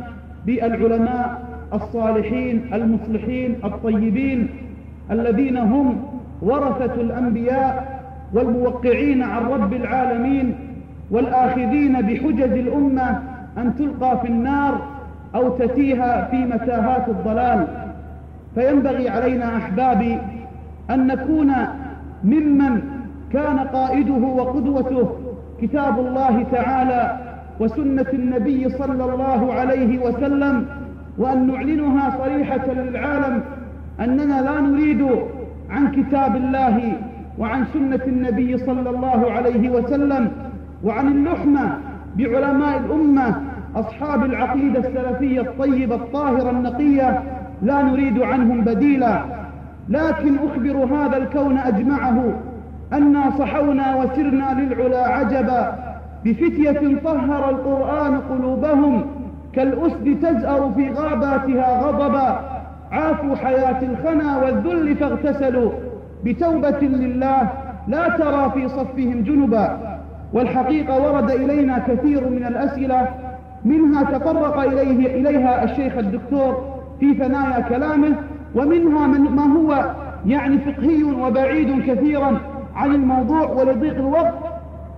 بالعلماء 0.46 1.42
الصالحين 1.74 2.74
المصلحين 2.74 3.56
الطيبين 3.64 4.48
الذين 5.10 5.56
هم 5.56 6.02
ورثة 6.42 6.94
الأنبياء 6.94 8.00
والموقعين 8.32 9.22
عن 9.22 9.42
رب 9.42 9.72
العالمين 9.72 10.54
والآخذين 11.10 11.92
بحجج 12.00 12.58
الأمة 12.58 13.22
أن 13.58 13.74
تلقى 13.78 14.20
في 14.20 14.28
النار 14.28 14.78
أو 15.34 15.48
تتيها 15.58 16.28
في 16.30 16.36
متاهات 16.36 17.08
الضلال. 17.08 17.66
فينبغي 18.54 19.08
علينا 19.08 19.56
أحبابي 19.56 20.18
أن 20.90 21.06
نكون 21.06 21.52
ممن 22.24 22.82
كان 23.32 23.58
قائده 23.58 24.14
وقدوته 24.26 25.10
كتاب 25.62 25.98
الله 25.98 26.42
تعالى 26.52 27.18
وسنة 27.60 28.06
النبي 28.12 28.68
صلى 28.68 29.04
الله 29.14 29.52
عليه 29.52 29.98
وسلم 29.98 30.66
وأن 31.18 31.46
نعلنها 31.46 32.18
صريحة 32.18 32.72
للعالم 32.72 33.42
أننا 34.00 34.42
لا 34.42 34.60
نريد 34.60 35.08
عن 35.70 35.92
كتاب 35.92 36.36
الله 36.36 36.92
وعن 37.38 37.64
سنة 37.72 38.00
النبي 38.06 38.58
صلى 38.58 38.90
الله 38.90 39.30
عليه 39.32 39.70
وسلم 39.70 40.30
وعن 40.84 41.08
اللحمة 41.08 41.78
بعلماء 42.16 42.78
الأمة 42.78 43.40
أصحاب 43.76 44.24
العقيدة 44.24 44.78
السلفية 44.78 45.40
الطيبة 45.40 45.94
الطاهرة 45.94 46.50
النقية 46.50 47.22
لا 47.62 47.82
نريد 47.82 48.22
عنهم 48.22 48.60
بديلا. 48.60 49.24
لكن 49.88 50.36
أخبر 50.38 50.94
هذا 50.94 51.16
الكون 51.16 51.58
أجمعه 51.58 52.32
أنا 52.92 53.30
صحونا 53.38 53.96
وسرنا 53.96 54.60
للعلا 54.60 55.08
عجبا 55.08 55.74
بفتية 56.24 56.98
طهر 57.04 57.50
القرآن 57.50 58.20
قلوبهم 58.20 59.06
كالأسد 59.52 60.16
تزأر 60.22 60.72
في 60.76 60.90
غاباتها 60.90 61.82
غضبا. 61.82 62.40
عافوا 62.92 63.36
حياة 63.36 63.82
الخنا 63.82 64.42
والذل 64.42 64.96
فاغتسلوا. 64.96 65.70
بتوبة 66.24 66.78
لله 66.80 67.48
لا 67.88 68.08
ترى 68.08 68.50
في 68.54 68.68
صفهم 68.68 69.22
جنبا. 69.22 69.78
والحقيقة 70.32 71.02
ورد 71.02 71.30
إلينا 71.30 71.78
كثير 71.78 72.30
من 72.30 72.44
الأسئلة 72.46 73.08
منها 73.64 74.18
تطرق 74.18 74.58
إليه 74.58 75.20
إليها 75.20 75.64
الشيخ 75.64 75.98
الدكتور 75.98 76.64
في 77.00 77.14
ثنايا 77.14 77.60
كلامه 77.60 78.14
ومنها 78.54 79.06
من 79.06 79.20
ما 79.20 79.56
هو 79.56 79.94
يعني 80.26 80.58
فقهي 80.58 81.04
وبعيد 81.04 81.90
كثيرا 81.90 82.40
عن 82.74 82.94
الموضوع 82.94 83.50
ولضيق 83.50 83.94
الوقت. 83.94 84.34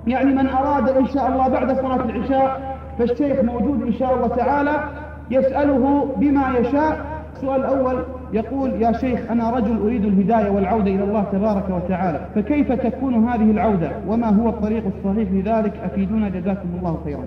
يعني 0.06 0.34
من 0.34 0.46
أراد 0.46 0.88
إن 0.88 1.06
شاء 1.06 1.28
الله 1.28 1.48
بعد 1.48 1.76
صلاة 1.76 2.04
العشاء 2.04 2.76
فالشيخ 2.98 3.44
موجود 3.44 3.82
إن 3.82 3.92
شاء 3.92 4.14
الله 4.14 4.28
تعالى 4.28 4.84
يسأله 5.30 6.14
بما 6.16 6.58
يشاء. 6.58 7.16
السؤال 7.36 7.60
الأول 7.60 8.04
يقول 8.32 8.70
يا 8.82 8.92
شيخ 8.92 9.20
أنا 9.30 9.50
رجل 9.50 9.80
أريد 9.82 10.04
الهداية 10.04 10.50
والعودة 10.50 10.90
إلى 10.90 11.04
الله 11.04 11.24
تبارك 11.32 11.64
وتعالى 11.70 12.20
فكيف 12.34 12.72
تكون 12.72 13.28
هذه 13.28 13.50
العودة؟ 13.50 13.90
وما 14.08 14.28
هو 14.28 14.48
الطريق 14.48 14.84
الصحيح 14.86 15.32
لذلك؟ 15.32 15.72
أفيدونا 15.84 16.28
جزاكم 16.28 16.68
الله 16.78 16.98
خيرا. 17.04 17.24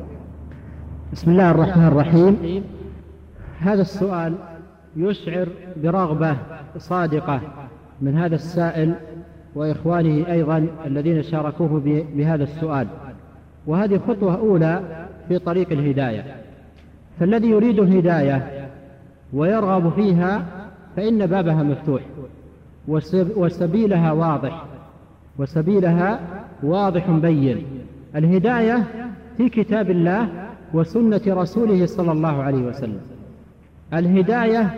بسم 1.14 1.32
الله 1.32 1.52
الرحمن 1.52 1.88
الرحيم. 1.88 2.64
هذا 3.60 3.82
السؤال 3.82 4.34
يشعر 4.96 5.48
برغبة 5.84 6.36
صادقة 6.78 7.42
من 8.02 8.18
هذا 8.18 8.36
السائل 8.36 8.94
وإخوانه 9.56 10.32
أيضا 10.32 10.68
الذين 10.86 11.24
شاركوه 11.24 11.82
بهذا 12.16 12.44
السؤال. 12.44 12.88
وهذه 13.68 14.02
خطوة 14.08 14.36
أولى 14.36 15.06
في 15.28 15.40
طريق 15.40 15.72
الهداية. 15.72 16.36
فالذي 17.20 17.48
يريد 17.50 17.80
الهداية 17.80 18.68
ويرغب 19.34 19.94
فيها 19.94 20.46
فإن 20.96 21.26
بابها 21.26 21.64
مفتوح. 21.64 22.02
وسبيلها 23.38 24.12
واضح. 24.12 24.66
وسبيلها 25.38 26.20
واضح 26.64 27.10
بين. 27.12 27.66
الهداية 28.16 28.84
في 29.38 29.50
كتاب 29.50 29.92
الله 29.92 30.28
وسنة 30.74 31.22
رسوله 31.28 31.86
صلى 31.86 32.12
الله 32.12 32.44
عليه 32.44 32.62
وسلم. 32.62 33.00
الهداية 33.94 34.76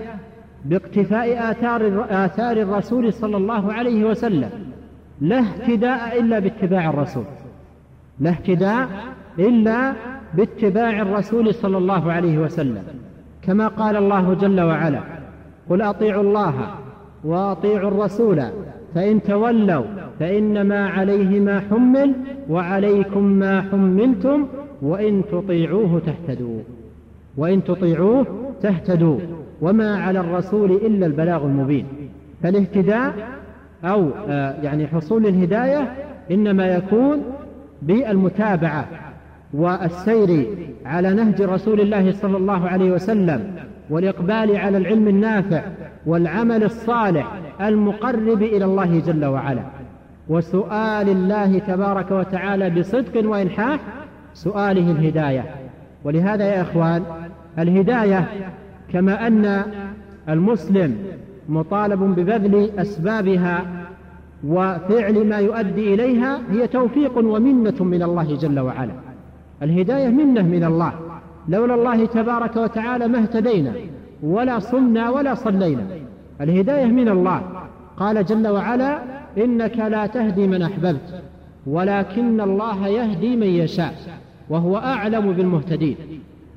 باقتفاء 0.66 1.52
آثار, 1.52 2.06
آثار 2.10 2.58
الرسول 2.58 3.14
صلى 3.14 3.38
الله 3.38 3.74
عليه 3.74 4.06
وسلم. 4.06 4.50
لا 5.22 5.40
اهتداء 5.40 6.20
إلا 6.20 6.40
باتباع 6.40 6.90
الرسول. 6.90 7.24
لا 8.20 8.30
اهتداء 8.30 8.88
إلا 9.40 9.94
باتباع 10.34 11.02
الرسول 11.02 11.54
صلى 11.54 11.78
الله 11.78 12.12
عليه 12.12 12.38
وسلم. 12.38 12.84
كما 13.42 13.68
قال 13.68 13.96
الله 13.96 14.34
جل 14.34 14.62
وعلا 14.62 15.02
قل 15.70 15.82
أطيعوا 15.82 16.24
الله 16.24 16.54
وأطيعوا 17.24 17.88
الرسول 17.88 18.42
فإن 18.96 19.22
تولوا 19.24 19.86
فإنما 20.20 20.90
عليه 20.90 21.40
ما 21.40 21.60
حمل 21.60 22.14
وعليكم 22.50 23.24
ما 23.24 23.62
حملتم 23.62 24.48
وإن 24.82 25.24
تطيعوه 25.32 26.02
تهتدوا. 26.06 26.60
وإن 27.42 27.64
تطيعوه 27.64 28.26
تهتدوا 28.62 29.20
وما 29.62 30.04
على 30.04 30.20
الرسول 30.20 30.72
إلا 30.72 31.06
البلاغ 31.06 31.46
المبين. 31.46 31.86
فالاهتداء 32.44 33.14
أو 33.84 34.10
آه، 34.30 34.56
يعني 34.62 34.88
حصول 34.88 35.26
الهداية 35.26 35.94
إنما 36.32 36.68
يكون 36.68 37.22
بالمتابعة 37.82 38.88
والسير 39.54 40.48
على 40.86 41.14
نهج 41.14 41.42
رسول 41.42 41.82
الله 41.82 42.12
صلى 42.12 42.38
الله 42.38 42.70
عليه 42.70 42.92
وسلم 42.92 43.56
والإقبال 43.90 44.58
على 44.58 44.78
العلم 44.78 45.08
النافع 45.08 45.64
والعمل 46.06 46.64
الصالح 46.64 47.34
المقرب 47.62 48.42
إلى 48.42 48.66
الله 48.66 49.00
جل 49.00 49.26
وعلا. 49.26 49.64
وسؤال 50.30 51.10
الله 51.10 51.60
تبارك 51.60 52.12
وتعالى 52.12 52.70
بصدق 52.70 53.30
وإلحاح 53.30 53.80
سؤاله 54.34 54.92
الهداية. 54.92 55.46
ولهذا 56.04 56.46
يا 56.46 56.62
إخوان 56.62 57.04
الهداية 57.60 58.28
كما 58.94 59.28
أن 59.28 59.64
المسلم 60.30 60.98
مطالب 61.50 62.00
ببذل 62.04 62.70
أسبابها 62.80 63.66
وفعل 64.48 65.28
ما 65.28 65.38
يؤدي 65.38 65.94
إليها 65.94 66.40
هي 66.52 66.68
توفيق 66.68 67.18
ومنة 67.18 67.84
من 67.84 68.04
الله 68.04 68.36
جل 68.36 68.60
وعلا. 68.60 68.94
الهداية 69.62 70.08
منة 70.08 70.42
من 70.42 70.64
الله 70.64 70.94
لولا 71.50 71.76
الله 71.76 72.06
تبارك 72.06 72.56
وتعالى 72.56 73.08
ما 73.08 73.20
اهتدينا 73.20 73.74
ولا 74.24 74.60
صمنا 74.60 75.10
ولا 75.10 75.34
صلينا. 75.34 75.84
الهداية 76.42 76.86
من 76.86 77.10
الله. 77.10 77.42
قال 77.98 78.26
جل 78.26 78.48
وعلا 78.48 79.00
إنك 79.38 79.78
لا 79.78 80.08
تهدي 80.08 80.48
من 80.48 80.62
أحببت 80.62 81.22
ولكن 81.68 82.42
الله 82.42 82.88
يهدي 82.88 83.36
من 83.36 83.48
يشاء 83.48 83.94
وهو 84.50 84.78
أعلم 84.78 85.32
بالمهتدين. 85.32 85.96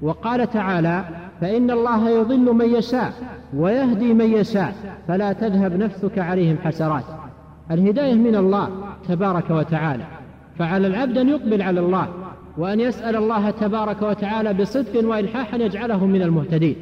وقال 0.02 0.50
تعالى 0.50 1.04
فإن 1.40 1.70
الله 1.70 2.10
يضل 2.10 2.52
من 2.52 2.74
يشاء 2.74 3.12
ويهدي 3.56 4.14
من 4.14 4.32
يشاء 4.32 4.74
فلا 5.08 5.32
تذهب 5.32 5.76
نفسك 5.76 6.18
عليهم 6.18 6.56
حسرات. 6.64 7.04
الهداية 7.70 8.14
من 8.14 8.36
الله 8.36 8.68
تبارك 9.08 9.50
وتعالى. 9.50 10.04
فعلى 10.58 10.86
العبد 10.86 11.18
أن 11.18 11.28
يقبل 11.28 11.62
على 11.62 11.80
الله 11.80 12.08
وأن 12.58 12.80
يسأل 12.80 13.16
الله 13.16 13.50
تبارك 13.50 14.02
وتعالى 14.02 14.54
بصدق 14.54 15.08
وإلحاح 15.08 15.54
أن 15.54 15.60
يجعله 15.60 16.06
من 16.06 16.22
المهتدين. 16.22 16.76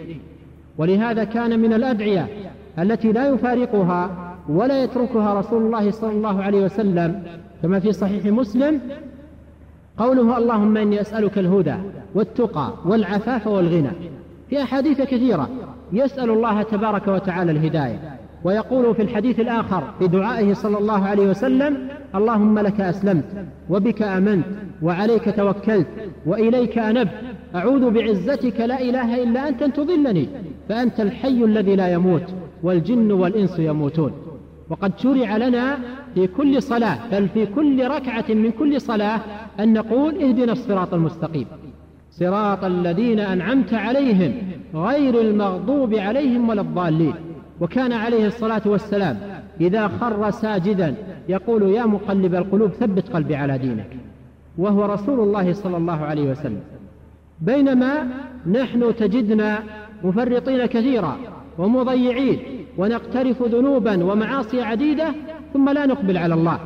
ولهذا 0.79 1.25
كان 1.25 1.61
من 1.61 1.73
الأدعية 1.73 2.29
التي 2.79 3.13
لا 3.13 3.29
يفارقها 3.29 4.11
ولا 4.49 4.83
يتركها 4.83 5.35
رسول 5.41 5.63
الله 5.63 5.91
صلى 5.91 6.13
الله 6.13 6.43
عليه 6.43 6.65
وسلم 6.65 7.23
كما 7.63 7.81
في 7.81 7.93
صحيح 7.93 8.27
مسلم 8.27 8.81
قوله 9.99 10.39
اللهم 10.39 10.77
إني 10.77 11.01
أسألك 11.01 11.39
الهدى 11.39 11.75
والتقى 12.15 12.73
والعفاف 12.85 13.47
والغنى. 13.47 13.91
في 14.51 14.63
أحاديث 14.63 15.01
كثيرة 15.01 15.49
يسأل 15.93 16.31
الله 16.31 16.63
تبارك 16.63 17.09
وتعالى 17.09 17.53
الهداية. 17.53 17.99
ويقول 18.45 18.95
في 18.95 19.03
الحديث 19.03 19.41
الآخر 19.41 19.83
في 19.99 20.09
دعائه 20.09 20.53
صلى 20.53 20.79
الله 20.79 21.05
عليه 21.05 21.31
وسلم 21.31 21.89
اللهم 22.15 22.59
لك 22.59 22.81
أسلمت 22.81 23.25
وبك 23.71 24.03
آمنت 24.03 24.47
وعليك 24.83 25.37
توكلت 25.37 25.87
وإليك 26.27 26.79
أنبت. 26.79 27.11
أعوذ 27.55 27.91
بعزتك 27.91 28.61
لا 28.61 28.81
إله 28.81 29.23
إلا 29.23 29.49
أنت 29.49 29.63
أن 29.63 29.73
تضلني 29.73 30.29
فأنت 30.69 31.01
الحي 31.01 31.45
الذي 31.45 31.77
لا 31.77 31.93
يموت 31.93 32.35
والجن 32.63 33.13
والإنس 33.13 33.59
يموتون. 33.59 34.13
وقد 34.73 34.93
شرع 34.99 35.37
لنا 35.37 35.79
في 36.15 36.27
كل 36.27 36.63
صلاة 36.63 36.99
بل 37.13 37.29
في 37.29 37.47
كل 37.47 37.89
ركعة 37.89 38.25
من 38.29 38.51
كل 38.51 38.81
صلاة 38.81 39.21
أن 39.61 39.73
نقول 39.73 40.23
اهدنا 40.23 40.53
الصراط 40.53 40.95
المستقيم. 40.95 41.47
صراط 42.11 42.65
الذين 42.65 43.21
أنعمت 43.21 43.75
عليهم 43.75 44.35
غير 44.75 45.21
المغضوب 45.21 45.95
عليهم 45.95 46.49
ولا 46.49 46.61
الضالين. 46.61 47.15
وكان 47.61 47.93
عليه 47.93 48.27
الصلاة 48.27 48.63
والسلام 48.67 49.19
إذا 49.61 49.89
خر 49.89 50.31
ساجدا 50.31 50.95
يقول 51.29 51.63
يا 51.63 51.87
مقلب 51.87 52.35
القلوب 52.35 52.71
ثبت 52.71 53.09
قلبي 53.09 53.37
على 53.37 53.59
دينك. 53.59 53.91
وهو 54.59 54.85
رسول 54.85 55.21
الله 55.21 55.53
صلى 55.53 55.77
الله 55.77 56.01
عليه 56.05 56.31
وسلم. 56.31 56.61
بينما 57.41 58.09
نحن 58.47 58.97
تجدنا 58.97 59.63
مفرطين 60.05 60.67
كثيرا 60.67 61.17
ومضيعين 61.59 62.39
ونقترف 62.79 63.43
ذنوبا 63.43 64.05
ومعاصي 64.05 64.63
عديدة 64.63 65.15
ثم 65.53 65.69
لا 65.69 65.87
نقبل 65.87 66.17
على 66.17 66.35
الله. 66.35 66.59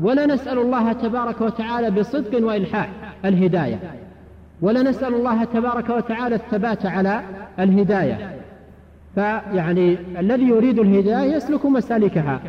ولا 0.00 0.26
نسأل 0.26 0.58
الله 0.58 0.92
تبارك 0.92 1.40
وتعالى 1.40 1.90
بصدق 1.90 2.46
وإلحاح 2.46 2.90
الهداية. 3.24 3.78
ولا 4.62 4.82
نسأل 4.82 5.14
الله 5.14 5.44
تبارك 5.44 5.90
وتعالى 5.90 6.34
الثبات 6.34 6.86
على 6.86 7.22
الهداية. 7.58 8.38
فيعني 9.14 9.96
الذي 10.18 10.44
يريد 10.44 10.78
الهداية 10.78 11.36
يسلك 11.36 11.66
مسالكها. 11.66 12.40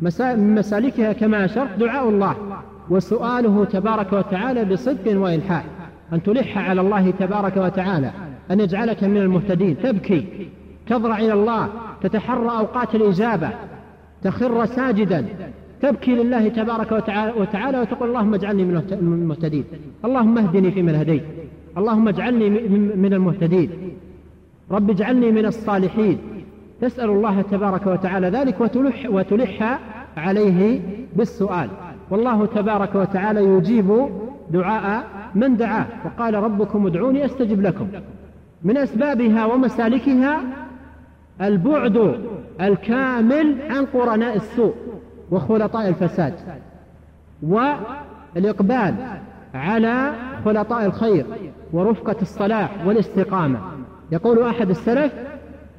من 0.00 0.54
مسالكها 0.54 1.12
كما 1.12 1.44
أشرت 1.44 1.78
دعاء 1.78 2.08
الله. 2.08 2.36
وسؤاله 2.90 3.64
تبارك 3.64 4.12
وتعالى 4.12 4.64
بصدق 4.64 5.20
وإلحاح. 5.20 5.64
أن 6.12 6.22
تلح 6.22 6.58
على 6.58 6.80
الله 6.80 7.10
تبارك 7.10 7.56
وتعالى. 7.56 8.10
أن 8.50 8.60
يجعلك 8.60 9.04
من 9.04 9.16
المهتدين. 9.16 9.76
تبكي. 9.82 10.48
تضرع 10.86 11.18
إلى 11.18 11.32
الله. 11.32 11.68
تتحرى 12.02 12.58
أوقات 12.58 12.94
الإجابة 12.94 13.50
تخر 14.22 14.64
ساجدا 14.64 15.26
تبكي 15.82 16.10
لله 16.10 16.48
تبارك 16.48 16.92
وتعالى, 16.92 17.32
وتعالى 17.40 17.80
وتقول 17.80 18.08
اللهم 18.08 18.34
اجعلني 18.34 18.64
من 18.64 18.82
المهتدين. 18.92 19.64
اللهم 20.04 20.38
اهدني 20.38 20.70
فيمن 20.70 20.94
هديت. 20.94 21.22
اللهم 21.78 22.08
اجعلني 22.08 22.50
من 22.96 23.12
المهتدين. 23.14 23.70
رب 24.70 24.90
اجعلني 24.90 25.32
من 25.32 25.46
الصالحين. 25.46 26.18
تسأل 26.80 27.10
الله 27.10 27.42
تبارك 27.42 27.86
وتعالى 27.86 28.28
ذلك 28.28 28.60
وتلح, 28.60 29.06
وتلح 29.10 29.78
عليه 30.16 30.80
بالسؤال. 31.16 31.68
والله 32.10 32.46
تبارك 32.46 32.94
وتعالى 32.94 33.44
يجيب 33.44 34.08
دعاء 34.50 35.04
من 35.34 35.56
دعاه. 35.56 35.86
وقال 36.04 36.34
ربكم 36.34 36.86
ادعوني 36.86 37.24
أستجب 37.24 37.60
لكم. 37.62 37.88
من 38.64 38.76
أسبابها 38.76 39.46
ومسالكها 39.46 40.40
البعد 41.40 42.14
الكامل 42.60 43.56
عن 43.70 43.86
قرناء 43.86 44.36
السوء 44.36 44.74
وخلطاء 45.30 45.88
الفساد 45.88 46.34
والإقبال 47.42 48.94
على 49.54 50.12
خلطاء 50.44 50.86
الخير 50.86 51.26
ورفقة 51.72 52.16
الصلاح 52.22 52.86
والاستقامة. 52.86 53.60
يقول 54.12 54.42
أحد 54.42 54.70
السلف 54.70 55.12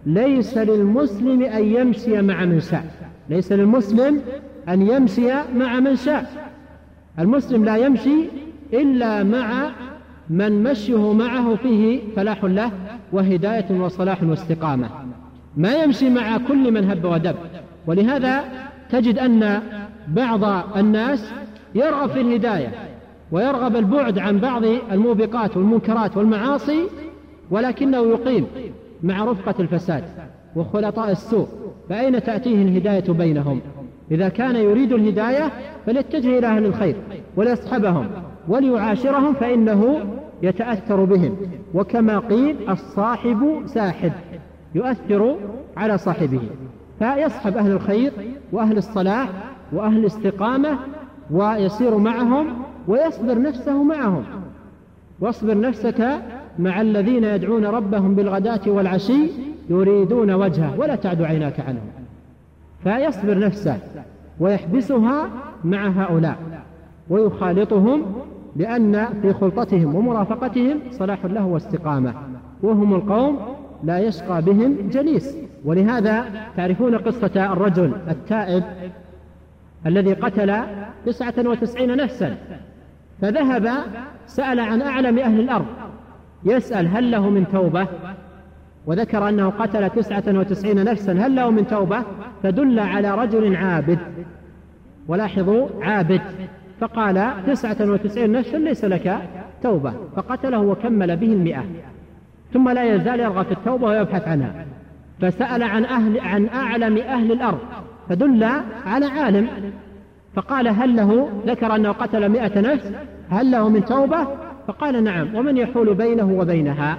ليس 0.06 0.58
للمسلم 0.58 1.44
أن 1.44 1.64
يمشي 1.64 2.22
مع 2.22 2.46
من 2.46 2.60
شاء. 2.60 2.86
ليس 3.30 3.52
للمسلم 3.52 4.22
أن 4.70 4.82
يمشي 4.82 5.32
مع 5.56 5.80
من 5.80 5.96
شاء. 5.96 6.50
المسلم 7.20 7.66
لا 7.66 7.78
يمشي 7.78 8.30
إلا 8.74 9.24
مع 9.24 9.72
من 10.30 10.64
مشيه 10.64 11.14
معه 11.14 11.56
فيه 11.56 12.00
فلاح 12.16 12.44
له 12.44 12.72
وهداية 13.12 13.82
وصلاح 13.82 14.24
واستقامة. 14.24 14.90
ما 15.58 15.84
يمشي 15.84 16.10
مع 16.10 16.38
كل 16.38 16.72
من 16.72 16.90
هب 16.90 17.06
ودب. 17.06 17.36
ولهذا 17.88 18.44
تجد 18.90 19.20
أن 19.20 19.62
بعض 20.08 20.44
الناس 20.78 21.34
يرغب 21.76 22.10
في 22.10 22.22
الهداية 22.22 22.72
ويرغب 23.32 23.76
البعد 23.76 24.20
عن 24.20 24.40
بعض 24.40 24.64
الموبقات 24.92 25.58
والمنكرات 25.58 26.18
والمعاصي 26.18 26.84
ولكنه 27.52 27.98
يقيم 27.98 28.46
مع 29.04 29.24
رفقة 29.24 29.56
الفساد 29.60 30.04
وخلطاء 30.56 31.12
السوء. 31.12 31.48
فأين 31.90 32.24
تأتيه 32.24 32.62
الهداية 32.62 33.12
بينهم؟ 33.14 33.62
إذا 34.12 34.30
كان 34.30 34.56
يريد 34.56 34.94
الهداية 34.94 35.52
فليتجه 35.86 36.40
إلى 36.40 36.48
أهل 36.48 36.66
الخير 36.66 36.96
وليصحبهم 37.36 38.08
وليعاشرهم 38.48 39.34
فإنه 39.34 40.06
يتأثر 40.44 41.04
بهم. 41.04 41.38
وكما 41.74 42.20
قيل 42.20 42.56
الصاحب 42.70 43.62
ساحب. 43.66 44.12
يؤثر 44.76 45.36
على 45.78 45.98
صاحبه. 45.98 46.42
فيصحب 47.00 47.58
أهل 47.58 47.72
الخير 47.72 48.12
وأهل 48.52 48.78
الصلاح 48.78 49.30
وأهل 49.74 49.98
الاستقامة 49.98 50.78
ويسير 51.32 51.98
معهم 51.98 52.48
ويصبر 52.88 53.42
نفسه 53.42 53.84
معهم. 53.84 54.24
واصبر 55.20 55.60
نفسك 55.60 56.22
مع 56.60 56.82
الذين 56.82 57.24
يدعون 57.24 57.66
ربهم 57.66 58.16
بالغداة 58.16 58.62
والعشي 58.68 59.32
يريدون 59.70 60.32
وجهه 60.32 60.80
ولا 60.80 60.96
تعد 60.96 61.22
عيناك 61.22 61.60
عنهم. 61.60 61.88
فيصبر 62.84 63.40
نفسه 63.40 63.78
ويحبسها 64.40 65.30
مع 65.64 65.88
هؤلاء 65.88 66.38
ويخالطهم 67.10 68.02
لأن 68.56 69.08
في 69.22 69.34
خلطتهم 69.34 69.96
ومرافقتهم 69.96 70.80
صلاح 70.92 71.26
له 71.26 71.46
واستقامة. 71.46 72.14
وهم 72.64 72.94
القوم 72.94 73.40
لا 73.84 74.00
يشقى 74.00 74.42
بهم 74.42 74.90
جليس. 74.90 75.38
ولهذا 75.66 76.26
تعرفون 76.58 76.98
قصة 76.98 77.54
الرجل 77.54 77.94
التائب 78.10 78.64
الذي 79.86 80.14
قتل 80.14 80.62
تسعة 81.06 81.34
وتسعين 81.38 81.98
نفسا 81.98 82.38
فذهب 83.22 83.70
سأل 84.26 84.60
عن 84.60 84.82
أعلم 84.82 85.20
أهل 85.20 85.40
الأرض 85.40 85.66
يسأل 86.46 86.88
هل 86.88 87.12
له 87.12 87.30
من 87.30 87.48
توبة؟ 87.52 87.88
وذكر 88.86 89.30
أنه 89.30 89.50
قتل 89.50 89.90
تسعة 89.90 90.24
وتسعين 90.28 90.84
نفسا 90.84 91.12
هل 91.14 91.36
له 91.36 91.50
من 91.50 91.68
توبة؟ 91.68 92.04
فدل 92.44 92.80
على 92.80 93.16
رجل 93.16 93.56
عابد. 93.56 94.00
ولاحظوا 95.08 95.68
عابد 95.82 96.22
فقال 96.80 97.34
تسعة 97.48 97.78
وتسعين 97.92 98.32
نفسا 98.32 98.58
ليس 98.58 98.86
لك 98.86 99.18
توبة 99.64 99.94
فقتله 100.16 100.60
وكمل 100.60 101.18
به 101.18 101.34
المئة. 101.34 101.64
ثم 102.54 102.70
لا 102.70 102.96
يزال 102.96 103.20
يرغب 103.20 103.46
في 103.46 103.52
التوبة 103.52 103.88
ويبحث 103.88 104.28
عنها. 104.28 104.66
فسأل 105.22 105.64
عن 105.64 105.86
أهل 105.86 106.20
عن 106.20 106.48
أعلم 106.48 106.98
أهل 106.98 107.32
الأرض 107.32 107.60
فدل 108.10 108.44
على 108.86 109.06
عالم. 109.06 109.48
فقال 110.36 110.68
هل 110.68 110.96
له 110.96 111.30
ذكر 111.48 111.76
أنه 111.76 111.92
قتل 111.92 112.30
مئة 112.30 112.62
نفس 112.62 112.92
هل 113.30 113.52
له 113.52 113.70
من 113.70 113.86
توبة؟ 113.86 114.28
فقال 114.68 115.04
نعم 115.04 115.36
ومن 115.36 115.58
يحول 115.58 115.94
بينه 115.94 116.32
وبينها. 116.32 116.98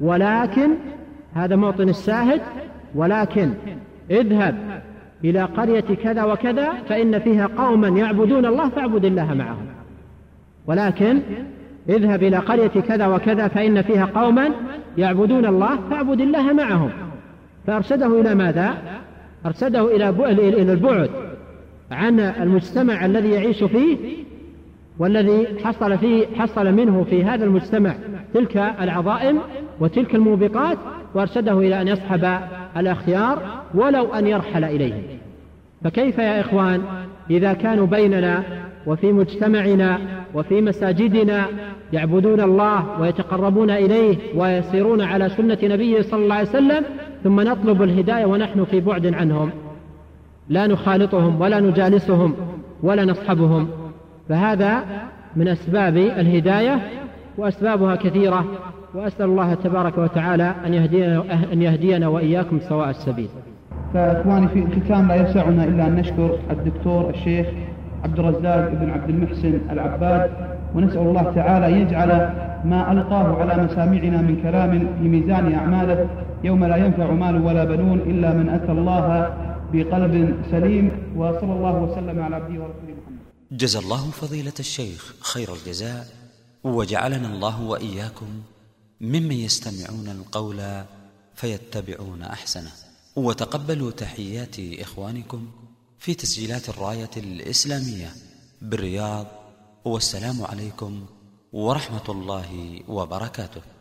ولكن 0.00 0.70
هذا 1.34 1.56
موطن 1.56 1.88
الشاهد 1.88 2.40
ولكن 2.94 3.50
اذهب 4.10 4.82
إلى 5.24 5.42
قرية 5.42 5.80
كذا 5.80 6.24
وكذا 6.24 6.72
فإن 6.88 7.18
فيها 7.18 7.46
قوما 7.46 7.88
يعبدون 7.88 8.46
الله 8.46 8.68
فاعبد 8.68 9.04
الله 9.04 9.34
معهم. 9.34 9.66
ولكن 10.66 11.20
اذهب 11.88 12.22
إلى 12.22 12.36
قرية 12.36 12.66
كذا 12.66 13.06
وكذا 13.06 13.48
فإن 13.48 13.82
فيها 13.82 14.04
قوما 14.04 14.50
يعبدون 14.98 15.46
الله 15.46 15.78
فاعبد 15.90 16.20
الله 16.20 16.52
معهم 16.52 16.90
فأرشده 17.66 18.20
إلى 18.20 18.34
ماذا؟ 18.34 18.74
أرشده 19.46 19.96
إلى 19.96 20.08
إلى 20.38 20.72
البعد 20.72 21.10
عن 21.90 22.20
المجتمع 22.20 23.06
الذي 23.06 23.30
يعيش 23.30 23.64
فيه 23.64 23.96
والذي 24.98 25.46
حصل 25.64 25.98
فيه 25.98 26.26
حصل 26.36 26.72
منه 26.72 27.04
في 27.10 27.24
هذا 27.24 27.44
المجتمع 27.44 27.94
تلك 28.34 28.56
العظائم 28.56 29.38
وتلك 29.80 30.14
الموبقات 30.14 30.78
وأرشده 31.14 31.58
إلى 31.58 31.80
أن 31.80 31.88
يصحب 31.88 32.38
الأخيار 32.76 33.42
ولو 33.74 34.14
أن 34.14 34.26
يرحل 34.26 34.64
إليهم 34.64 35.02
فكيف 35.84 36.18
يا 36.18 36.40
إخوان 36.40 36.82
إذا 37.30 37.52
كانوا 37.52 37.86
بيننا 37.86 38.42
وفي 38.86 39.12
مجتمعنا 39.12 39.98
وفي 40.34 40.60
مساجدنا 40.60 41.46
يعبدون 41.92 42.40
الله 42.40 43.00
ويتقربون 43.00 43.70
إليه 43.70 44.16
ويسيرون 44.36 45.00
على 45.00 45.28
سنة 45.28 45.58
نبيه 45.62 46.00
صلى 46.00 46.22
الله 46.24 46.34
عليه 46.34 46.48
وسلم 46.48 46.84
ثم 47.24 47.40
نطلب 47.40 47.82
الهداية 47.82 48.26
ونحن 48.26 48.64
في 48.64 48.80
بعد 48.80 49.14
عنهم 49.14 49.50
لا 50.48 50.66
نخالطهم 50.66 51.40
ولا 51.40 51.60
نجالسهم 51.60 52.34
ولا 52.82 53.04
نصحبهم 53.04 53.68
فهذا 54.28 54.84
من 55.36 55.48
أسباب 55.48 55.96
الهداية 55.96 56.80
وأسبابها 57.38 57.96
كثيرة 57.96 58.44
وأسأل 58.94 59.24
الله 59.24 59.54
تبارك 59.54 59.98
وتعالى 59.98 60.54
أن 60.66 60.74
يهدينا 60.74 61.24
أن 61.52 61.62
يهدينا 61.62 62.08
وإياكم 62.08 62.60
سواء 62.60 62.90
السبيل. 62.90 63.28
فإخواني 63.94 64.48
في 64.48 64.58
الختام 64.58 65.08
لا 65.08 65.30
يسعنا 65.30 65.64
إلا 65.64 65.86
أن 65.86 65.94
نشكر 65.96 66.38
الدكتور 66.50 67.10
الشيخ 67.10 67.46
عبد 68.04 68.18
الرزاق 68.18 68.70
بن 68.70 68.90
عبد 68.90 69.08
المحسن 69.10 69.60
العباد 69.70 70.30
ونسأل 70.74 70.98
الله 70.98 71.32
تعالى 71.34 71.66
أن 71.68 71.80
يجعل 71.82 72.08
ما 72.64 72.92
ألقاه 72.92 73.36
على 73.40 73.62
مسامعنا 73.64 74.22
من 74.22 74.42
كلام 74.42 74.70
في 74.98 75.08
ميزان 75.08 75.54
أعماله 75.54 76.08
يوم 76.44 76.64
لا 76.64 76.76
ينفع 76.76 77.10
مال 77.10 77.36
ولا 77.46 77.64
بنون 77.64 77.98
إلا 77.98 78.32
من 78.34 78.48
أتى 78.48 78.72
الله 78.72 79.06
بقلب 79.72 80.34
سليم 80.50 80.90
وصلى 81.16 81.52
الله 81.52 81.74
وسلم 81.82 82.22
على 82.22 82.36
عبده 82.36 82.54
ورسوله 82.62 82.94
محمد. 83.02 83.18
جزى 83.52 83.78
الله 83.78 84.10
فضيلة 84.10 84.52
الشيخ 84.60 85.14
خير 85.20 85.48
الجزاء 85.54 86.06
وجعلنا 86.64 87.28
الله 87.28 87.62
وإياكم 87.62 88.26
ممن 89.00 89.32
يستمعون 89.32 90.08
القول 90.08 90.60
فيتبعون 91.34 92.22
أحسنه 92.22 92.70
وتقبلوا 93.16 93.90
تحيات 93.90 94.56
إخوانكم 94.80 95.46
في 95.98 96.14
تسجيلات 96.14 96.68
الراية 96.68 97.10
الإسلامية 97.16 98.12
بالرياض 98.62 99.26
والسلام 99.84 100.42
عليكم 100.42 101.06
ورحمة 101.52 102.06
الله 102.08 102.80
وبركاته. 102.88 103.75